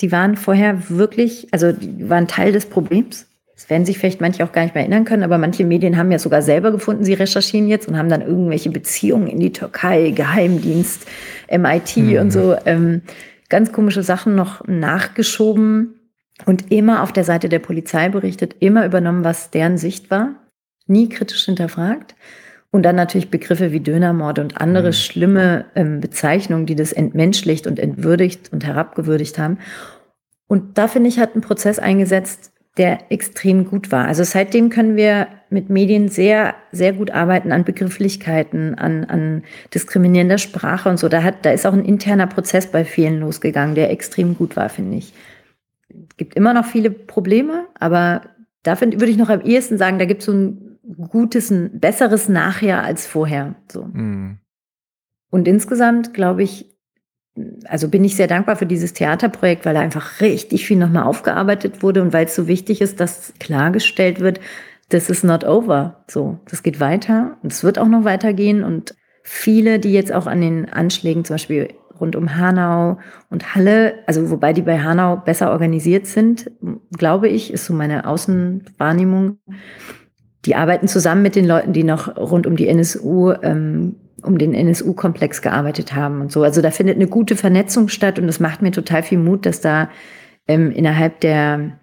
[0.00, 3.26] die waren vorher wirklich, also die waren Teil des Problems.
[3.54, 6.10] Das werden sich vielleicht manche auch gar nicht mehr erinnern können, aber manche Medien haben
[6.10, 10.10] ja sogar selber gefunden, sie recherchieren jetzt und haben dann irgendwelche Beziehungen in die Türkei,
[10.10, 11.06] Geheimdienst,
[11.50, 12.16] MIT mhm.
[12.16, 13.02] und so, ähm,
[13.48, 15.94] ganz komische Sachen noch nachgeschoben
[16.46, 20.34] und immer auf der Seite der Polizei berichtet, immer übernommen, was deren Sicht war,
[20.86, 22.14] nie kritisch hinterfragt.
[22.72, 24.92] Und dann natürlich Begriffe wie Dönermord und andere mhm.
[24.94, 29.58] schlimme ähm, Bezeichnungen, die das entmenschlicht und entwürdigt und herabgewürdigt haben.
[30.48, 34.06] Und da finde ich, hat ein Prozess eingesetzt, der extrem gut war.
[34.06, 39.42] Also seitdem können wir mit Medien sehr, sehr gut arbeiten an Begrifflichkeiten, an, an
[39.74, 41.10] diskriminierender Sprache und so.
[41.10, 44.70] Da, hat, da ist auch ein interner Prozess bei vielen losgegangen, der extrem gut war,
[44.70, 45.12] finde ich.
[45.90, 48.22] Es gibt immer noch viele Probleme, aber
[48.62, 52.28] da würde ich noch am ehesten sagen, da gibt es so ein gutes, ein besseres
[52.28, 53.54] Nachher als vorher.
[53.70, 53.84] So.
[53.84, 54.38] Mhm.
[55.30, 56.76] Und insgesamt glaube ich,
[57.64, 61.82] also bin ich sehr dankbar für dieses Theaterprojekt, weil da einfach richtig viel nochmal aufgearbeitet
[61.82, 64.40] wurde und weil es so wichtig ist, dass klargestellt wird,
[64.90, 66.04] das ist not over.
[66.08, 70.26] So, das geht weiter und es wird auch noch weitergehen und viele, die jetzt auch
[70.26, 71.68] an den Anschlägen zum Beispiel
[71.98, 72.98] rund um Hanau
[73.30, 76.50] und Halle, also wobei die bei Hanau besser organisiert sind,
[76.98, 79.38] glaube ich, ist so meine Außenwahrnehmung,
[80.44, 84.54] die arbeiten zusammen mit den Leuten, die noch rund um die NSU, ähm, um den
[84.54, 86.42] NSU-Komplex gearbeitet haben und so.
[86.42, 89.60] Also da findet eine gute Vernetzung statt und es macht mir total viel Mut, dass
[89.60, 89.88] da
[90.48, 91.78] ähm, innerhalb der,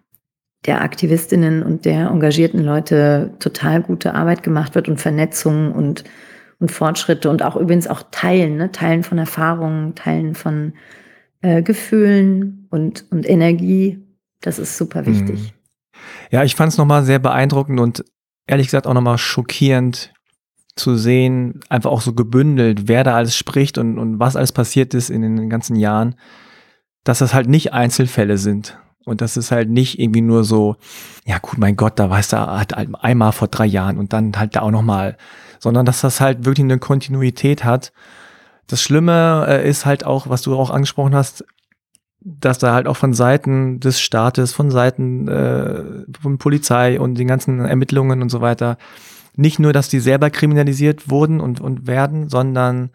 [0.65, 6.03] der Aktivistinnen und der engagierten Leute total gute Arbeit gemacht wird und Vernetzung und,
[6.59, 8.71] und Fortschritte und auch übrigens auch Teilen, ne?
[8.71, 10.73] Teilen von Erfahrungen, Teilen von
[11.41, 14.05] äh, Gefühlen und, und Energie.
[14.41, 15.39] Das ist super wichtig.
[15.39, 15.49] Mhm.
[16.31, 18.03] Ja, ich fand es nochmal sehr beeindruckend und
[18.49, 20.11] ehrlich gesagt auch nochmal schockierend
[20.75, 24.93] zu sehen, einfach auch so gebündelt, wer da alles spricht und, und was alles passiert
[24.93, 26.15] ist in den ganzen Jahren,
[27.03, 28.77] dass das halt nicht Einzelfälle sind.
[29.05, 30.75] Und das ist halt nicht irgendwie nur so,
[31.25, 34.55] ja gut, mein Gott, da weißt du, halt einmal vor drei Jahren und dann halt
[34.55, 35.17] da auch nochmal,
[35.59, 37.91] sondern dass das halt wirklich eine Kontinuität hat.
[38.67, 41.43] Das Schlimme äh, ist halt auch, was du auch angesprochen hast,
[42.21, 45.83] dass da halt auch von Seiten des Staates, von Seiten äh,
[46.21, 48.77] von Polizei und den ganzen Ermittlungen und so weiter,
[49.35, 52.91] nicht nur, dass die selber kriminalisiert wurden und, und werden, sondern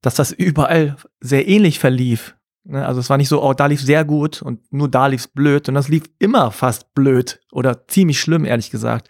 [0.00, 2.36] dass das überall sehr ähnlich verlief.
[2.64, 2.86] Ne?
[2.86, 5.68] Also es war nicht so, oh, da lief sehr gut und nur da lief blöd,
[5.68, 9.08] und das lief immer fast blöd oder ziemlich schlimm, ehrlich gesagt.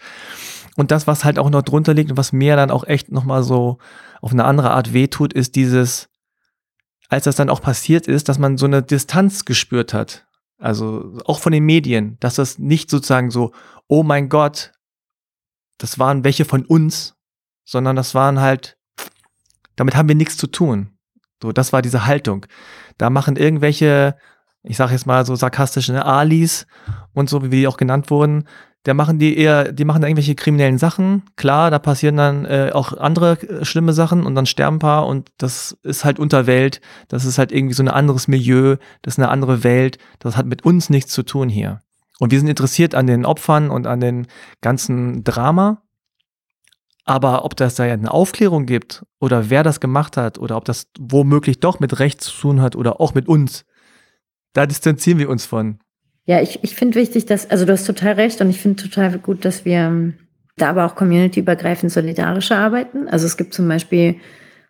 [0.77, 3.43] Und das, was halt auch noch drunter liegt und was mir dann auch echt nochmal
[3.43, 3.79] so
[4.23, 6.09] auf eine andere Art wehtut, ist dieses,
[7.09, 10.27] als das dann auch passiert ist, dass man so eine Distanz gespürt hat.
[10.59, 13.53] Also auch von den Medien, dass das nicht sozusagen so,
[13.87, 14.73] oh mein Gott,
[15.79, 17.17] das waren welche von uns,
[17.65, 18.77] sondern das waren halt,
[19.77, 20.99] damit haben wir nichts zu tun.
[21.41, 22.47] So, das war diese Haltung.
[22.99, 24.17] Da machen irgendwelche,
[24.63, 26.67] ich sage jetzt mal so sarkastische Alis
[27.15, 28.49] und so, wie die auch genannt wurden,
[28.89, 31.23] da machen die eher, die machen da irgendwelche kriminellen Sachen.
[31.37, 35.07] Klar, da passieren dann äh, auch andere äh, schlimme Sachen und dann sterben ein paar
[35.07, 36.81] und das ist halt Unterwelt.
[37.09, 39.99] Das ist halt irgendwie so ein anderes Milieu, das ist eine andere Welt.
[40.21, 41.81] Das hat mit uns nichts zu tun hier.
[42.19, 44.27] Und wir sind interessiert an den Opfern und an den
[44.63, 45.83] ganzen Drama.
[47.05, 50.65] Aber ob das da ja eine Aufklärung gibt oder wer das gemacht hat oder ob
[50.65, 53.67] das womöglich doch mit Recht zu tun hat oder auch mit uns,
[54.55, 55.79] da distanzieren wir uns von.
[56.29, 59.19] Ja, ich, ich finde wichtig, dass, also du hast total recht und ich finde total
[59.19, 60.15] gut, dass wir ähm,
[60.59, 63.09] da aber auch communityübergreifend solidarisch arbeiten.
[63.09, 64.17] Also es gibt zum Beispiel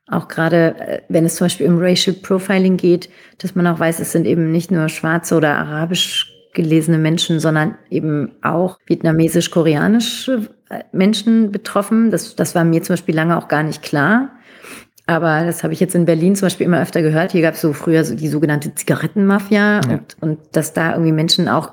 [0.07, 3.99] auch gerade, äh, wenn es zum Beispiel um Racial Profiling geht, dass man auch weiß,
[3.99, 10.85] es sind eben nicht nur schwarze oder arabisch gelesene Menschen, sondern eben auch vietnamesisch-koreanische äh,
[10.93, 12.13] Menschen betroffen.
[12.13, 14.31] Das, das war mir zum Beispiel lange auch gar nicht klar.
[15.09, 17.33] Aber das habe ich jetzt in Berlin zum Beispiel immer öfter gehört.
[17.33, 19.91] Hier gab es so früher so die sogenannte Zigarettenmafia ja.
[19.91, 21.73] und, und dass da irgendwie Menschen auch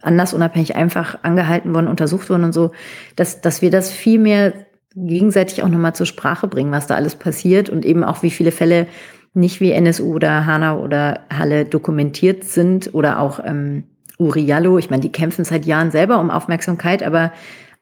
[0.00, 2.70] anders unabhängig einfach angehalten wurden, untersucht wurden und so,
[3.16, 4.54] dass, dass wir das viel mehr
[4.94, 8.50] gegenseitig auch nochmal zur Sprache bringen, was da alles passiert und eben auch wie viele
[8.50, 8.86] Fälle
[9.34, 13.84] nicht wie NSU oder Hanau oder Halle dokumentiert sind oder auch ähm,
[14.16, 14.78] Uriallo.
[14.78, 17.30] Ich meine, die kämpfen seit Jahren selber um Aufmerksamkeit, aber,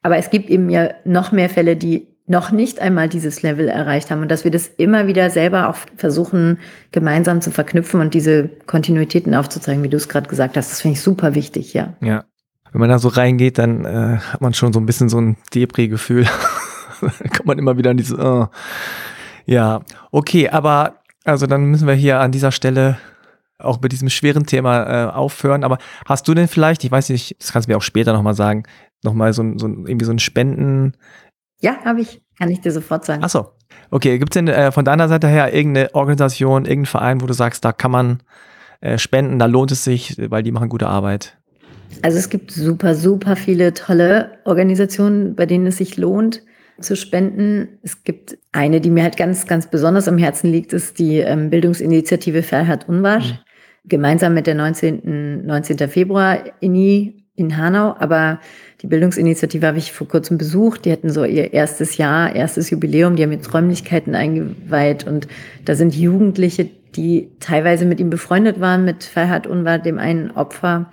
[0.03, 4.11] aber es gibt eben ja noch mehr Fälle, die noch nicht einmal dieses Level erreicht
[4.11, 6.59] haben und dass wir das immer wieder selber auch versuchen,
[6.91, 10.71] gemeinsam zu verknüpfen und diese Kontinuitäten aufzuzeigen, wie du es gerade gesagt hast.
[10.71, 11.95] Das finde ich super wichtig, ja.
[12.01, 12.25] Ja.
[12.73, 15.37] Wenn man da so reingeht, dann äh, hat man schon so ein bisschen so ein
[15.55, 16.27] Depri-Gefühl.
[17.01, 18.49] dann kommt man immer wieder an diese, oh.
[19.47, 22.99] ja, okay, aber also dann müssen wir hier an dieser Stelle
[23.59, 25.65] auch mit diesem schweren Thema äh, aufhören.
[25.65, 28.35] Aber hast du denn vielleicht, ich weiß nicht, das kannst du mir auch später nochmal
[28.35, 28.65] sagen,
[29.03, 30.95] nochmal so, so irgendwie so ein Spenden,
[31.61, 32.23] ja, habe ich.
[32.39, 33.23] Kann ich dir sofort sagen.
[33.25, 33.53] Ach so.
[33.91, 37.33] Okay, gibt es denn äh, von deiner Seite her irgendeine Organisation, irgendeinen Verein, wo du
[37.33, 38.23] sagst, da kann man
[38.81, 41.39] äh, spenden, da lohnt es sich, weil die machen gute Arbeit?
[42.03, 46.43] Also es gibt super, super viele tolle Organisationen, bei denen es sich lohnt
[46.81, 47.79] zu spenden.
[47.83, 51.49] Es gibt eine, die mir halt ganz, ganz besonders am Herzen liegt, ist die ähm,
[51.49, 53.33] Bildungsinitiative Ferhat Unwasch.
[53.33, 53.39] Mhm.
[53.89, 55.47] Gemeinsam mit der 19.
[55.47, 55.89] 19.
[55.89, 58.41] Februar INI in Hanau, aber
[58.83, 60.85] die Bildungsinitiative habe ich vor kurzem besucht.
[60.85, 63.17] Die hatten so ihr erstes Jahr, erstes Jubiläum.
[63.17, 65.29] Die haben jetzt Räumlichkeiten eingeweiht und
[65.65, 70.91] da sind Jugendliche, die teilweise mit ihm befreundet waren, mit Ferhat Unwar, dem einen Opfer,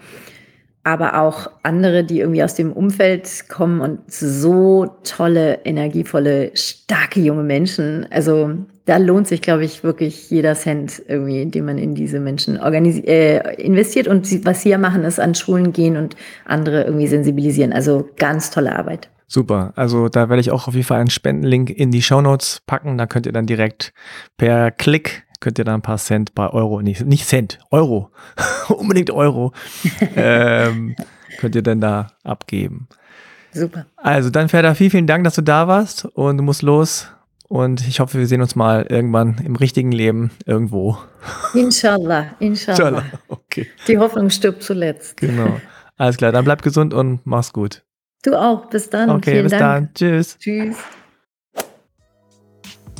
[0.83, 7.43] aber auch andere, die irgendwie aus dem Umfeld kommen und so tolle, energievolle, starke junge
[7.43, 8.05] Menschen.
[8.11, 12.57] Also da lohnt sich, glaube ich, wirklich jeder Cent irgendwie, den man in diese Menschen
[12.57, 14.07] äh, investiert.
[14.07, 16.15] Und sie, was sie ja machen, ist an Schulen gehen und
[16.45, 17.71] andere irgendwie sensibilisieren.
[17.71, 19.09] Also ganz tolle Arbeit.
[19.27, 19.73] Super.
[19.75, 22.97] Also da werde ich auch auf jeden Fall einen Spendenlink in die Show Notes packen.
[22.97, 23.93] Da könnt ihr dann direkt
[24.37, 28.11] per Klick könnt ihr da ein paar Cent bei Euro, nicht, nicht Cent, Euro,
[28.69, 29.51] unbedingt Euro,
[30.15, 30.95] ähm,
[31.37, 32.87] könnt ihr dann da abgeben.
[33.51, 33.85] Super.
[33.97, 37.09] Also dann Ferda, vielen, vielen Dank, dass du da warst und du musst los.
[37.53, 40.97] Und ich hoffe, wir sehen uns mal irgendwann im richtigen Leben irgendwo.
[41.53, 42.87] Inshallah, inshallah.
[42.87, 43.03] inshallah.
[43.27, 43.67] Okay.
[43.87, 45.17] Die Hoffnung stirbt zuletzt.
[45.17, 45.61] Genau.
[45.95, 47.83] Alles klar, dann bleib gesund und mach's gut.
[48.23, 48.71] Du auch.
[48.71, 49.11] Bis dann.
[49.11, 49.61] Okay, Vielen bis Dank.
[49.61, 49.93] dann.
[49.93, 50.39] Tschüss.
[50.39, 50.77] Tschüss.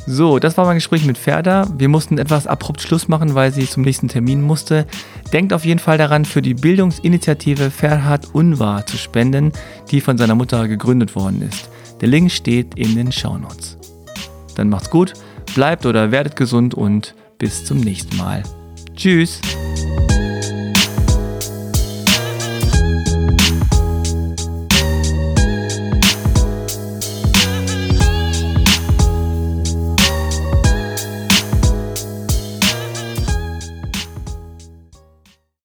[0.06, 1.66] So, das war mein Gespräch mit Ferda.
[1.76, 4.86] Wir mussten etwas abrupt Schluss machen, weil sie zum nächsten Termin musste.
[5.32, 9.50] Denkt auf jeden Fall daran, für die Bildungsinitiative Ferhat Unwahr zu spenden,
[9.90, 11.68] die von seiner Mutter gegründet worden ist.
[12.00, 13.78] Der Link steht in den Shownotes.
[14.54, 15.14] Dann macht's gut,
[15.54, 18.42] bleibt oder werdet gesund und bis zum nächsten Mal.
[18.96, 19.40] Tschüss!